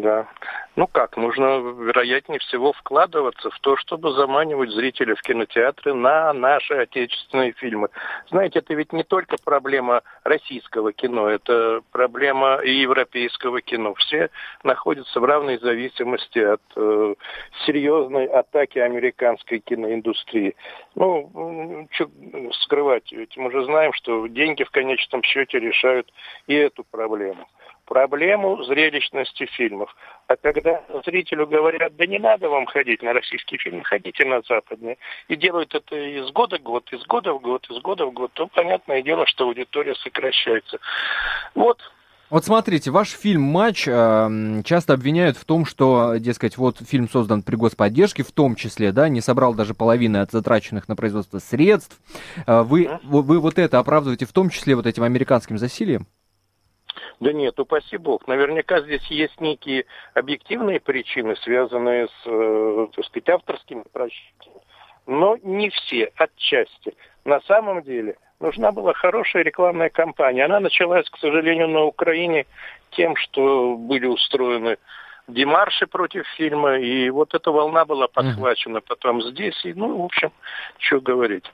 Да. 0.01 0.27
Ну 0.75 0.87
как, 0.87 1.17
нужно, 1.17 1.59
вероятнее 1.59 2.39
всего, 2.39 2.73
вкладываться 2.73 3.51
в 3.51 3.59
то, 3.59 3.77
чтобы 3.77 4.13
заманивать 4.13 4.71
зрителей 4.71 5.13
в 5.13 5.21
кинотеатры 5.21 5.93
на 5.93 6.33
наши 6.33 6.73
отечественные 6.73 7.51
фильмы. 7.51 7.89
Знаете, 8.29 8.59
это 8.59 8.73
ведь 8.73 8.91
не 8.91 9.03
только 9.03 9.35
проблема 9.43 10.01
российского 10.23 10.91
кино, 10.91 11.29
это 11.29 11.81
проблема 11.91 12.55
и 12.55 12.71
европейского 12.71 13.61
кино. 13.61 13.93
Все 13.95 14.29
находятся 14.63 15.19
в 15.19 15.25
равной 15.25 15.59
зависимости 15.59 16.39
от 16.39 16.61
э, 16.75 17.15
серьезной 17.67 18.25
атаки 18.25 18.79
американской 18.79 19.59
киноиндустрии. 19.59 20.55
Ну, 20.95 21.87
что 21.91 22.09
скрывать, 22.61 23.11
ведь 23.11 23.37
мы 23.37 23.51
же 23.51 23.63
знаем, 23.65 23.93
что 23.93 24.25
деньги 24.25 24.63
в 24.63 24.71
конечном 24.71 25.21
счете 25.21 25.59
решают 25.59 26.11
и 26.47 26.55
эту 26.55 26.83
проблему 26.83 27.47
проблему 27.93 28.63
зрелищности 28.63 29.45
фильмов. 29.55 29.95
А 30.27 30.35
когда 30.35 30.81
зрителю 31.05 31.45
говорят, 31.45 31.95
да 31.95 32.07
не 32.07 32.17
надо 32.17 32.49
вам 32.49 32.65
ходить 32.65 33.03
на 33.03 33.13
российские 33.13 33.59
фильмы, 33.59 33.83
ходите 33.83 34.25
на 34.25 34.41
западные, 34.49 34.97
и 35.27 35.35
делают 35.35 35.75
это 35.75 35.95
из 35.95 36.31
года 36.31 36.57
в 36.57 36.63
год, 36.63 36.91
из 36.91 37.05
года 37.05 37.33
в 37.33 37.39
год, 37.39 37.67
из 37.69 37.79
года 37.83 38.07
в 38.07 38.11
год, 38.11 38.31
то 38.33 38.47
понятное 38.47 39.03
дело, 39.03 39.27
что 39.27 39.45
аудитория 39.45 39.93
сокращается. 39.93 40.79
Вот 41.53 41.77
вот 42.31 42.45
смотрите, 42.45 42.89
ваш 42.89 43.09
фильм 43.09 43.43
«Матч» 43.43 43.87
э, 43.87 44.61
часто 44.65 44.93
обвиняют 44.93 45.37
в 45.37 45.45
том, 45.45 45.67
что, 45.67 46.15
дескать, 46.17 46.57
вот 46.57 46.77
фильм 46.79 47.07
создан 47.07 47.43
при 47.43 47.55
господдержке, 47.55 48.23
в 48.23 48.31
том 48.31 48.55
числе, 48.55 48.91
да, 48.91 49.07
не 49.07 49.21
собрал 49.21 49.53
даже 49.53 49.75
половины 49.75 50.17
от 50.17 50.31
затраченных 50.31 50.87
на 50.87 50.95
производство 50.95 51.37
средств. 51.37 51.99
Э, 52.47 52.63
вы, 52.63 52.89
вы, 53.03 53.21
вы 53.21 53.39
вот 53.39 53.59
это 53.59 53.77
оправдываете 53.77 54.25
в 54.25 54.33
том 54.33 54.49
числе 54.49 54.75
вот 54.75 54.87
этим 54.87 55.03
американским 55.03 55.59
засилием? 55.59 56.07
Да 57.23 57.31
нет, 57.31 57.57
упаси 57.57 57.95
бог. 57.95 58.27
Наверняка 58.27 58.81
здесь 58.81 59.05
есть 59.05 59.39
некие 59.39 59.85
объективные 60.13 60.81
причины, 60.81 61.37
связанные 61.37 62.09
с, 62.09 62.21
э, 62.25 62.87
так 62.93 63.05
сказать, 63.05 63.29
авторскими 63.29 63.83
прочтениями. 63.93 64.61
Но 65.07 65.37
не 65.41 65.69
все, 65.69 66.11
отчасти. 66.17 66.93
На 67.23 67.39
самом 67.41 67.81
деле 67.81 68.17
нужна 68.41 68.73
была 68.73 68.93
хорошая 68.93 69.43
рекламная 69.43 69.89
кампания. 69.89 70.43
Она 70.43 70.59
началась, 70.59 71.09
к 71.09 71.17
сожалению, 71.17 71.69
на 71.69 71.83
Украине 71.83 72.45
тем, 72.91 73.15
что 73.15 73.77
были 73.77 74.05
устроены 74.05 74.77
демарши 75.27 75.87
против 75.87 76.27
фильма, 76.35 76.77
и 76.77 77.09
вот 77.09 77.33
эта 77.33 77.51
волна 77.51 77.85
была 77.85 78.07
подхвачена 78.07 78.81
потом 78.81 79.21
здесь, 79.21 79.59
и, 79.63 79.73
ну, 79.73 80.01
в 80.01 80.05
общем, 80.05 80.31
что 80.77 80.99
говорить, 80.99 81.45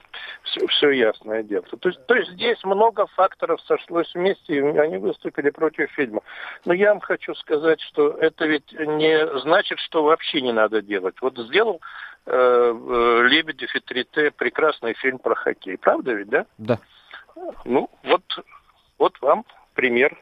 все, 0.42 0.66
все 0.66 0.90
ясное 0.90 1.42
дело. 1.42 1.62
То 1.62 1.88
есть, 1.88 2.04
то 2.06 2.14
есть 2.14 2.32
здесь 2.32 2.62
много 2.64 3.06
факторов 3.06 3.60
сошлось 3.62 4.12
вместе, 4.14 4.56
и 4.56 4.60
они 4.60 4.98
выступили 4.98 5.50
против 5.50 5.90
фильма. 5.92 6.22
Но 6.64 6.72
я 6.72 6.90
вам 6.90 7.00
хочу 7.00 7.34
сказать, 7.36 7.80
что 7.82 8.10
это 8.10 8.46
ведь 8.46 8.72
не 8.72 9.40
значит, 9.40 9.78
что 9.78 10.02
вообще 10.02 10.40
не 10.40 10.52
надо 10.52 10.82
делать. 10.82 11.14
Вот 11.20 11.38
сделал 11.38 11.80
э, 12.26 12.32
э 12.32 13.22
Лебедев 13.28 13.74
и 13.74 13.78
3Т 13.78 14.32
прекрасный 14.32 14.94
фильм 14.94 15.18
про 15.18 15.34
хоккей, 15.34 15.78
правда 15.78 16.12
ведь, 16.12 16.28
да? 16.28 16.46
Да. 16.58 16.78
Ну, 17.64 17.88
вот, 18.02 18.22
вот 18.98 19.20
вам 19.20 19.44
пример 19.74 20.18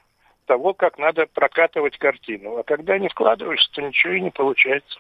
того, 0.49 0.73
как 0.73 0.99
надо 0.99 1.27
прокатывать 1.27 1.99
картину. 1.99 2.57
А 2.57 2.63
когда 2.63 2.99
не 2.99 3.09
вкладываешься, 3.09 3.71
то 3.73 3.83
ничего 3.83 4.15
и 4.15 4.21
не 4.21 4.31
получается. 4.31 4.99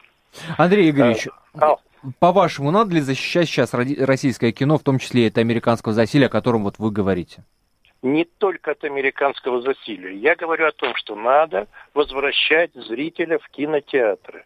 Андрей 0.58 0.90
Игоревич, 0.90 1.28
а, 1.58 1.76
по-вашему, 2.20 2.70
надо 2.70 2.94
ли 2.94 3.00
защищать 3.00 3.48
сейчас 3.48 3.72
российское 3.72 4.52
кино, 4.52 4.76
в 4.76 4.82
том 4.82 4.98
числе 4.98 5.26
это 5.26 5.40
американского 5.40 5.94
засилия, 5.94 6.26
о 6.26 6.30
котором 6.30 6.64
вот 6.64 6.74
вы 6.78 6.90
говорите? 6.90 7.44
Не 8.02 8.24
только 8.24 8.72
от 8.72 8.84
американского 8.84 9.62
засилия. 9.62 10.12
Я 10.12 10.36
говорю 10.36 10.68
о 10.68 10.72
том, 10.72 10.94
что 10.94 11.16
надо 11.16 11.66
возвращать 11.94 12.72
зрителя 12.74 13.38
в 13.38 13.48
кинотеатры 13.48 14.44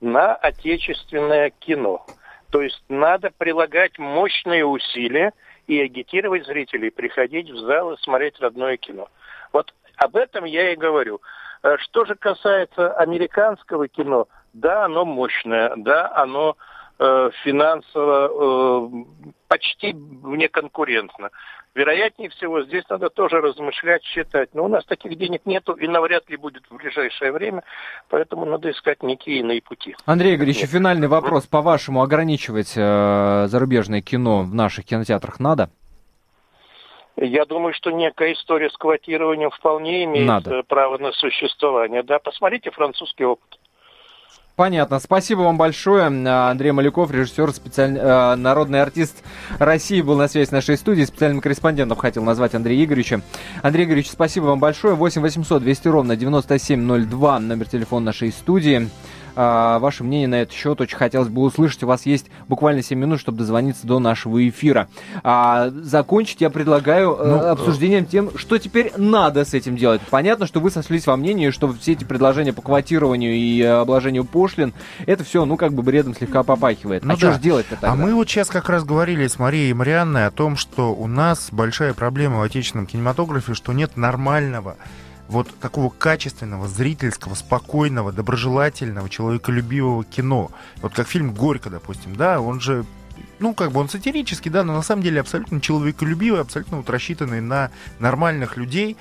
на 0.00 0.34
отечественное 0.34 1.50
кино. 1.58 2.06
То 2.50 2.60
есть 2.60 2.84
надо 2.88 3.30
прилагать 3.36 3.98
мощные 3.98 4.66
усилия 4.66 5.32
и 5.66 5.80
агитировать 5.80 6.46
зрителей 6.46 6.90
приходить 6.90 7.50
в 7.50 7.56
зал 7.60 7.94
и 7.94 8.00
смотреть 8.02 8.38
родное 8.40 8.76
кино. 8.76 9.08
Вот 9.52 9.72
об 9.96 10.16
этом 10.16 10.44
я 10.44 10.72
и 10.72 10.76
говорю. 10.76 11.20
Э, 11.62 11.76
что 11.78 12.04
же 12.04 12.14
касается 12.14 12.92
американского 12.92 13.88
кино, 13.88 14.28
да, 14.52 14.84
оно 14.84 15.04
мощное, 15.04 15.72
да, 15.76 16.12
оно 16.14 16.56
э, 16.98 17.30
финансово 17.42 18.88
э, 18.88 19.04
почти 19.48 19.92
внеконкурентно. 19.92 21.30
Вероятнее 21.74 22.30
всего, 22.30 22.62
здесь 22.62 22.84
надо 22.88 23.10
тоже 23.10 23.40
размышлять, 23.40 24.04
считать. 24.04 24.50
Но 24.54 24.64
у 24.64 24.68
нас 24.68 24.84
таких 24.84 25.18
денег 25.18 25.42
нету 25.44 25.72
и 25.72 25.88
навряд 25.88 26.30
ли 26.30 26.36
будет 26.36 26.62
в 26.70 26.76
ближайшее 26.76 27.32
время, 27.32 27.64
поэтому 28.08 28.44
надо 28.44 28.70
искать 28.70 29.02
некие 29.02 29.40
иные 29.40 29.60
пути. 29.60 29.96
Андрей 30.06 30.36
Игоревич, 30.36 30.60
Нет. 30.60 30.70
финальный 30.70 31.08
вопрос. 31.08 31.46
По-вашему, 31.46 32.02
ограничивать 32.02 32.74
э, 32.76 33.46
зарубежное 33.48 34.02
кино 34.02 34.42
в 34.42 34.54
наших 34.54 34.84
кинотеатрах 34.84 35.40
надо? 35.40 35.70
Я 37.16 37.44
думаю, 37.44 37.74
что 37.74 37.90
некая 37.90 38.32
история 38.32 38.70
с 38.70 38.76
квотированием 38.76 39.50
вполне 39.50 40.04
имеет 40.04 40.26
Надо. 40.26 40.56
Э, 40.56 40.62
право 40.64 40.98
на 40.98 41.12
существование. 41.12 42.02
Да, 42.02 42.18
посмотрите 42.18 42.70
французский 42.70 43.24
опыт. 43.24 43.58
Понятно. 44.56 45.00
Спасибо 45.00 45.40
вам 45.40 45.56
большое. 45.56 46.04
Андрей 46.04 46.70
Маляков, 46.70 47.10
режиссер, 47.10 47.50
специальный, 47.52 48.00
э, 48.00 48.34
народный 48.36 48.82
артист 48.82 49.24
России, 49.58 50.00
был 50.00 50.16
на 50.16 50.28
связи 50.28 50.48
с 50.48 50.52
нашей 50.52 50.76
студией. 50.76 51.06
Специальным 51.06 51.40
корреспондентом 51.40 51.98
хотел 51.98 52.22
назвать 52.22 52.54
Андрея 52.54 52.84
Игоревича. 52.84 53.20
Андрей 53.62 53.84
Игоревич, 53.84 54.10
спасибо 54.10 54.46
вам 54.46 54.60
большое. 54.60 54.94
8 54.94 55.22
800 55.22 55.60
200 55.60 55.88
ровно 55.88 56.16
9702, 56.16 57.38
номер 57.40 57.68
телефона 57.68 58.06
нашей 58.06 58.30
студии 58.30 58.88
а, 59.36 59.78
ваше 59.78 60.04
мнение 60.04 60.28
на 60.28 60.42
этот 60.42 60.54
счет 60.54 60.80
очень 60.80 60.96
хотелось 60.96 61.28
бы 61.28 61.42
услышать. 61.42 61.82
У 61.82 61.86
вас 61.86 62.06
есть 62.06 62.26
буквально 62.48 62.82
7 62.82 62.98
минут, 62.98 63.20
чтобы 63.20 63.38
дозвониться 63.38 63.86
до 63.86 63.98
нашего 63.98 64.46
эфира. 64.48 64.88
А, 65.22 65.70
закончить 65.70 66.40
я 66.40 66.50
предлагаю 66.50 67.16
э, 67.18 67.26
ну, 67.26 67.36
э, 67.36 67.48
обсуждением 67.50 68.06
тем, 68.06 68.36
что 68.36 68.58
теперь 68.58 68.92
надо 68.96 69.44
с 69.44 69.54
этим 69.54 69.76
делать. 69.76 70.00
Понятно, 70.10 70.46
что 70.46 70.60
вы 70.60 70.70
сошлись 70.70 71.06
во 71.06 71.16
мнении, 71.16 71.50
что 71.50 71.72
все 71.72 71.92
эти 71.92 72.04
предложения 72.04 72.52
по 72.52 72.62
квотированию 72.62 73.34
и 73.34 73.62
обложению 73.62 74.24
пошлин, 74.24 74.72
это 75.06 75.24
все, 75.24 75.44
ну, 75.44 75.56
как 75.56 75.72
бы 75.72 75.82
бредом 75.82 76.14
слегка 76.14 76.42
попахивает. 76.42 77.04
Ну, 77.04 77.14
а 77.14 77.16
да. 77.16 77.18
что 77.18 77.32
же 77.32 77.40
делать-то 77.40 77.74
тогда? 77.74 77.92
А 77.92 77.96
мы 77.96 78.14
вот 78.14 78.28
сейчас 78.28 78.48
как 78.48 78.68
раз 78.68 78.84
говорили 78.84 79.26
с 79.26 79.38
Марией 79.38 79.70
и 79.70 79.74
Марианной 79.74 80.26
о 80.26 80.30
том, 80.30 80.56
что 80.56 80.94
у 80.94 81.06
нас 81.06 81.48
большая 81.50 81.94
проблема 81.94 82.38
в 82.38 82.42
отечественном 82.42 82.86
кинематографе, 82.86 83.54
что 83.54 83.72
нет 83.72 83.96
нормального 83.96 84.76
вот 85.28 85.48
такого 85.60 85.90
качественного, 85.90 86.68
зрительского, 86.68 87.34
спокойного, 87.34 88.12
доброжелательного, 88.12 89.08
человеколюбивого 89.08 90.04
кино. 90.04 90.50
Вот 90.82 90.94
как 90.94 91.08
фильм 91.08 91.32
«Горько», 91.32 91.70
допустим, 91.70 92.16
да, 92.16 92.40
он 92.40 92.60
же 92.60 92.84
ну, 93.38 93.54
как 93.54 93.72
бы 93.72 93.80
он 93.80 93.88
сатирический, 93.88 94.50
да, 94.50 94.64
но 94.64 94.74
на 94.74 94.82
самом 94.82 95.02
деле 95.02 95.20
абсолютно 95.20 95.60
человеколюбивый, 95.60 96.40
абсолютно 96.40 96.78
вот 96.78 96.90
рассчитанный 96.90 97.40
на 97.40 97.70
нормальных 97.98 98.56
людей. 98.56 98.96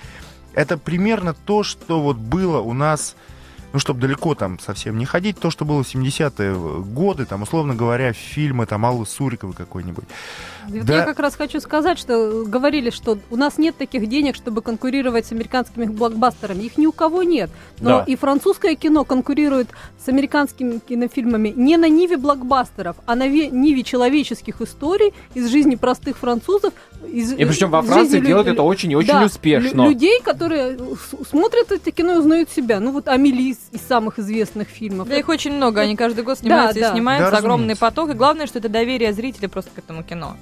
Это 0.54 0.78
примерно 0.78 1.34
то, 1.34 1.64
что 1.64 2.02
вот 2.02 2.18
было 2.18 2.60
у 2.60 2.74
нас 2.74 3.16
ну, 3.74 3.80
чтобы 3.80 4.00
далеко 4.00 4.36
там 4.36 4.60
совсем 4.60 4.98
не 4.98 5.06
ходить, 5.06 5.40
то, 5.40 5.50
что 5.50 5.66
было 5.66 5.84
в 5.84 5.94
70-е 5.94 6.84
годы, 6.84 7.26
там, 7.26 7.42
условно 7.42 7.74
говоря, 7.76 8.14
фильмы 8.14 8.68
там 8.68 8.86
Аллы 8.86 9.06
Суриковой 9.06 9.56
какой-нибудь. 9.56 10.06
Вот 10.68 10.86
да. 10.86 10.98
Я 10.98 11.04
как 11.04 11.20
раз 11.20 11.36
хочу 11.36 11.60
сказать, 11.60 11.98
что 11.98 12.46
говорили, 12.46 12.90
что 12.90 13.18
у 13.30 13.36
нас 13.36 13.58
нет 13.58 13.76
таких 13.76 14.08
денег, 14.08 14.36
чтобы 14.36 14.62
конкурировать 14.62 15.26
с 15.26 15.32
американскими 15.32 15.86
блокбастерами. 15.86 16.64
Их 16.64 16.78
ни 16.78 16.86
у 16.86 16.92
кого 16.92 17.24
нет. 17.24 17.50
Но 17.80 17.90
да. 17.90 18.04
и 18.04 18.16
французское 18.16 18.76
кино 18.76 19.04
конкурирует 19.04 19.70
с 20.04 20.08
американскими 20.08 20.78
кинофильмами 20.78 21.54
не 21.56 21.78
на 21.78 21.90
ниве 21.90 22.18
блокбастеров, 22.18 22.96
а 23.06 23.16
на 23.16 23.28
ниве 23.28 23.84
человеческих 23.84 24.62
историй 24.62 25.14
из 25.34 25.50
жизни 25.50 25.76
простых 25.76 26.18
французов. 26.18 26.74
Из, 27.12 27.34
и 27.34 27.44
причем 27.44 27.72
во 27.72 27.82
Франции 27.82 28.20
делают 28.20 28.48
это 28.48 28.62
очень 28.62 28.92
и 28.92 28.96
очень 28.96 29.14
да, 29.14 29.26
успешно. 29.26 29.88
Людей, 29.88 30.22
которые 30.22 30.78
смотрят 31.30 31.72
это 31.72 31.92
кино 31.92 32.14
и 32.14 32.18
узнают 32.20 32.50
себя. 32.50 32.80
Ну 32.80 32.92
вот 32.92 33.08
Амели 33.08 33.54
из 33.74 33.82
самых 33.82 34.20
известных 34.20 34.68
фильмов. 34.68 35.08
Да 35.08 35.18
их 35.18 35.28
очень 35.28 35.54
много, 35.54 35.82
они 35.82 35.96
каждый 35.96 36.24
год 36.24 36.38
снимаются 36.38 36.76
да, 36.76 36.80
и 36.80 36.84
да. 36.84 36.94
снимаются, 36.94 37.32
да, 37.32 37.38
огромный 37.38 37.76
поток. 37.76 38.12
И 38.12 38.14
главное, 38.14 38.46
что 38.46 38.60
это 38.60 38.70
доверие 38.70 39.12
зрителя 39.14 39.50
просто 39.50 39.72
к 39.76 39.80
этому 39.80 40.04
кино. 40.04 40.38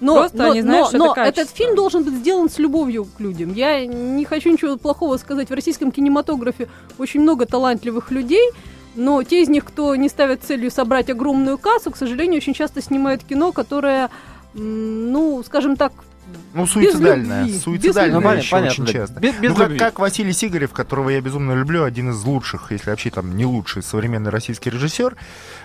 Но, 0.00 0.14
Просто 0.14 0.38
но, 0.38 0.50
они 0.52 0.62
знают, 0.62 0.92
но, 0.92 0.98
что 0.98 0.98
но 0.98 1.12
это 1.12 1.42
этот 1.42 1.50
фильм 1.50 1.74
должен 1.74 2.04
быть 2.04 2.14
сделан 2.14 2.48
с 2.48 2.58
любовью 2.58 3.04
к 3.04 3.20
людям. 3.20 3.52
Я 3.52 3.84
не 3.84 4.24
хочу 4.24 4.50
ничего 4.50 4.78
плохого 4.78 5.18
сказать. 5.18 5.50
В 5.50 5.52
российском 5.52 5.92
кинематографе 5.92 6.68
очень 6.96 7.20
много 7.20 7.44
талантливых 7.44 8.10
людей, 8.10 8.50
но 8.94 9.22
те 9.22 9.42
из 9.42 9.50
них, 9.50 9.66
кто 9.66 9.94
не 9.96 10.08
ставит 10.08 10.42
целью 10.42 10.70
собрать 10.70 11.10
огромную 11.10 11.58
кассу, 11.58 11.90
к 11.90 11.98
сожалению, 11.98 12.38
очень 12.38 12.54
часто 12.54 12.80
снимают 12.80 13.24
кино, 13.24 13.52
которое, 13.52 14.08
ну, 14.54 15.42
скажем 15.44 15.76
так, 15.76 15.92
ну, 16.52 16.66
суицидальная. 16.66 17.46
Без 17.46 17.62
суицидальная 17.62 18.20
без 18.20 18.42
еще 18.42 18.50
понятно, 18.50 18.70
очень 18.70 18.86
да. 18.86 18.92
часто. 18.92 19.20
Без, 19.20 19.34
без 19.36 19.50
ну, 19.50 19.56
как, 19.56 19.76
как 19.76 19.98
Василий 19.98 20.32
Сигарев, 20.32 20.72
которого 20.72 21.10
я 21.10 21.20
безумно 21.20 21.52
люблю, 21.52 21.84
один 21.84 22.10
из 22.10 22.22
лучших, 22.24 22.72
если 22.72 22.90
вообще 22.90 23.10
там 23.10 23.36
не 23.36 23.44
лучший 23.44 23.82
современный 23.82 24.30
российский 24.30 24.70
режиссер. 24.70 25.16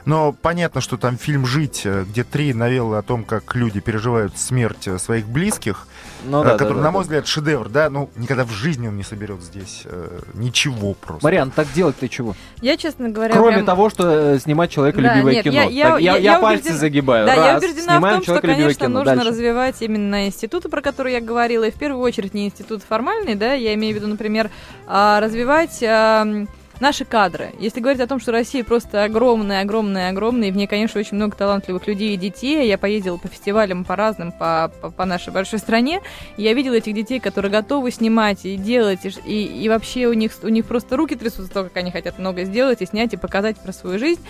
Но 0.05 0.31
понятно, 0.31 0.81
что 0.81 0.97
там 0.97 1.17
фильм 1.17 1.45
«Жить», 1.45 1.81
э, 1.85 2.05
где 2.07 2.23
три 2.23 2.53
новеллы 2.53 2.97
о 2.97 3.01
том, 3.01 3.23
как 3.23 3.55
люди 3.55 3.79
переживают 3.79 4.37
смерть 4.37 4.87
э, 4.87 4.99
своих 4.99 5.27
близких, 5.27 5.87
ну, 6.23 6.43
да, 6.43 6.57
который, 6.57 6.77
да, 6.77 6.83
на 6.83 6.91
мой 6.91 7.01
да. 7.01 7.03
взгляд, 7.03 7.27
шедевр, 7.27 7.69
да, 7.69 7.89
ну, 7.89 8.09
никогда 8.15 8.45
в 8.45 8.51
жизни 8.51 8.87
он 8.87 8.97
не 8.97 9.03
соберет 9.03 9.41
здесь 9.41 9.83
э, 9.85 10.19
ничего 10.33 10.93
просто. 10.93 11.25
Мариан, 11.25 11.51
так 11.51 11.67
делать 11.73 11.95
ты 11.97 12.07
чего? 12.07 12.35
Я, 12.61 12.77
честно 12.77 13.09
говоря... 13.09 13.33
Кроме 13.33 13.57
прям... 13.57 13.65
того, 13.65 13.89
что 13.89 14.39
снимать 14.39 14.71
человеколюбивое 14.71 15.35
да, 15.35 15.43
кино. 15.43 15.55
Я, 15.55 15.63
я, 15.63 15.89
так, 15.89 16.01
я, 16.01 16.17
я, 16.17 16.17
я 16.17 16.39
пальцы 16.39 16.63
убежден... 16.63 16.79
загибаю. 16.79 17.25
Да, 17.25 17.35
Раз, 17.35 17.45
я 17.45 17.57
убеждена 17.57 17.99
в 17.99 18.01
том, 18.01 18.23
что, 18.23 18.41
конечно, 18.41 18.85
кино. 18.85 18.99
нужно 18.99 19.15
Дальше. 19.15 19.29
развивать 19.29 19.81
именно 19.81 20.27
институты, 20.27 20.69
про 20.69 20.81
которые 20.81 21.15
я 21.15 21.21
говорила, 21.21 21.63
и 21.65 21.71
в 21.71 21.75
первую 21.75 22.01
очередь 22.01 22.33
не 22.33 22.45
институт 22.45 22.83
формальный, 22.83 23.35
да, 23.35 23.53
я 23.53 23.73
имею 23.73 23.93
в 23.93 23.97
виду, 23.97 24.07
например, 24.07 24.49
а, 24.87 25.19
развивать 25.19 25.83
наши 26.79 27.05
кадры. 27.05 27.51
Если 27.59 27.79
говорить 27.79 28.01
о 28.01 28.07
том, 28.07 28.19
что 28.19 28.31
Россия 28.31 28.63
просто 28.63 29.03
огромная, 29.03 29.61
огромная, 29.61 30.09
огромная, 30.09 30.49
и 30.49 30.51
в 30.51 30.57
ней, 30.57 30.67
конечно, 30.67 30.99
очень 30.99 31.17
много 31.17 31.35
талантливых 31.35 31.87
людей 31.87 32.13
и 32.13 32.17
детей. 32.17 32.67
Я 32.67 32.77
поездила 32.77 33.17
по 33.17 33.27
фестивалям 33.27 33.85
по 33.85 33.95
разным, 33.95 34.31
по, 34.31 34.71
по, 34.81 34.91
по 34.91 35.05
нашей 35.05 35.31
большой 35.31 35.59
стране. 35.59 36.01
И 36.37 36.43
я 36.43 36.53
видела 36.53 36.75
этих 36.75 36.93
детей, 36.93 37.19
которые 37.19 37.51
готовы 37.51 37.91
снимать 37.91 38.45
и 38.45 38.57
делать, 38.57 38.99
и, 39.25 39.45
и 39.45 39.69
вообще 39.69 40.07
у 40.07 40.13
них, 40.13 40.31
у 40.43 40.49
них 40.49 40.65
просто 40.65 40.97
руки 40.97 41.15
трясутся, 41.15 41.51
то, 41.51 41.63
как 41.63 41.77
они 41.77 41.91
хотят 41.91 42.19
много 42.19 42.43
сделать 42.43 42.81
и 42.81 42.85
снять, 42.85 43.13
и 43.13 43.17
показать 43.17 43.57
про 43.57 43.71
свою 43.71 43.99
жизнь 43.99 44.21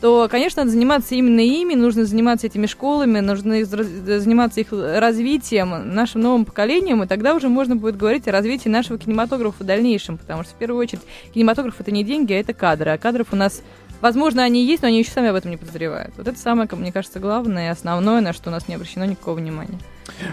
то, 0.00 0.28
конечно, 0.30 0.62
надо 0.62 0.72
заниматься 0.72 1.14
именно 1.14 1.40
ими, 1.40 1.74
нужно 1.74 2.04
заниматься 2.04 2.46
этими 2.46 2.66
школами, 2.66 3.20
нужно 3.20 3.64
заниматься 3.64 4.60
их 4.60 4.68
развитием, 4.70 5.94
нашим 5.94 6.20
новым 6.20 6.44
поколением, 6.44 7.02
и 7.02 7.06
тогда 7.06 7.34
уже 7.34 7.48
можно 7.48 7.76
будет 7.76 7.96
говорить 7.96 8.28
о 8.28 8.32
развитии 8.32 8.68
нашего 8.68 8.98
кинематографа 8.98 9.62
в 9.62 9.66
дальнейшем, 9.66 10.16
потому 10.16 10.44
что, 10.44 10.54
в 10.54 10.58
первую 10.58 10.80
очередь, 10.80 11.02
кинематограф— 11.34 11.74
это 11.80 11.90
не 11.90 12.04
деньги, 12.04 12.32
а 12.32 12.40
это 12.40 12.54
кадры, 12.54 12.90
а 12.90 12.98
кадров 12.98 13.28
у 13.32 13.36
нас 13.36 13.62
Возможно, 14.00 14.44
они 14.44 14.64
есть, 14.64 14.82
но 14.82 14.88
они 14.88 15.00
еще 15.00 15.10
сами 15.10 15.28
об 15.28 15.34
этом 15.34 15.50
не 15.50 15.56
подозревают. 15.56 16.14
Вот 16.16 16.28
это 16.28 16.38
самое, 16.38 16.68
мне 16.70 16.92
кажется, 16.92 17.18
главное 17.18 17.66
и 17.66 17.70
основное, 17.70 18.20
на 18.20 18.32
что 18.32 18.50
у 18.50 18.52
нас 18.52 18.68
не 18.68 18.76
обращено 18.76 19.04
никакого 19.04 19.34
внимания. 19.34 19.78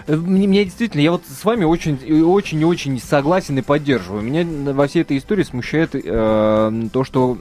Мне, 0.06 0.46
мне 0.46 0.64
действительно, 0.64 1.00
я 1.00 1.10
вот 1.10 1.22
с 1.26 1.44
вами 1.44 1.64
очень, 1.64 1.98
очень, 2.22 2.64
очень 2.64 3.00
согласен 3.00 3.58
и 3.58 3.62
поддерживаю. 3.62 4.22
Меня 4.22 4.46
во 4.72 4.86
всей 4.86 5.02
этой 5.02 5.18
истории 5.18 5.42
смущает 5.42 5.90
э, 5.94 6.88
то, 6.92 7.04
что 7.04 7.38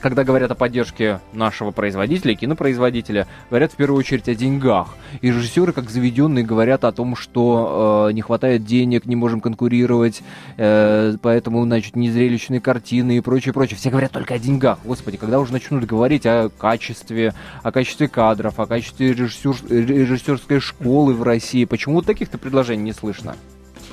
когда 0.00 0.24
говорят 0.24 0.50
о 0.50 0.54
поддержке 0.54 1.20
нашего 1.32 1.70
производителя, 1.70 2.34
кинопроизводителя, 2.34 3.26
говорят 3.50 3.72
в 3.72 3.76
первую 3.76 3.98
очередь 3.98 4.28
о 4.28 4.34
деньгах. 4.34 4.88
И 5.20 5.28
режиссеры, 5.28 5.72
как 5.72 5.90
заведенные, 5.90 6.44
говорят 6.44 6.84
о 6.84 6.92
том, 6.92 7.16
что 7.16 8.08
э, 8.08 8.12
не 8.12 8.22
хватает 8.22 8.64
денег, 8.64 9.06
не 9.06 9.16
можем 9.16 9.40
конкурировать, 9.40 10.22
э, 10.56 11.14
поэтому, 11.20 11.64
значит, 11.64 11.96
незрелищные 11.96 12.60
картины 12.60 13.18
и 13.18 13.20
прочее, 13.20 13.52
прочее. 13.52 13.76
Все 13.76 13.90
говорят 13.90 14.12
только 14.12 14.34
о 14.34 14.38
деньгах. 14.38 14.78
Господи, 14.84 15.16
когда 15.16 15.38
уже 15.40 15.52
начнут 15.52 15.84
говорить 15.84 16.26
о 16.26 16.48
качестве, 16.48 17.34
о 17.62 17.72
качестве 17.72 18.08
кадров, 18.08 18.58
о 18.58 18.66
качестве 18.66 19.12
режиссер, 19.12 19.56
режиссерской 19.68 20.60
школы 20.60 21.14
в 21.14 21.22
России, 21.22 21.64
почему 21.64 22.02
таких-то 22.02 22.38
предложений 22.38 22.82
не 22.84 22.92
слышно? 22.92 23.36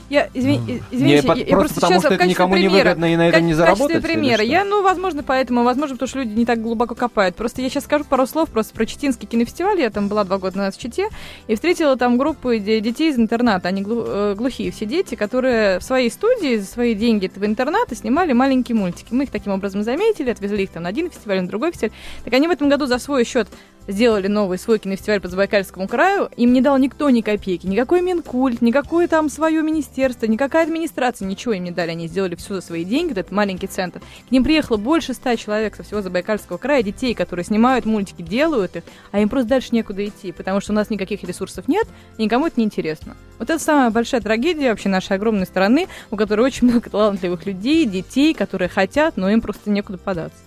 Я, 0.09 0.29
извини, 0.33 0.81
извините, 0.91 1.27
я, 1.27 1.33
я 1.33 1.57
просто, 1.57 1.81
потому 1.81 1.99
что 1.99 2.13
это 2.13 2.27
никому 2.27 2.53
примера, 2.53 2.71
не 2.71 2.83
выгодно 2.83 3.13
и 3.13 3.15
на 3.15 3.27
этом 3.27 3.45
не 3.45 3.53
заработать. 3.53 4.03
Примера. 4.03 4.43
Я, 4.43 4.63
ну, 4.63 4.83
возможно, 4.83 5.23
поэтому, 5.23 5.63
возможно, 5.63 5.95
потому 5.95 6.07
что 6.07 6.19
люди 6.19 6.37
не 6.37 6.45
так 6.45 6.61
глубоко 6.61 6.93
копают. 6.93 7.35
Просто 7.35 7.61
я 7.61 7.69
сейчас 7.69 7.85
скажу 7.85 8.05
пару 8.05 8.27
слов 8.27 8.49
просто 8.49 8.73
про 8.75 8.85
Читинский 8.85 9.25
кинофестиваль. 9.25 9.79
Я 9.79 9.89
там 9.89 10.07
была 10.07 10.23
два 10.23 10.37
года 10.37 10.57
назад 10.57 10.75
в 10.75 10.79
Чите 10.79 11.07
и 11.47 11.55
встретила 11.55 11.97
там 11.97 12.17
группу 12.17 12.55
детей 12.55 13.09
из 13.09 13.17
интерната. 13.17 13.67
Они 13.67 13.83
э, 13.87 14.35
глухие 14.37 14.71
все 14.71 14.85
дети, 14.85 15.15
которые 15.15 15.79
в 15.79 15.83
своей 15.83 16.11
студии 16.11 16.57
за 16.57 16.65
свои 16.65 16.93
деньги 16.93 17.25
этого 17.25 17.45
интерната 17.45 17.95
снимали 17.95 18.33
маленькие 18.33 18.75
мультики. 18.75 19.07
Мы 19.11 19.23
их 19.23 19.31
таким 19.31 19.53
образом 19.53 19.81
заметили, 19.83 20.29
отвезли 20.29 20.63
их 20.63 20.69
там 20.69 20.83
на 20.83 20.89
один 20.89 21.09
фестиваль, 21.09 21.41
на 21.41 21.47
другой 21.47 21.71
фестиваль. 21.71 21.93
Так 22.23 22.33
они 22.33 22.47
в 22.47 22.51
этом 22.51 22.69
году 22.69 22.85
за 22.85 22.99
свой 22.99 23.25
счет 23.25 23.47
сделали 23.87 24.27
новый 24.27 24.57
свой 24.57 24.79
кинофестиваль 24.79 25.21
по 25.21 25.27
Забайкальскому 25.27 25.87
краю, 25.87 26.29
им 26.35 26.53
не 26.53 26.61
дал 26.61 26.77
никто 26.77 27.09
ни 27.09 27.21
копейки, 27.21 27.67
никакой 27.67 28.01
Минкульт, 28.01 28.61
никакое 28.61 29.07
там 29.07 29.29
свое 29.29 29.61
министерство, 29.61 29.94
никакая 29.97 30.63
администрация, 30.63 31.27
ничего 31.27 31.53
им 31.53 31.63
не 31.63 31.71
дали, 31.71 31.91
они 31.91 32.07
сделали 32.07 32.35
все 32.35 32.55
за 32.55 32.61
свои 32.61 32.83
деньги, 32.83 33.11
этот 33.11 33.31
маленький 33.31 33.67
центр. 33.67 34.01
К 34.27 34.31
ним 34.31 34.43
приехало 34.43 34.77
больше 34.77 35.13
ста 35.13 35.35
человек 35.35 35.75
со 35.75 35.83
всего 35.83 36.01
Забайкальского 36.01 36.57
края, 36.57 36.83
детей, 36.83 37.13
которые 37.13 37.45
снимают 37.45 37.85
мультики, 37.85 38.21
делают 38.21 38.75
их, 38.75 38.83
а 39.11 39.19
им 39.19 39.29
просто 39.29 39.49
дальше 39.49 39.69
некуда 39.71 40.05
идти, 40.05 40.31
потому 40.31 40.61
что 40.61 40.71
у 40.71 40.75
нас 40.75 40.89
никаких 40.89 41.23
ресурсов 41.23 41.67
нет, 41.67 41.87
и 42.17 42.23
никому 42.23 42.47
это 42.47 42.59
не 42.59 42.65
интересно. 42.65 43.15
Вот 43.39 43.49
это 43.49 43.61
самая 43.61 43.89
большая 43.89 44.21
трагедия 44.21 44.69
вообще 44.69 44.89
нашей 44.89 45.17
огромной 45.17 45.45
страны, 45.45 45.87
у 46.11 46.15
которой 46.15 46.41
очень 46.41 46.67
много 46.67 46.89
талантливых 46.89 47.45
людей, 47.45 47.85
детей, 47.85 48.33
которые 48.33 48.69
хотят, 48.69 49.17
но 49.17 49.29
им 49.29 49.41
просто 49.41 49.69
некуда 49.69 49.97
податься. 49.97 50.44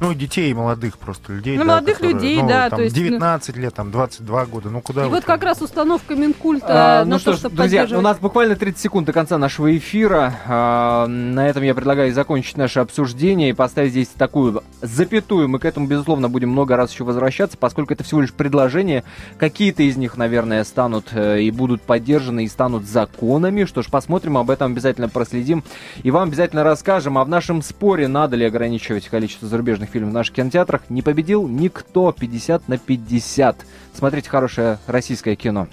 Ну, 0.00 0.14
детей 0.14 0.52
молодых 0.54 0.96
просто 0.96 1.34
людей. 1.34 1.58
Ну, 1.58 1.64
да, 1.64 1.72
молодых 1.72 1.96
которые, 1.96 2.14
людей, 2.14 2.40
ну, 2.40 2.48
да. 2.48 2.70
Там, 2.70 2.78
то 2.78 2.82
есть, 2.84 2.94
19 2.94 3.56
ну... 3.56 3.62
лет, 3.62 3.74
там, 3.74 3.90
22 3.90 4.46
года, 4.46 4.70
ну 4.70 4.80
куда 4.80 5.04
И 5.04 5.08
вот 5.10 5.24
как 5.24 5.42
раз 5.42 5.60
установка 5.60 6.14
Минкульта 6.14 7.00
а, 7.00 7.04
на 7.04 7.10
ну 7.10 7.18
то, 7.18 7.36
что 7.36 7.48
ж, 7.48 7.52
друзья, 7.52 7.86
у 7.92 8.00
нас 8.00 8.18
буквально 8.18 8.56
30 8.56 8.80
секунд 8.80 9.06
до 9.06 9.12
конца 9.12 9.36
нашего 9.36 9.76
эфира. 9.76 10.40
А, 10.46 11.06
на 11.06 11.46
этом 11.46 11.62
я 11.64 11.74
предлагаю 11.74 12.14
закончить 12.14 12.56
наше 12.56 12.80
обсуждение 12.80 13.50
и 13.50 13.52
поставить 13.52 13.90
здесь 13.90 14.08
такую 14.08 14.62
запятую. 14.80 15.48
Мы 15.48 15.58
к 15.58 15.66
этому, 15.66 15.86
безусловно, 15.86 16.30
будем 16.30 16.48
много 16.48 16.76
раз 16.76 16.92
еще 16.92 17.04
возвращаться, 17.04 17.58
поскольку 17.58 17.92
это 17.92 18.02
всего 18.02 18.22
лишь 18.22 18.32
предложения. 18.32 19.04
Какие-то 19.36 19.82
из 19.82 19.98
них, 19.98 20.16
наверное, 20.16 20.64
станут 20.64 21.08
э, 21.12 21.42
и 21.42 21.50
будут 21.50 21.82
поддержаны, 21.82 22.44
и 22.44 22.48
станут 22.48 22.86
законами. 22.86 23.64
Что 23.66 23.82
ж, 23.82 23.88
посмотрим, 23.88 24.38
об 24.38 24.48
этом 24.48 24.72
обязательно 24.72 25.10
проследим. 25.10 25.62
И 26.02 26.10
вам 26.10 26.28
обязательно 26.28 26.64
расскажем. 26.64 27.18
А 27.18 27.24
в 27.24 27.28
нашем 27.28 27.60
споре, 27.60 28.08
надо 28.08 28.36
ли 28.36 28.46
ограничивать 28.46 29.06
количество 29.08 29.46
зарубежных 29.46 29.89
фильм 29.90 30.10
в 30.10 30.12
наших 30.12 30.36
кинотеатрах. 30.36 30.88
Не 30.88 31.02
победил 31.02 31.46
никто 31.46 32.12
50 32.12 32.68
на 32.68 32.78
50. 32.78 33.66
Смотрите 33.94 34.30
хорошее 34.30 34.78
российское 34.86 35.36
кино. 35.36 35.68